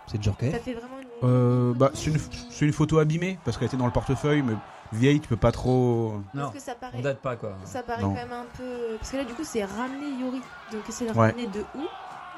C'est 0.06 0.22
Djorkaeff. 0.22 0.52
Ça 0.52 0.58
fait 0.58 0.74
vraiment 0.74 0.98
une. 1.00 1.28
Euh, 1.28 1.72
bah, 1.74 1.90
photo 1.92 1.98
c'est 2.00 2.10
une, 2.10 2.16
ou- 2.16 2.50
c'est 2.50 2.64
une 2.66 2.72
photo 2.72 2.98
abîmée 2.98 3.38
parce 3.44 3.56
qu'elle 3.56 3.68
était 3.68 3.76
dans 3.78 3.86
le 3.86 3.92
portefeuille, 3.92 4.42
mais 4.42 4.54
vieille, 4.92 5.20
tu 5.20 5.28
peux 5.28 5.36
pas 5.36 5.52
trop. 5.52 6.20
Non, 6.34 6.42
Parce 6.42 6.54
que 6.54 6.60
ça 6.60 6.74
paraît. 6.74 6.98
on 6.98 7.00
date 7.00 7.20
pas 7.20 7.36
quoi. 7.36 7.52
Ça 7.64 7.82
paraît 7.82 8.02
Non. 8.02 8.08
quand 8.10 8.14
même 8.14 8.32
un 8.32 8.46
peu. 8.58 8.96
Parce 8.98 9.10
que 9.10 9.16
là, 9.16 9.24
du 9.24 9.32
coup, 9.32 9.44
c'est 9.44 9.64
ramener 9.64 10.10
Yuri. 10.20 10.42
Donc, 10.72 10.82
c'est 10.90 11.04
le 11.06 11.12
Ouais. 11.12 11.28
ramener 11.28 11.46
de 11.46 11.60
où? 11.76 11.82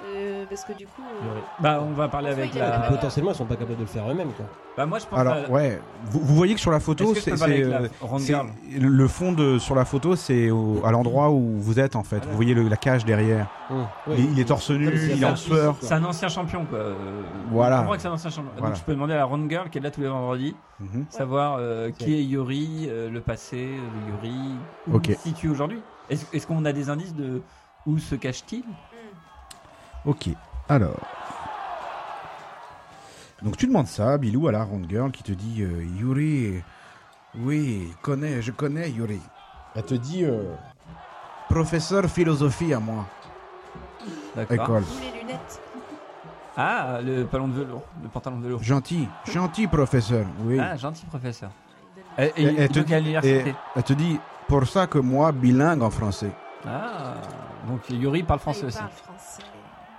Euh, 0.07 0.45
Parce 0.49 0.65
que 0.65 0.73
du 0.75 0.87
coup. 0.87 1.03
euh. 1.03 1.39
Bah, 1.61 1.83
on 1.83 1.93
va 1.93 2.09
parler 2.09 2.29
avec 2.31 2.55
la. 2.55 2.69
la- 2.69 2.79
Potentiellement, 2.91 3.33
ils 3.33 3.37
sont 3.37 3.45
pas 3.47 3.57
capables 3.57 3.77
de 3.77 3.81
le 3.83 3.87
faire 3.87 4.11
eux-mêmes. 4.11 4.33
Quoi. 4.33 4.47
Bah, 4.77 4.87
moi 4.87 4.99
je 4.99 5.07
pense. 5.07 5.19
Alors, 5.19 5.35
à- 5.35 5.51
ouais, 5.51 5.81
vous, 6.07 6.21
vous 6.21 6.35
voyez 6.35 6.55
que 6.55 6.61
sur 6.61 6.71
la 6.71 6.81
photo, 6.81 7.15
c'est. 7.15 7.31
la 7.37 7.47
euh, 7.47 7.89
le 8.79 8.89
le 8.89 9.09
fond 9.09 9.33
de 9.33 9.59
sur 9.59 9.75
la 9.75 9.85
photo, 9.85 10.17
c'est 10.17 10.51
au- 10.51 10.83
à 10.85 10.91
l'endroit 10.91 11.31
où 11.31 11.59
vous 11.59 11.79
êtes 11.81 11.97
en 11.97 12.03
fait. 12.03 12.25
Vous 12.27 12.37
voyez 12.37 12.55
le- 12.55 12.69
la 12.69 12.77
cage 12.77 13.05
derrière. 13.05 13.47
Hum. 13.71 13.87
Il, 14.19 14.33
il 14.33 14.41
est 14.41 14.45
torse 14.45 14.71
nu, 14.71 14.91
il 14.95 15.23
est 15.23 15.27
en 15.27 15.37
sueur. 15.37 15.77
C'est 15.81 15.95
un 15.95 16.05
ancien 16.05 16.29
champion 16.29 16.65
quoi. 16.67 16.79
Euh, 16.79 16.95
Voilà. 17.51 17.77
Je 17.77 17.81
comprends 17.83 17.95
que 17.97 18.03
c'est 18.03 18.09
un 18.09 18.13
ancien 18.13 18.31
champion. 18.31 18.51
Voilà. 18.57 18.69
Donc 18.71 18.79
je 18.79 18.85
peux 18.85 18.93
demander 18.93 19.15
à 19.15 19.19
la 19.19 19.25
Ron 19.25 19.49
Girl 19.49 19.71
qui 19.71 19.79
est 19.79 19.81
là 19.81 19.91
tous 19.91 20.01
les 20.03 20.09
vendredis, 20.09 20.55
Mhm. 20.81 21.07
savoir 21.09 21.57
euh, 21.61 21.91
qui 21.97 22.15
est 22.15 22.23
Yuri, 22.25 22.87
euh, 22.89 23.09
le 23.11 23.21
passé 23.21 23.57
de 23.57 24.29
Yuri, 24.29 24.39
où 24.89 24.97
Ok. 24.97 25.09
il 25.09 25.15
se 25.17 25.23
situe 25.23 25.49
aujourd'hui. 25.49 25.81
Est-ce 26.11 26.47
qu'on 26.47 26.65
a 26.67 26.73
des 26.73 26.91
indices 26.91 27.15
de 27.15 27.41
où 27.87 27.99
se 27.99 28.15
cache-t-il? 28.15 28.65
Ok. 30.05 30.29
Alors. 30.69 31.01
Donc 33.43 33.57
tu 33.57 33.67
demandes 33.67 33.87
ça, 33.87 34.17
Bilou, 34.19 34.49
à 34.49 34.53
la 34.53 34.65
Round 34.65 34.87
Girl 34.89 35.11
qui 35.11 35.23
te 35.23 35.33
dit 35.33 35.63
euh, 35.63 35.85
Yuri. 35.99 36.63
Oui, 37.39 37.93
connais, 38.01 38.41
je 38.41 38.53
connais 38.53 38.91
Yuri. 38.91 39.21
Elle 39.75 39.83
te 39.83 39.95
dit 39.95 40.25
euh, 40.25 40.55
professeur 41.49 42.05
philosophie 42.07 42.73
à 42.73 42.79
moi, 42.81 43.05
D'accord. 44.37 44.55
école. 44.55 44.83
D'où 44.85 45.01
les 45.01 45.21
lunettes. 45.21 45.61
Ah, 46.57 47.01
le 47.03 47.25
pantalon 47.25 47.49
de 47.49 47.55
velours, 47.55 47.83
le 48.03 48.09
pantalon 48.09 48.39
de 48.39 48.45
velours. 48.45 48.63
Gentil, 48.63 49.09
gentil 49.27 49.67
professeur. 49.67 50.25
Oui. 50.45 50.59
Ah, 50.61 50.77
gentil 50.77 51.05
professeur. 51.07 51.51
Et, 52.17 52.33
et, 52.37 52.69
donc 52.69 52.87
te-. 52.87 53.27
Et 53.27 53.55
elle 53.75 53.83
te 53.83 53.93
dit 53.93 54.21
pour 54.47 54.67
ça 54.69 54.87
que 54.87 54.99
moi 54.99 55.33
bilingue 55.33 55.83
en 55.83 55.91
français. 55.91 56.31
Ah, 56.67 57.15
donc 57.67 57.81
Yuri 57.91 58.23
parle 58.23 58.39
Ah, 58.41 58.43
français 58.43 58.61
il 58.63 58.67
aussi. 58.67 58.79
parle 58.79 58.91
français. 58.91 59.43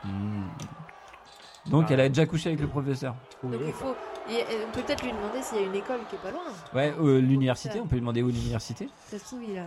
Hmm. 0.05 1.69
Donc 1.69 1.89
elle 1.89 1.99
a 1.99 2.09
déjà 2.09 2.25
couché 2.25 2.49
avec 2.49 2.61
le 2.61 2.67
professeur. 2.67 3.15
Donc 3.43 3.53
il 3.65 3.73
faut. 3.73 3.95
et, 4.29 4.41
euh, 4.41 4.65
Peut-être 4.73 5.03
lui 5.03 5.11
demander 5.11 5.41
s'il 5.41 5.59
y 5.59 5.63
a 5.63 5.65
une 5.65 5.75
école 5.75 5.99
qui 6.09 6.15
est 6.15 6.19
pas 6.19 6.31
loin. 6.31 6.41
Ouais, 6.73 6.93
euh, 6.99 7.19
l'université, 7.19 7.79
on 7.79 7.87
peut 7.87 7.95
lui 7.95 8.01
demander 8.01 8.21
où 8.21 8.27
l'université. 8.27 8.89
Ça 9.07 9.17
se 9.17 9.23
trouve, 9.23 9.43
il 9.49 9.57
a. 9.57 9.65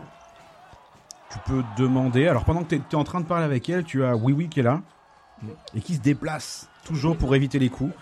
Tu 1.30 1.38
peux 1.46 1.62
demander. 1.76 2.28
Alors 2.28 2.44
pendant 2.44 2.62
que 2.62 2.74
tu 2.76 2.76
es, 2.76 2.94
en 2.94 3.04
train 3.04 3.20
de 3.20 3.26
parler 3.26 3.44
avec 3.44 3.68
elle, 3.68 3.84
tu 3.84 4.04
as 4.04 4.16
Oui 4.16 4.32
Oui 4.32 4.48
qui 4.48 4.60
est 4.60 4.62
là 4.62 4.80
et 5.74 5.80
qui 5.80 5.94
se 5.94 6.00
déplace 6.00 6.68
toujours 6.84 7.16
pour 7.16 7.34
éviter 7.34 7.58
les 7.58 7.68
coups. 7.68 7.92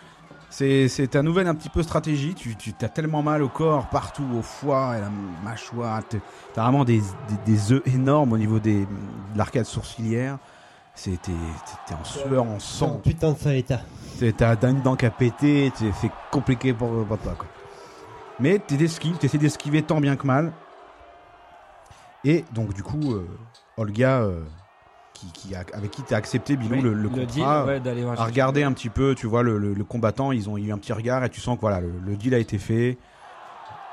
C'est 0.49 0.89
c'est 0.89 1.09
ta 1.09 1.22
nouvelle 1.22 1.49
un 1.49 1.55
petit 1.55 1.68
peu 1.68 1.82
stratégie. 1.82 2.34
Tu, 2.34 2.55
tu 2.55 2.72
as 2.80 2.89
tellement 2.89 3.22
mal 3.22 3.43
au 3.43 3.49
corps, 3.49 3.89
partout, 3.89 4.26
au 4.39 4.43
foie 4.43 4.97
et 4.97 5.01
la 5.01 5.11
mâchoire. 5.43 6.03
Tu 6.09 6.18
as 6.57 6.62
vraiment 6.62 6.84
des, 6.84 7.01
des, 7.01 7.53
des 7.53 7.72
œufs 7.72 7.82
énormes 7.87 8.32
au 8.32 8.39
niveau 8.39 8.59
des, 8.59 8.82
de 8.82 9.39
l'arcade 9.39 9.64
sourcilière. 9.64 10.39
T'es 11.03 11.94
en 11.94 12.05
sueur, 12.05 12.42
en 12.42 12.59
sang. 12.59 13.01
Putain 13.05 13.32
de 13.32 13.38
sale 13.38 13.57
état. 13.57 13.80
T'as 14.36 14.57
t'as 14.57 14.70
une 14.70 14.80
dent 14.80 14.97
qui 14.97 15.05
a 15.07 15.11
pété, 15.11 15.70
t'es- 15.78 15.92
c'est 16.01 16.11
compliqué 16.30 16.72
pour, 16.72 16.88
pour 17.07 17.18
toi. 17.18 17.34
Quoi. 17.36 17.47
Mais 18.40 18.61
tu 18.66 18.74
essaies 18.82 19.38
d'esquiver 19.38 19.82
tant 19.82 20.01
bien 20.01 20.16
que 20.16 20.26
mal. 20.26 20.53
Et 22.24 22.44
donc, 22.53 22.72
du 22.74 22.82
coup, 22.82 23.12
euh, 23.12 23.26
Olga, 23.76 24.20
euh, 24.22 24.42
qui, 25.14 25.26
qui 25.32 25.55
a- 25.55 25.64
avec 25.74 25.90
qui 25.90 26.03
tu 26.03 26.12
as 26.14 26.16
accepté, 26.16 26.57
Bilou, 26.57 26.74
Oui, 26.76 26.80
le, 26.82 26.94
le 26.94 27.09
deal, 27.11 27.26
contrat, 27.26 27.64
ouais, 27.66 27.80
d'aller 27.80 28.03
voir 28.03 28.20
a 28.20 28.24
regardé 28.24 28.62
un 28.64 28.72
petit 28.72 28.88
peu, 28.88 29.14
tu 29.14 29.26
vois, 29.26 29.42
le, 29.42 29.59
le- 29.59 29.74
le 29.74 29.84
combattant, 29.84 30.32
ils 30.32 30.49
ont 30.51 30.57
eu 30.57 30.72
un 30.72 30.78
petit 30.78 30.92
regard 30.92 31.22
et 31.24 31.30
tu 31.30 31.40
sens 31.40 31.57
que 31.57 31.61
voilà, 31.61 31.80
le, 31.80 31.92
le 32.05 32.16
deal 32.16 32.34
a 32.34 32.38
été 32.38 32.59
fait. 32.59 32.99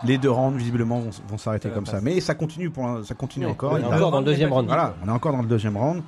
les 0.06 0.18
deux 0.18 0.32
rounds 0.32 0.58
visiblement 0.58 1.00
vont, 1.00 1.12
vont 1.30 1.38
s'arrêter 1.38 1.70
comme 1.70 1.86
ça. 1.86 1.94
passer. 1.94 2.04
Mais 2.06 2.20
ça 2.22 2.34
continue 2.36 2.70
pour 2.70 3.06
ça 3.06 3.14
continue 3.14 3.46
Ouais, 3.46 3.52
encore. 3.52 3.74
on 3.74 3.78
est 3.78 3.86
encore 3.86 4.12
dans 4.12 4.20
le 4.20 4.26
deuxième 4.26 4.52
round. 4.52 4.68
Voilà, 4.68 4.96
on 5.04 5.08
est 5.08 5.12
encore 5.12 5.32
dans 5.32 5.42
le 5.42 5.48
deuxième 5.48 5.78
round. 5.78 6.02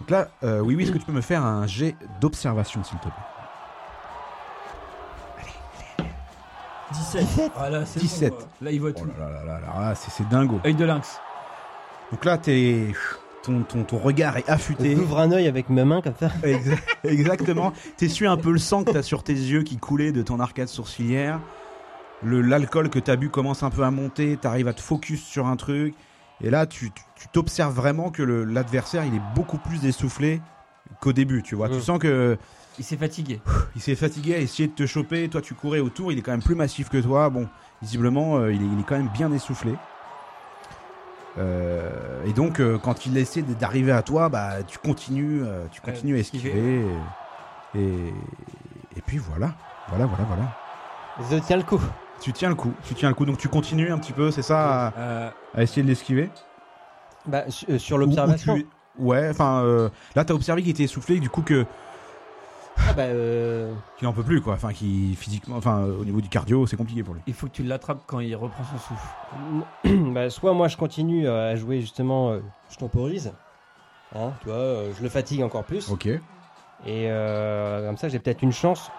Donc 0.00 0.10
là, 0.10 0.28
euh, 0.42 0.60
oui, 0.60 0.74
oui, 0.76 0.82
est-ce 0.84 0.92
que 0.92 0.98
tu 0.98 1.04
peux 1.06 1.12
me 1.12 1.20
faire 1.20 1.44
un 1.44 1.66
jet 1.66 1.94
d'observation, 2.20 2.82
s'il 2.84 2.98
te 2.98 3.02
plaît? 3.04 3.12
17. 6.92 7.52
Ah 7.56 7.70
là, 7.70 7.86
c'est 7.86 8.00
17. 8.00 8.30
bon, 8.30 8.36
quoi. 8.36 8.46
là, 8.60 8.70
il 8.70 8.80
voit 8.80 8.90
Oh 8.94 9.00
tout. 9.00 9.06
là 9.18 9.28
là 9.28 9.44
là 9.44 9.44
là 9.44 9.60
là, 9.60 9.80
là, 9.88 9.94
c'est 9.94 10.10
c'est 10.10 10.28
dingo. 10.28 10.60
Œil 10.64 10.74
de 10.74 10.84
lynx. 10.84 11.18
Donc 12.12 12.24
là, 12.24 12.36
t'es, 12.38 12.88
ton, 13.42 13.62
ton, 13.62 13.82
ton 13.84 13.98
regard 13.98 14.36
est 14.36 14.48
affûté. 14.48 14.94
J'ouvre 14.94 15.18
un 15.18 15.32
œil 15.32 15.48
avec 15.48 15.70
mes 15.70 15.84
mains 15.84 16.02
comme 16.02 16.14
ça. 16.18 16.28
Exa- 16.42 16.78
Exactement. 17.04 17.72
T'essuies 17.96 18.26
un 18.26 18.36
peu 18.36 18.52
le 18.52 18.58
sang 18.58 18.84
que 18.84 18.92
t'as 18.92 19.02
sur 19.02 19.22
tes 19.24 19.32
yeux 19.32 19.62
qui 19.62 19.78
coulait 19.78 20.12
de 20.12 20.22
ton 20.22 20.38
arcade 20.40 20.68
sourcilière. 20.68 21.40
Le, 22.22 22.40
l'alcool 22.42 22.90
que 22.90 22.98
t'as 22.98 23.16
bu 23.16 23.28
commence 23.30 23.62
un 23.62 23.70
peu 23.70 23.82
à 23.82 23.90
monter. 23.90 24.36
T'arrives 24.36 24.68
à 24.68 24.72
te 24.74 24.80
focus 24.80 25.22
sur 25.24 25.46
un 25.46 25.56
truc. 25.56 25.94
Et 26.42 26.50
là, 26.50 26.66
tu, 26.66 26.90
t'observes 27.32 27.74
vraiment 27.74 28.10
que 28.10 28.22
l'adversaire, 28.22 29.04
il 29.04 29.14
est 29.14 29.22
beaucoup 29.34 29.58
plus 29.58 29.84
essoufflé 29.86 30.40
qu'au 31.00 31.12
début. 31.12 31.42
Tu 31.42 31.54
vois, 31.54 31.68
tu 31.68 31.76
Mm. 31.76 31.80
sens 31.80 31.98
que 31.98 32.36
Il 32.78 32.84
s'est 32.84 32.96
fatigué. 32.96 33.40
il 33.76 33.80
s'est 33.80 33.94
fatigué 33.94 34.34
à 34.34 34.38
essayer 34.38 34.68
de 34.68 34.74
te 34.74 34.84
choper. 34.86 35.28
Toi, 35.28 35.40
tu 35.40 35.54
courais 35.54 35.78
autour. 35.80 36.12
Il 36.12 36.18
est 36.18 36.22
quand 36.22 36.32
même 36.32 36.42
plus 36.42 36.54
massif 36.56 36.88
que 36.88 36.98
toi. 36.98 37.30
Bon, 37.30 37.48
visiblement, 37.82 38.36
euh, 38.36 38.52
il, 38.52 38.60
est, 38.62 38.66
il 38.66 38.80
est 38.80 38.82
quand 38.82 38.96
même 38.96 39.10
bien 39.14 39.30
essoufflé. 39.32 39.74
Euh, 41.38 42.24
et 42.26 42.32
donc, 42.32 42.60
euh, 42.60 42.78
quand 42.78 43.06
il 43.06 43.16
essaie 43.16 43.42
d'arriver 43.42 43.92
à 43.92 44.02
toi, 44.02 44.28
bah, 44.28 44.62
tu 44.66 44.78
continues, 44.78 45.42
tu 45.72 45.80
continues 45.80 46.16
à 46.16 46.18
esquiver. 46.18 46.50
Et, 47.74 47.80
et, 47.80 48.14
et 48.96 49.00
puis 49.04 49.18
voilà, 49.18 49.54
voilà, 49.88 50.06
voilà, 50.06 50.24
voilà. 50.24 51.56
Le 51.56 51.62
coup. 51.62 51.80
Tu 52.20 52.32
tiens 52.32 52.48
le 52.48 52.54
coup, 52.54 52.72
tu 52.84 52.94
tiens 52.94 53.08
le 53.08 53.14
coup. 53.14 53.26
Donc 53.26 53.38
tu 53.38 53.48
continues 53.48 53.90
un 53.92 53.98
petit 53.98 54.12
peu, 54.12 54.30
c'est 54.30 54.42
ça, 54.42 54.86
à, 54.88 54.92
Euh, 54.98 55.30
à 55.54 55.62
essayer 55.62 55.82
de 55.82 55.88
l'esquiver. 55.88 56.30
Bah, 57.26 57.44
euh, 57.68 57.78
sur 57.78 57.98
l'observation. 57.98 58.56
tu- 58.56 58.66
Ouais, 58.98 59.28
enfin, 59.30 59.62
euh, 59.64 59.88
là, 60.14 60.24
t'as 60.24 60.34
observé 60.34 60.62
qu'il 60.62 60.70
était 60.70 60.84
essoufflé, 60.84 61.18
du 61.18 61.28
coup 61.28 61.42
que 61.42 61.66
Ah 62.78 62.92
bah, 62.92 63.02
euh, 63.04 63.72
qu'il 63.98 64.06
en 64.08 64.12
peut 64.12 64.22
plus, 64.22 64.40
quoi. 64.40 64.54
Enfin, 64.54 64.72
qui 64.72 65.16
physiquement, 65.16 65.56
enfin, 65.56 65.80
euh, 65.80 65.96
au 66.00 66.04
niveau 66.04 66.20
du 66.20 66.28
cardio, 66.28 66.66
c'est 66.66 66.76
compliqué 66.76 67.02
pour 67.02 67.14
lui. 67.14 67.20
il 67.26 67.34
faut 67.34 67.46
que 67.46 67.52
tu 67.52 67.62
l'attrapes 67.64 68.02
quand 68.06 68.20
il 68.20 68.34
reprend 68.36 68.62
son 68.64 68.78
souffle. 68.78 70.12
bah, 70.12 70.30
soit 70.30 70.52
moi 70.52 70.68
je 70.68 70.76
continue 70.76 71.28
à 71.28 71.56
jouer 71.56 71.80
justement, 71.80 72.36
je 72.70 72.76
temporise. 72.76 73.32
Hein, 74.14 74.30
tu 74.42 74.48
vois, 74.48 74.84
je 74.96 75.02
le 75.02 75.08
fatigue 75.08 75.42
encore 75.42 75.64
plus. 75.64 75.88
Ok. 75.90 76.06
Et 76.06 76.20
euh, 76.88 77.86
comme 77.86 77.96
ça, 77.96 78.08
j'ai 78.08 78.18
peut-être 78.20 78.42
une 78.42 78.52
chance 78.52 78.90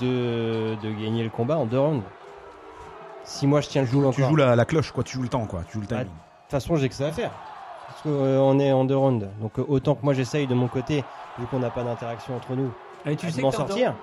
de, 0.00 0.76
de 0.82 0.90
gagner 1.02 1.24
le 1.24 1.30
combat 1.30 1.56
en 1.56 1.66
deux 1.66 1.78
rounds. 1.80 2.04
Si 3.30 3.46
moi 3.46 3.60
je 3.60 3.68
tiens 3.68 3.82
le 3.82 3.88
coup 3.88 3.98
encore. 4.00 4.12
Tu 4.14 4.22
joues 4.22 4.34
la, 4.36 4.56
la 4.56 4.64
cloche, 4.64 4.90
quoi. 4.90 5.04
Tu 5.04 5.14
joues 5.16 5.22
le 5.22 5.28
temps, 5.28 5.46
quoi. 5.46 5.62
Tu 5.68 5.74
joues 5.74 5.80
le 5.82 5.86
timing. 5.86 6.04
De 6.04 6.08
toute 6.08 6.50
façon, 6.50 6.74
j'ai 6.76 6.88
que 6.88 6.94
ça 6.96 7.06
à 7.06 7.12
faire. 7.12 7.30
Parce 7.86 8.02
qu'on 8.02 8.58
est 8.58 8.72
en 8.72 8.84
deux 8.84 8.96
rounds. 8.96 9.28
Donc 9.40 9.58
euh, 9.58 9.64
autant 9.68 9.94
que 9.94 10.02
moi 10.04 10.14
j'essaye 10.14 10.46
de 10.48 10.54
mon 10.54 10.66
côté, 10.68 11.04
vu 11.38 11.46
qu'on 11.46 11.60
n'a 11.60 11.70
pas 11.70 11.84
d'interaction 11.84 12.34
entre 12.36 12.54
nous, 12.54 12.72
Et 13.06 13.14
tu 13.16 13.26
de 13.26 13.30
sais 13.30 13.40
m'en 13.40 13.52
sortir. 13.52 13.94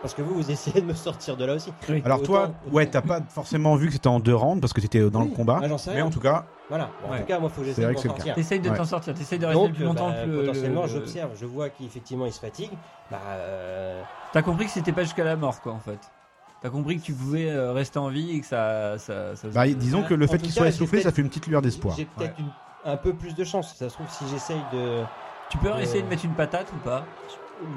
Parce 0.00 0.14
que 0.14 0.22
vous, 0.22 0.34
vous 0.34 0.50
essayez 0.50 0.80
de 0.80 0.86
me 0.86 0.94
sortir 0.94 1.36
de 1.36 1.44
là 1.44 1.54
aussi. 1.54 1.72
Alors 2.04 2.18
Autant- 2.18 2.26
toi, 2.26 2.42
autant- 2.66 2.74
ouais, 2.74 2.86
t'as 2.86 3.02
pas 3.02 3.20
forcément 3.28 3.76
vu 3.76 3.86
que 3.86 3.92
c'était 3.92 4.08
en 4.08 4.18
deux 4.18 4.34
rounds 4.34 4.60
parce 4.60 4.72
que 4.72 4.80
t'étais 4.80 5.08
dans 5.10 5.20
Oui. 5.22 5.28
le 5.30 5.36
combat. 5.36 5.60
Ah, 5.62 5.68
j'en 5.68 5.78
sais 5.78 5.94
mais 5.94 6.02
en 6.02 6.10
tout 6.10 6.18
cas, 6.20 6.44
Voilà. 6.68 6.88
Bon, 7.02 7.08
En 7.08 7.12
Ouais. 7.12 7.20
tout 7.20 7.26
cas, 7.26 7.38
moi, 7.38 7.50
faut 7.50 7.60
que 7.62 7.70
vrai 7.70 7.82
de 7.92 7.92
m'en 7.94 8.00
sortir. 8.02 8.34
T'essayes 8.34 8.58
de 8.60 8.70
Ouais. 8.70 8.76
t'en 8.76 8.84
sortir, 8.86 9.14
t'essayes 9.14 9.38
de 9.38 9.44
rester 9.46 9.60
Donc, 9.60 9.68
le 9.68 9.74
plus 9.74 9.84
euh, 9.84 9.88
longtemps 9.88 10.08
bah, 10.08 10.24
le- 10.26 10.40
potentiellement, 10.40 10.82
le- 10.82 10.88
j'observe, 10.88 11.30
je 11.38 11.44
vois 11.46 11.68
qu'effectivement 11.68 12.24
il 12.26 12.32
se 12.32 12.40
fatigue. 12.40 12.70
Bah, 13.10 13.18
euh, 13.28 14.02
T'as 14.32 14.40
compris 14.42 14.64
que 14.64 14.70
c'était 14.72 14.92
pas 14.92 15.02
jusqu'à 15.02 15.22
la 15.24 15.36
mort, 15.36 15.60
quoi, 15.60 15.72
en 15.72 15.78
fait. 15.80 15.98
T'as 16.62 16.70
compris 16.70 16.98
que 17.00 17.02
tu 17.04 17.12
pouvais 17.12 17.50
euh, 17.50 17.72
rester 17.72 17.98
en 17.98 18.08
vie 18.08 18.36
et 18.36 18.40
que 18.40 18.46
ça. 18.46 18.96
ça, 18.98 19.34
ça- 19.34 19.48
bah, 19.48 19.66
disons 19.66 20.02
que 20.04 20.14
le 20.14 20.26
En 20.26 20.28
fait 20.28 20.38
qu'il 20.38 20.52
soit 20.52 20.68
essoufflé, 20.68 21.02
ça 21.02 21.10
fait 21.10 21.22
une 21.22 21.28
petite 21.28 21.48
lueur 21.48 21.60
d'espoir. 21.60 21.96
J'ai 21.96 22.04
peut-être 22.04 22.36
un 22.84 22.96
peu 22.96 23.12
plus 23.12 23.34
de 23.34 23.42
chance. 23.44 23.74
Ça 23.76 23.88
se 23.88 23.94
trouve, 23.94 24.08
si 24.08 24.28
j'essaye 24.28 24.60
de 24.72 25.02
Tu 25.50 25.58
peux 25.58 25.72
Euh, 25.72 25.78
essayer 25.80 26.02
de 26.02 26.08
mettre 26.08 26.24
une 26.24 26.34
patate 26.34 26.72
ou 26.72 26.78
pas? 26.78 27.04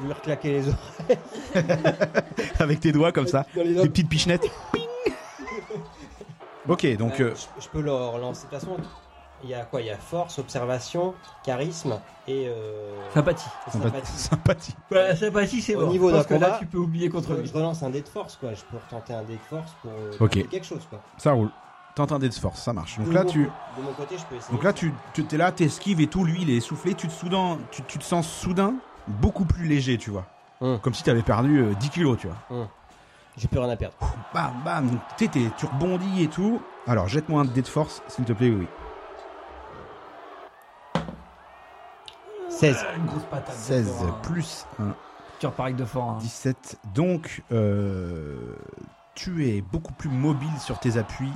lui 0.03 0.11
reclaquer 0.11 0.51
les 0.51 0.67
oreilles. 0.67 1.19
Avec 2.59 2.79
tes 2.79 2.91
doigts 2.91 3.11
comme 3.11 3.27
ça, 3.27 3.45
Dans 3.55 3.61
les 3.63 3.73
des 3.75 3.89
petites 3.89 4.09
pichenettes. 4.09 4.49
ok, 6.67 6.97
donc 6.97 7.11
Ouais, 7.13 7.21
euh, 7.21 7.35
je, 7.35 7.61
je 7.63 7.69
peux 7.69 7.81
le 7.81 7.91
relancer. 7.91 8.47
De 8.47 8.51
toute 8.51 8.59
façon, 8.59 8.77
il 9.45 9.51
y 9.51 9.53
a 9.53 9.63
quoi 9.63 9.79
Il 9.81 9.87
y 9.87 9.91
a 9.91 9.97
force, 9.97 10.39
observation, 10.39 11.13
charisme 11.43 11.97
et 12.27 12.47
euh, 12.47 12.91
Sympathie. 13.13 13.45
sympathie. 13.71 14.11
sympathie. 14.11 14.11
sympathie. 14.19 14.75
Ouais, 14.91 15.15
sympathie, 15.15 15.61
c'est 15.61 15.75
Au 15.75 15.85
bon. 15.85 15.91
niveau 15.91 16.11
d'un 16.11 16.23
que 16.23 16.33
là, 16.33 16.57
tu 16.59 16.65
peux 16.65 16.79
oublier 16.79 17.07
contre 17.09 17.29
Je, 17.35 17.41
lui. 17.41 17.47
je 17.47 17.53
relance 17.53 17.81
un 17.83 17.89
dé 17.91 18.01
de 18.01 18.07
force, 18.07 18.35
quoi. 18.35 18.53
Je 18.53 18.63
peux 18.63 18.77
retenter 18.77 19.13
un 19.13 19.23
dé 19.23 19.33
de 19.35 19.39
force 19.49 19.71
pour 19.81 19.91
euh, 19.91 20.27
quelque 20.27 20.65
chose, 20.65 20.85
quoi. 20.89 20.99
Ça 21.17 21.31
roule. 21.31 21.49
Tente 21.95 22.11
un 22.11 22.19
dé 22.19 22.27
de 22.27 22.33
force, 22.33 22.61
ça 22.61 22.73
marche. 22.73 22.97
Donc 22.97 23.07
De 23.07 23.13
là, 23.13 23.23
mon 23.23 23.29
tu, 23.29 23.43
de 23.43 23.81
mon 23.81 23.93
côté, 23.93 24.17
je 24.17 24.25
peux 24.25 24.35
essayer. 24.35 24.51
donc 24.53 24.63
là, 24.63 24.73
tu, 24.73 24.93
tu 25.13 25.23
es 25.31 25.37
là, 25.37 25.51
t'esquives 25.53 26.01
et 26.01 26.07
tout. 26.07 26.25
Lui, 26.25 26.41
il 26.41 26.49
est 26.49 26.57
essoufflé. 26.57 26.93
Tu 26.93 27.07
te 27.07 27.13
soudain, 27.13 27.57
tu, 27.71 27.83
tu 27.83 27.97
te 27.99 28.03
sens 28.03 28.27
soudain 28.27 28.73
beaucoup 29.07 29.45
plus 29.45 29.65
léger, 29.65 29.97
tu 29.97 30.09
vois. 30.09 30.25
Hum. 30.59 30.79
Comme 30.79 30.93
si 30.93 31.03
t'avais 31.03 31.21
perdu 31.21 31.59
euh, 31.61 31.73
10 31.75 31.89
kilos, 31.91 32.17
tu 32.17 32.27
vois. 32.27 32.67
J'ai 33.37 33.47
plus 33.47 33.59
rien 33.59 33.69
à 33.69 33.75
perdre. 33.75 33.95
Bam, 34.33 34.53
bam. 34.63 34.89
Donc, 34.89 34.99
tu 35.17 35.29
tu 35.29 35.65
rebondis 35.65 36.23
et 36.23 36.27
tout. 36.27 36.61
Alors, 36.87 37.07
jette-moi 37.07 37.41
un 37.41 37.45
dé 37.45 37.61
de 37.61 37.67
force, 37.67 38.01
s'il 38.07 38.25
te 38.25 38.33
plaît, 38.33 38.49
oui. 38.49 38.67
16. 42.59 42.85
Une 42.97 43.05
grosse 43.05 43.23
patate. 43.29 43.55
16 43.55 43.85
de 43.85 43.91
fort, 43.91 44.03
hein. 44.07 44.19
plus 44.23 44.65
1, 44.79 44.83
Tu 45.39 45.45
repars 45.45 45.65
avec 45.65 45.75
de 45.77 45.85
fort. 45.85 46.09
hein. 46.11 46.17
17. 46.21 46.77
Donc, 46.93 47.41
euh, 47.51 48.37
tu 49.15 49.47
es 49.47 49.61
beaucoup 49.61 49.93
plus 49.93 50.09
mobile 50.09 50.57
sur 50.59 50.79
tes 50.79 50.97
appuis, 50.97 51.31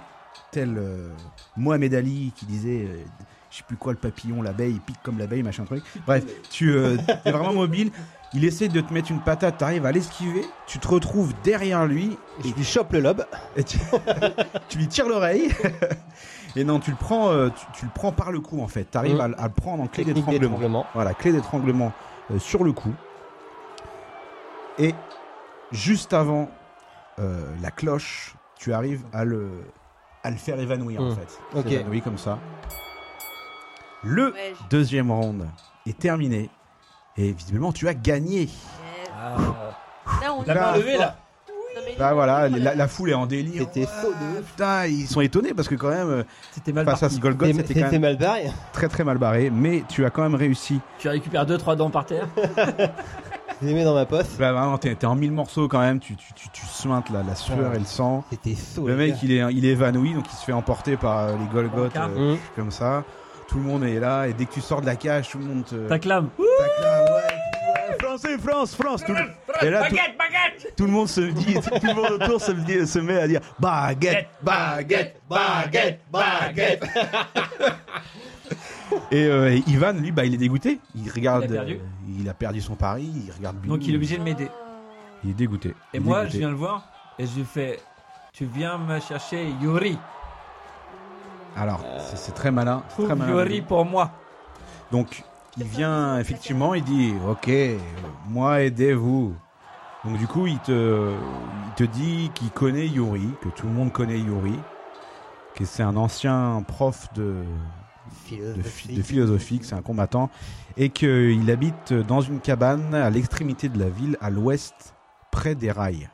tel 0.52 0.78
euh, 0.78 1.10
Mohamed 1.58 1.94
Ali 1.94 2.32
qui 2.36 2.46
disait, 2.46 2.86
euh, 2.90 3.04
je 3.52 3.58
sais 3.58 3.64
plus 3.68 3.78
quoi, 3.78 3.94
le 3.94 3.98
papillon, 4.00 4.42
l'abeille, 4.42 4.74
il 4.74 4.82
pique 4.82 5.02
comme 5.04 5.18
l'abeille, 5.18 5.44
machin 5.44 5.66
truc. 5.66 5.84
Bref, 6.06 6.24
tu 6.50 6.72
euh, 6.72 6.98
es 7.26 7.32
vraiment 7.32 7.54
mobile. 7.54 7.92
Il 8.34 8.46
essaie 8.46 8.68
de 8.68 8.80
te 8.80 8.94
mettre 8.94 9.10
une 9.10 9.22
patate, 9.22 9.58
tu 9.58 9.64
arrives 9.64 9.88
à 9.88 9.92
l'esquiver, 9.92 10.46
tu 10.68 10.78
te 10.78 10.88
retrouves 10.88 11.34
derrière 11.44 11.88
lui 11.88 12.16
Je 12.46 12.54
lui 12.54 12.64
chope 12.64 12.94
le 12.94 13.00
lobe. 13.00 13.26
et 13.56 13.64
tu, 13.64 13.80
tu 14.70 14.78
lui 14.78 14.88
tires 14.88 15.08
l'oreille. 15.10 15.50
Et 16.56 16.64
non, 16.64 16.80
tu 16.80 16.92
le 16.92 16.98
prends, 16.98 17.30
euh, 17.30 17.50
tu, 17.50 17.66
tu 17.74 17.86
le 17.86 17.92
prends 17.94 18.12
par 18.12 18.32
le 18.32 18.40
cou 18.40 18.62
en 18.62 18.68
fait. 18.68 18.86
Tu 18.92 18.98
arrives 18.98 19.18
Mm. 19.18 19.36
à, 19.38 19.44
à 19.44 19.48
le 19.48 19.54
prendre 19.54 19.84
en 19.84 19.88
clé 19.88 20.04
d'étranglement. 20.06 20.86
Voilà, 20.94 21.14
clé 21.14 21.32
d'étranglement 21.32 21.92
euh, 22.32 22.40
sur 22.40 22.64
le 22.64 22.72
cou. 22.74 22.94
Et 24.78 24.96
juste 25.72 26.14
avant 26.14 26.50
euh, 27.20 27.44
la 27.62 27.70
cloche, 27.72 28.36
tu 28.58 28.74
arrives 28.74 29.04
à 29.14 29.26
le, 29.26 29.50
à 30.24 30.32
le 30.32 30.38
faire 30.38 30.60
évanouir 30.60 31.02
en 31.02 31.10
Hmm. 31.12 31.16
fait. 31.16 31.40
Ok. 31.56 31.64
Il 31.66 31.72
s'évanouit 31.78 32.02
comme 32.02 32.18
ça. 32.18 32.40
Le 34.04 34.32
Ouais, 34.34 34.54
deuxième 34.70 35.12
round 35.12 35.46
est 35.86 35.98
terminé. 36.00 36.50
Et 37.18 37.34
visiblement, 37.34 37.74
tu 37.74 37.88
as 37.90 37.94
gagné. 37.94 38.42
Yes. 38.44 38.52
Ah, 39.14 39.36
Là, 40.22 40.34
on 40.34 40.44
La 40.44 40.54
est- 40.54 40.60
main 40.60 40.78
levée, 40.78 40.98
là. 40.98 41.18
Bah 41.98 42.14
voilà, 42.14 42.48
la, 42.50 42.76
la 42.76 42.88
foule 42.88 43.10
est 43.10 43.14
en 43.16 43.26
délire. 43.26 43.64
C'était 43.64 43.86
faux 43.86 44.10
de 44.12 44.42
Putain, 44.42 44.86
ils 44.88 45.08
sont 45.08 45.22
étonnés 45.22 45.54
parce 45.54 45.68
que 45.68 45.76
quand 45.76 45.90
même, 45.90 46.10
euh, 46.10 46.24
C'était 46.52 46.72
mal 46.72 46.86
face 46.86 47.04
à 47.04 47.10
ce 47.10 47.20
Golgoth, 47.20 47.48
C'était 47.48 47.62
c'était 47.68 47.74
quand 47.82 47.86
c'était 47.88 48.00
même 48.00 48.12
mal 48.12 48.18
barré. 48.18 48.52
très 48.74 48.88
très 48.88 49.04
mal 49.04 49.18
barré. 49.18 49.50
Mais 49.54 49.84
tu 49.90 50.06
as 50.06 50.10
quand 50.10 50.22
même 50.24 50.36
réussi. 50.36 50.80
Tu 51.00 51.10
récupères 51.10 51.46
2-3 51.46 51.76
dents 51.76 51.90
par 51.90 52.06
terre. 52.06 52.28
Je 53.62 53.68
les 53.68 53.74
mets 53.74 53.84
dans 53.84 53.94
ma 53.96 54.06
poche. 54.06 54.26
Là, 54.40 54.54
vraiment, 54.54 54.78
t'es 54.78 54.96
t'es 54.96 55.06
en 55.06 55.16
mille 55.16 55.34
morceaux 55.34 55.68
quand 55.68 55.80
même. 55.82 56.00
Tu, 56.00 56.16
tu, 56.16 56.32
tu, 56.34 56.50
tu 56.50 56.66
suintes 56.66 57.10
la, 57.10 57.24
la 57.24 57.36
sueur 57.36 57.58
Ouais. 57.58 57.76
et 57.76 57.80
le 57.80 57.86
sang. 57.86 58.24
C'était 58.30 58.56
faux. 58.56 58.88
Le 58.88 58.96
mec, 58.96 59.16
il 59.22 59.34
est, 59.34 59.44
il 59.54 59.66
est 59.66 59.70
évanoui, 59.72 60.14
donc 60.14 60.26
il 60.32 60.36
se 60.38 60.46
fait 60.46 60.54
emporter 60.54 60.96
par 60.96 61.20
euh, 61.28 61.34
les 61.38 61.46
Golgoth, 61.54 61.92
euh, 61.98 62.36
comme 62.56 62.72
ça. 62.72 63.04
Tout 63.50 63.58
le 63.58 63.64
monde 63.64 63.84
est 63.84 64.00
là, 64.00 64.28
et 64.28 64.34
dès 64.34 64.46
que 64.46 64.54
tu 64.54 64.62
sors 64.62 64.80
de 64.80 64.86
la 64.86 64.96
cage, 64.96 65.30
tout 65.30 65.40
le 65.40 65.46
monde 65.46 65.66
te. 65.66 65.76
T'acclame, 65.90 66.30
ouais, 66.38 66.46
ouais, 66.46 67.36
Français, 68.10 68.38
France, 68.40 68.76
France. 68.76 69.04
Tout 69.06 69.14
le... 69.14 69.66
Et 69.68 69.70
là, 69.70 69.88
tout... 69.88 69.96
tout 70.76 70.86
le 70.86 70.92
monde 70.92 71.08
se 71.08 71.22
dit, 71.22 71.54
tout 71.54 71.70
le 71.88 71.94
monde 71.94 72.12
autour 72.22 72.42
se, 72.42 72.52
dit- 72.52 72.88
se 72.88 72.98
met 73.00 73.20
à 73.20 73.28
dire 73.28 73.40
baguette, 73.60 74.28
baguette, 74.42 75.22
baguette, 75.30 76.00
baguette. 76.12 76.84
Et 79.12 79.26
euh, 79.26 79.60
Ivan, 79.68 79.94
lui, 79.94 80.12
bah, 80.12 80.26
il 80.26 80.34
est 80.34 80.38
dégoûté. 80.38 80.80
Il 80.96 81.12
regarde, 81.12 81.44
Il 81.48 81.54
a 81.54 81.58
perdu. 81.60 81.74
euh, 81.76 82.18
il 82.20 82.30
a 82.30 82.34
perdu 82.34 82.62
son 82.62 82.74
pari. 82.76 83.12
Il 83.28 83.32
regarde. 83.32 83.62
Donc 83.66 83.86
il 83.86 83.94
est 83.94 83.98
obligé 83.98 84.18
de 84.18 84.24
m'aider. 84.24 84.50
Il 85.24 85.30
est 85.32 85.34
dégoûté. 85.34 85.76
Et 85.94 85.98
est 85.98 86.00
moi, 86.00 86.22
dégoûté. 86.22 86.34
je 86.34 86.38
viens 86.40 86.50
le 86.50 86.56
voir 86.56 86.88
et 87.20 87.28
je 87.28 87.36
lui 87.36 87.46
fais 87.46 87.80
Tu 88.34 88.46
viens 88.46 88.78
me 88.80 89.00
chercher 89.00 89.50
Yuri. 89.62 90.00
Alors, 91.56 91.82
c'est- 92.16 92.34
très 92.34 92.50
malin. 92.52 92.84
Trouve 92.90 93.06
Très 93.06 93.16
malin. 93.16 93.32
Yuri 93.44 93.62
pour 93.62 93.86
moi. 93.86 94.12
Donc, 94.92 95.24
il 95.60 95.66
vient 95.66 96.20
effectivement, 96.20 96.74
il 96.74 96.84
dit 96.84 97.14
Ok, 97.28 97.50
moi 98.28 98.62
aidez-vous. 98.62 99.34
Donc, 100.06 100.18
du 100.18 100.28
coup, 100.28 100.48
il 100.48 100.58
te, 100.60 101.14
dit 101.84 102.32
qu'il 102.34 102.50
connaît 102.52 102.88
Yuri, 102.88 103.30
que 103.42 103.50
tout 103.50 103.68
le 103.68 103.74
monde 103.74 103.92
connaît 103.92 104.18
Yuri, 104.20 104.58
que 105.56 105.66
c'est 105.66 105.84
un 105.84 105.98
ancien 105.98 106.64
prof 106.66 107.10
de, 107.16 107.44
de, 108.32 108.62
phi- 108.64 108.96
de 108.96 109.02
philosophie, 109.02 109.60
que 109.60 109.66
c'est 109.66 109.76
un 109.76 109.82
combattant, 109.82 110.30
et 110.78 110.90
qu'il 110.90 111.52
habite 111.52 111.92
dans 111.92 112.22
une 112.22 112.40
cabane 112.40 112.96
à 112.96 113.10
l'extrémité 113.10 113.68
de 113.68 113.78
la 113.78 113.90
ville, 113.90 114.16
à 114.22 114.30
l'ouest, 114.30 114.96
près 115.32 115.54
des 115.54 115.70
rails. 115.72 116.10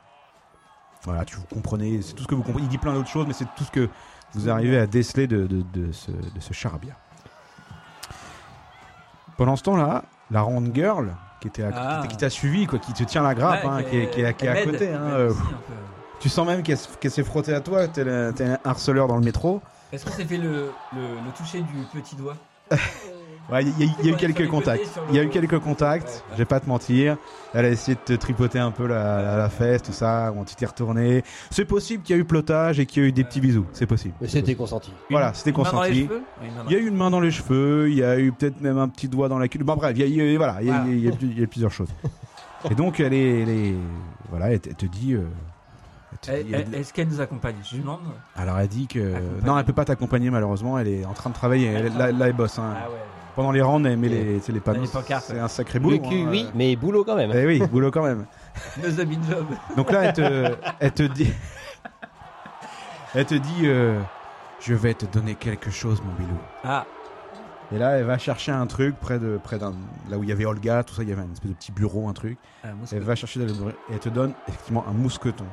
Voilà, 1.04 1.24
tu 1.24 1.36
vous 1.36 1.44
comprenez, 1.44 2.02
c'est 2.02 2.14
tout 2.14 2.24
ce 2.24 2.28
que 2.28 2.34
vous 2.34 2.42
comprenez. 2.42 2.64
Il 2.66 2.68
dit 2.68 2.78
plein 2.78 2.92
d'autres 2.92 3.08
choses, 3.08 3.26
mais 3.28 3.34
c'est 3.34 3.46
tout 3.56 3.62
ce 3.62 3.70
que 3.70 3.88
vous 4.34 4.48
arrivez 4.50 4.78
à 4.78 4.88
déceler 4.88 5.28
de, 5.28 5.46
de, 5.46 5.62
de 5.72 5.92
ce, 5.92 6.10
de 6.10 6.40
ce 6.40 6.52
charabia. 6.52 6.96
Pendant 9.36 9.56
ce 9.56 9.62
temps-là, 9.64 10.02
la 10.30 10.40
ronde 10.42 10.70
girl 10.74 11.14
qui 11.40 11.48
était 11.48 11.62
à- 11.62 11.70
Ah. 12.02 12.06
qui 12.08 12.16
t'a 12.16 12.30
suivi, 12.30 12.66
quoi, 12.66 12.78
qui 12.78 12.92
te 12.92 13.04
tient 13.04 13.22
la 13.22 13.34
grappe, 13.34 13.64
Ouais, 13.64 13.70
hein, 13.70 13.82
qui, 13.82 13.96
est, 13.98 14.10
qui 14.10 14.20
est- 14.22 14.34
qui 14.34 14.46
est 14.46 14.48
à 14.48 14.54
elle 14.56 14.64
côté. 14.70 14.88
hein, 14.92 15.00
elle 15.04 15.10
m'aide 15.10 15.12
euh, 15.20 15.30
aussi 15.30 15.40
un 15.40 15.44
peu. 15.44 15.72
tu 16.20 16.28
sens 16.28 16.46
même 16.46 16.62
qu'elle, 16.62 16.74
s- 16.76 16.88
qu'elle 17.00 17.10
s'est 17.10 17.22
frottée 17.24 17.52
à 17.54 17.60
toi, 17.60 17.86
t'es, 17.88 18.04
le- 18.04 18.32
t'es 18.34 18.44
un 18.44 18.58
harceleur 18.64 19.06
dans 19.08 19.16
le 19.16 19.22
métro. 19.24 19.60
Est-ce 19.92 20.04
qu'on 20.06 20.12
s'est 20.12 20.24
fait 20.24 20.38
le, 20.38 20.70
le, 20.94 21.00
le 21.24 21.30
toucher 21.36 21.60
du 21.60 21.74
petit 21.92 22.16
doigt? 22.16 22.36
Ouais, 23.50 23.62
il 23.62 23.68
y, 23.68 23.88
a- 23.88 23.92
il 24.00 24.06
y 24.06 24.10
a 24.10 24.12
eu 24.12 24.16
quelques 24.16 24.48
contacts. 24.48 24.98
Il 25.10 25.14
y 25.14 25.18
a 25.20 25.22
eu 25.22 25.28
quelques 25.28 25.60
contacts, 25.60 26.24
je 26.32 26.36
vais 26.38 26.44
pas 26.44 26.58
te 26.58 26.68
mentir. 26.68 27.16
Elle 27.54 27.64
a 27.66 27.68
essayé 27.68 27.94
de 27.94 28.00
te 28.00 28.12
tripoter 28.20 28.58
un 28.58 28.72
peu 28.72 28.86
la, 28.86 29.22
la, 29.22 29.36
la 29.36 29.48
fesse, 29.48 29.82
tout 29.82 29.92
ça, 29.92 30.32
quand 30.34 30.44
tu 30.44 30.56
t'es 30.56 30.66
retourné. 30.66 31.22
C'est 31.50 31.64
possible 31.64 32.02
qu'il 32.02 32.16
y 32.16 32.18
a 32.18 32.20
eu 32.20 32.24
plotage 32.24 32.80
et 32.80 32.86
qu'il 32.86 33.02
y 33.02 33.06
a 33.06 33.08
eu 33.08 33.12
des 33.12 33.22
petits 33.22 33.40
bisous, 33.40 33.64
c'est 33.72 33.86
possible. 33.86 34.14
Mais 34.20 34.26
c'était 34.26 34.56
consenti. 34.56 34.92
Voilà, 35.10 35.32
c'était 35.32 35.52
consenti. 35.52 36.08
Il 36.66 36.72
y 36.72 36.76
a 36.76 36.78
eu 36.80 36.88
une 36.88 36.96
main 36.96 37.10
dans 37.10 37.20
les 37.20 37.30
cheveux, 37.30 37.88
il 37.88 37.96
y 37.96 38.02
a 38.04 38.18
eu 38.18 38.32
peut-être 38.32 38.60
même 38.60 38.78
un 38.78 38.88
petit 38.88 39.06
doigt 39.08 39.28
dans 39.28 39.38
la 39.38 39.46
culotte. 39.46 39.66
Bon 39.66 39.76
bref, 39.76 39.92
il 39.96 40.06
y 40.16 40.20
a, 40.20 40.34
a- 40.34 40.36
voilà, 40.36 40.56
il 40.60 40.66
y 40.66 40.70
a, 40.70 40.74
Voilà. 40.74 40.90
il 40.90 40.98
y 41.04 41.08
a- 41.08 41.12
il 41.22 41.40
y 41.40 41.44
a 41.44 41.46
plusieurs 41.46 41.70
choses. 41.72 41.88
Et 42.70 42.74
donc 42.74 42.98
elle 42.98 43.14
est, 43.14 43.42
elle 43.42 43.48
est- 43.48 43.74
voilà, 44.28 44.50
elle 44.50 44.58
te, 44.60 44.68
elle 44.70 44.74
te 44.74 44.86
dit, 44.86 45.12
euh, 45.14 45.20
elle 46.12 46.18
te 46.18 46.30
Elle- 46.32 46.44
dit- 46.46 46.52
elle- 46.54 46.74
Est-ce 46.80 46.92
qu'elle 46.92 47.06
nous 47.08 47.20
accompagne 47.20 47.54
Je 47.70 47.76
demande. 47.76 48.00
alors 48.34 48.58
elle 48.58 48.66
dit 48.68 48.88
que 48.88 49.14
Accompagne. 49.14 49.44
non, 49.46 49.58
elle 49.58 49.64
peut 49.64 49.72
pas 49.72 49.84
t'accompagner 49.84 50.30
malheureusement. 50.30 50.78
Elle 50.78 50.88
est 50.88 51.04
en 51.04 51.12
train 51.14 51.30
de 51.30 51.34
travailler. 51.34 51.68
Elle, 51.68 51.96
là, 51.96 52.10
là, 52.10 52.26
elle 52.26 52.32
bosse. 52.32 52.58
hein. 52.58 52.74
Ah 52.76 52.90
ouais. 52.90 52.96
Pendant 53.36 53.52
les 53.52 53.60
rounds, 53.60 53.86
elle 53.86 53.98
met 53.98 54.08
les, 54.08 54.40
c'est 54.40 54.50
les 54.52 54.60
panneaux. 54.60 54.80
Les 54.80 54.88
pancartes, 54.88 55.26
C'est 55.28 55.38
un 55.38 55.46
sacré 55.48 55.78
boulot. 55.78 55.98
Le 56.02 56.08
cul, 56.08 56.22
hein. 56.22 56.28
oui, 56.30 56.46
mais 56.54 56.74
boulot 56.74 57.04
quand 57.04 57.16
même. 57.16 57.30
Eh 57.34 57.44
oui, 57.46 57.60
boulot 57.70 57.90
quand 57.90 58.02
même. 58.02 58.24
Nos 58.82 58.98
habits 58.98 59.18
de 59.18 59.24
job. 59.30 59.44
Donc 59.76 59.92
là, 59.92 60.04
elle 60.04 60.12
te, 60.14 60.56
elle 60.80 60.92
te 60.92 61.02
dit, 61.02 61.30
elle 63.14 63.26
te 63.26 63.34
dit, 63.34 63.60
euh, 63.64 64.00
je 64.60 64.72
vais 64.72 64.94
te 64.94 65.04
donner 65.04 65.34
quelque 65.34 65.70
chose, 65.70 66.02
mon 66.02 66.12
bilou. 66.14 66.38
Ah, 66.64 66.86
Et 67.74 67.78
là, 67.78 67.98
elle 67.98 68.04
va 68.06 68.16
chercher 68.16 68.52
un 68.52 68.66
truc 68.66 68.96
près 68.98 69.18
de, 69.18 69.38
près 69.42 69.58
d'un, 69.58 69.74
là 70.08 70.16
où 70.16 70.22
il 70.22 70.30
y 70.30 70.32
avait 70.32 70.46
Olga, 70.46 70.82
tout 70.82 70.94
ça, 70.94 71.02
il 71.02 71.10
y 71.10 71.12
avait 71.12 71.22
une 71.22 71.32
espèce 71.32 71.50
de 71.50 71.56
petit 71.56 71.72
bureau, 71.72 72.08
un 72.08 72.14
truc. 72.14 72.38
un 72.64 72.72
mousqueton. 72.72 72.96
Elle 72.96 73.02
va 73.04 73.14
chercher 73.16 73.40
et 73.42 73.44
elle 73.92 73.98
te 73.98 74.08
donne 74.08 74.32
effectivement 74.48 74.84
un 74.88 74.92
mousqueton 74.92 75.44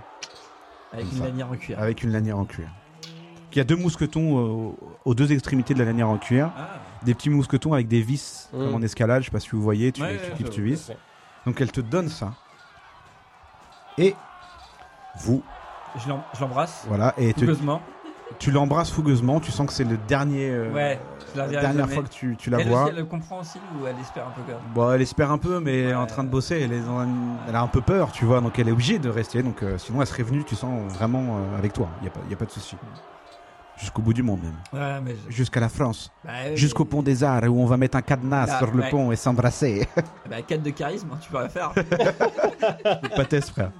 avec 0.93 1.11
une 1.11 1.17
ça. 1.17 1.23
lanière 1.25 1.51
en 1.51 1.55
cuir. 1.55 1.79
avec 1.79 2.03
une 2.03 2.11
lanière 2.11 2.37
en 2.37 2.45
cuir. 2.45 2.69
Il 3.53 3.57
y 3.57 3.61
a 3.61 3.63
deux 3.63 3.75
mousquetons 3.75 4.69
euh, 4.71 4.71
aux 5.05 5.13
deux 5.15 5.31
extrémités 5.31 5.73
de 5.73 5.79
la 5.79 5.85
lanière 5.85 6.09
en 6.09 6.17
cuir, 6.17 6.51
Ah, 6.57 6.69
des 7.03 7.13
petits 7.13 7.29
mousquetons 7.29 7.73
avec 7.73 7.87
des 7.87 8.01
vis 8.01 8.49
Mm. 8.53 8.57
comme 8.57 8.75
en 8.75 8.81
escalade. 8.81 9.21
Je 9.21 9.25
sais 9.25 9.31
pas 9.31 9.39
si 9.39 9.49
vous 9.51 9.61
voyez, 9.61 9.91
tu, 9.91 10.01
Ouais, 10.01 10.17
tu 10.17 10.29
ouais, 10.29 10.35
clips, 10.35 10.49
tu 10.49 10.61
vis. 10.63 10.91
Donc 11.45 11.59
elle 11.61 11.71
te 11.71 11.81
donne 11.81 12.09
ça. 12.09 12.33
Et 13.97 14.15
vous, 15.19 15.43
je 16.03 16.07
l'em- 16.09 16.21
je 16.33 16.41
l'embrasse. 16.41 16.85
voilà, 16.87 17.13
et 17.17 17.33
te- 17.33 17.41
Fougueusement. 17.41 17.81
tu 18.39 18.49
l'embrasses 18.49 18.89
fougueusement. 18.91 19.39
Tu 19.39 19.51
sens 19.51 19.67
que 19.67 19.73
c'est 19.73 19.83
le 19.83 19.97
dernier, 20.07 20.49
euh, 20.49 20.71
Ouais, 20.73 20.99
la 21.35 21.47
dernière 21.47 21.87
fois 21.89 22.01
que 22.01 22.09
tu, 22.09 22.35
tu 22.37 22.49
la 22.49 22.59
Elle 22.61 22.69
vois. 22.69 22.83
aussi, 22.85 22.89
elle 22.91 22.95
le 22.97 23.05
comprend 23.05 23.39
aussi 23.41 23.59
ou 23.79 23.85
elle 23.85 23.99
espère 23.99 24.25
un 24.27 24.31
peu 24.31 24.41
quand 24.47 24.53
même 24.57 24.73
Bon, 24.73 24.91
elle 24.91 25.01
espère 25.03 25.31
un 25.31 25.37
peu, 25.37 25.59
mais 25.59 25.81
elle 25.81 25.89
est 25.91 25.95
en 25.95 26.07
train 26.07 26.23
de 26.23 26.29
bosser. 26.29 26.59
Elle, 26.61 26.73
est 26.73 26.79
dans 26.79 26.97
un- 26.99 27.07
elle 27.47 27.55
a 27.55 27.61
un 27.61 27.67
peu 27.67 27.81
peur, 27.81 28.11
tu 28.11 28.25
vois, 28.25 28.41
donc 28.41 28.57
elle 28.57 28.67
est 28.67 28.71
obligée 28.71 28.97
de 28.97 29.09
rester. 29.09 29.43
Donc 29.43 29.61
euh, 29.61 29.77
sinon, 29.77 30.01
elle 30.01 30.07
serait 30.07 30.23
venue, 30.23 30.43
tu 30.43 30.55
sens 30.55 30.91
vraiment 30.93 31.37
euh, 31.37 31.57
avec 31.59 31.73
toi. 31.73 31.87
Il 32.01 32.05
y 32.05 32.07
a 32.07 32.11
pas, 32.11 32.21
y 32.29 32.33
a 32.33 32.37
pas 32.37 32.45
de 32.45 32.51
souci. 32.51 32.75
Jusqu'au 33.83 34.01
bout 34.01 34.13
du 34.13 34.23
monde 34.23 34.39
même. 34.41 34.53
Ouais, 34.81 35.01
mais. 35.03 35.15
je- 35.29 35.35
Jusqu'à 35.35 35.59
la 35.59 35.67
France. 35.69 36.09
Bah, 36.23 36.31
oui. 36.49 36.55
Jusqu'au 36.57 36.85
pont 36.85 37.03
des 37.03 37.23
Arts 37.23 37.43
où 37.43 37.61
on 37.61 37.65
va 37.65 37.75
mettre 37.77 37.97
un 37.97 38.01
cadenas 38.01 38.47
Ah, 38.49 38.57
sur 38.59 38.71
le 38.71 38.81
ouais. 38.83 38.89
pont 38.89 39.11
et 39.11 39.15
s'embrasser. 39.17 39.87
Bah, 40.29 40.37
4 40.47 40.63
de 40.63 40.69
charisme, 40.69 41.09
hein, 41.13 41.17
tu 41.21 41.29
peux 41.29 41.37
rien 41.37 41.49
faire. 41.49 41.73
Patès, 43.15 43.41
frère. 43.41 43.71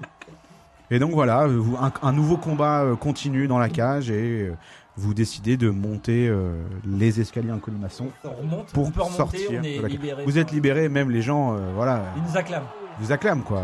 Et 0.92 1.00
donc 1.00 1.12
voilà, 1.12 1.44
un, 1.44 1.92
un 2.02 2.12
nouveau 2.12 2.38
combat 2.38 2.82
euh, 2.84 2.96
continue 2.96 3.48
dans 3.48 3.58
la 3.58 3.70
cage 3.70 4.10
et 4.12 4.50
euh, 4.50 4.56
vous 4.98 5.14
décidez 5.14 5.56
de 5.58 5.70
monter 5.70 6.28
euh, 6.28 6.62
les 6.86 7.20
escaliers 7.22 7.52
en 7.52 7.58
colimaçon. 7.60 8.08
On 8.24 8.30
remonte, 8.32 8.68
Pour 8.74 8.88
on 8.88 8.92
peut 8.92 9.02
remonter, 9.02 9.18
sortir 9.18 9.60
on 9.62 9.64
est 9.64 9.78
de 9.78 9.82
la- 9.82 9.88
libéré. 9.88 10.24
Vous 10.26 10.38
êtes 10.38 10.52
libérés, 10.52 10.90
même 10.90 11.10
les 11.10 11.22
gens, 11.22 11.56
euh, 11.56 11.72
voilà, 11.74 12.02
Ils 12.18 12.24
nous 12.30 12.38
acclament. 12.38 12.66
vous 13.00 13.12
acclament 13.12 13.42
quoi. 13.44 13.64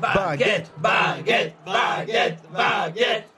Baguette, 0.00 0.72
baguette, 0.78 1.54
baguette, 1.66 2.38
baguette. 2.52 3.28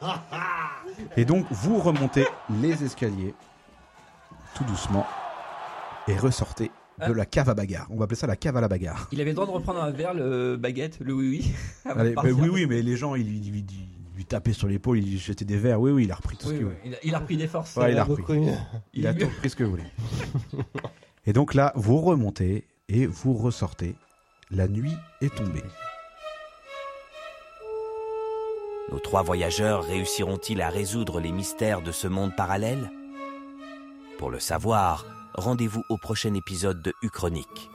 Et 1.16 1.24
donc 1.24 1.46
vous 1.50 1.78
remontez 1.78 2.26
les 2.60 2.84
escaliers 2.84 3.34
tout 4.54 4.64
doucement 4.64 5.06
et 6.08 6.16
ressortez 6.16 6.66
de 6.66 6.70
Ah. 7.06 7.08
la 7.12 7.26
cave 7.26 7.48
à 7.48 7.54
bagarre. 7.54 7.86
On 7.90 7.96
va 7.96 8.04
appeler 8.04 8.16
ça 8.16 8.26
la 8.28 8.36
cave 8.36 8.56
à 8.56 8.60
la 8.60 8.68
bagarre. 8.68 9.08
Il 9.10 9.20
avait 9.20 9.30
le 9.30 9.34
droit 9.34 9.46
de 9.46 9.50
reprendre 9.50 9.82
un 9.82 9.90
verre, 9.90 10.14
le 10.14 10.56
baguette, 10.56 10.98
le 11.00 11.12
oui 11.12 11.28
oui. 11.28 11.52
Allez, 11.90 12.14
oui, 12.22 12.48
oui, 12.52 12.66
mais 12.66 12.82
les 12.82 12.96
gens, 12.96 13.14
ils 13.16 13.26
lui, 13.26 13.38
ils 13.38 13.50
lui- 13.50 13.66
ils 13.68 14.16
lui 14.18 14.24
tapaient 14.24 14.52
sur 14.52 14.68
l'épaule, 14.68 14.98
ils 14.98 15.10
lui 15.10 15.18
jetaient 15.18 15.44
des 15.44 15.56
verres. 15.56 15.80
Oui, 15.80 15.90
oui, 15.90 16.04
il 16.04 16.12
a 16.12 16.14
repris 16.14 16.36
tout 16.36 16.46
ce 16.46 16.52
qu'il 16.52 16.58
oui, 16.58 16.64
voulait. 16.64 16.80
Il, 16.84 16.94
a, 16.94 16.98
il 17.02 17.14
a 17.16 17.18
repris 17.18 17.36
des 17.36 17.48
forces. 17.48 17.74
Ouais, 17.74 17.90
il 17.90 17.98
a 17.98 18.04
repris. 18.04 18.40
Il 18.92 19.06
a 19.08 19.10
Il- 19.10 19.18
tout 19.18 19.28
pris 19.38 19.50
ce 19.50 19.56
que 19.56 19.64
vous 19.64 19.70
voulez. 19.70 19.82
Et 21.26 21.32
donc 21.32 21.54
là, 21.54 21.72
vous 21.74 22.00
remontez 22.00 22.64
et 22.88 23.06
vous 23.06 23.32
ressortez. 23.34 23.96
La 24.52 24.68
nuit 24.68 24.92
est 25.20 25.34
tombée. 25.34 25.64
Nos 28.90 28.98
trois 28.98 29.22
voyageurs 29.22 29.84
réussiront-ils 29.84 30.60
à 30.60 30.68
résoudre 30.68 31.18
les 31.20 31.32
mystères 31.32 31.80
de 31.80 31.90
ce 31.90 32.06
monde 32.06 32.36
parallèle? 32.36 32.90
Pour 34.18 34.30
le 34.30 34.38
savoir, 34.38 35.06
rendez-vous 35.34 35.82
au 35.88 35.96
prochain 35.96 36.34
épisode 36.34 36.82
de 36.82 36.92
Uchronique. 37.02 37.70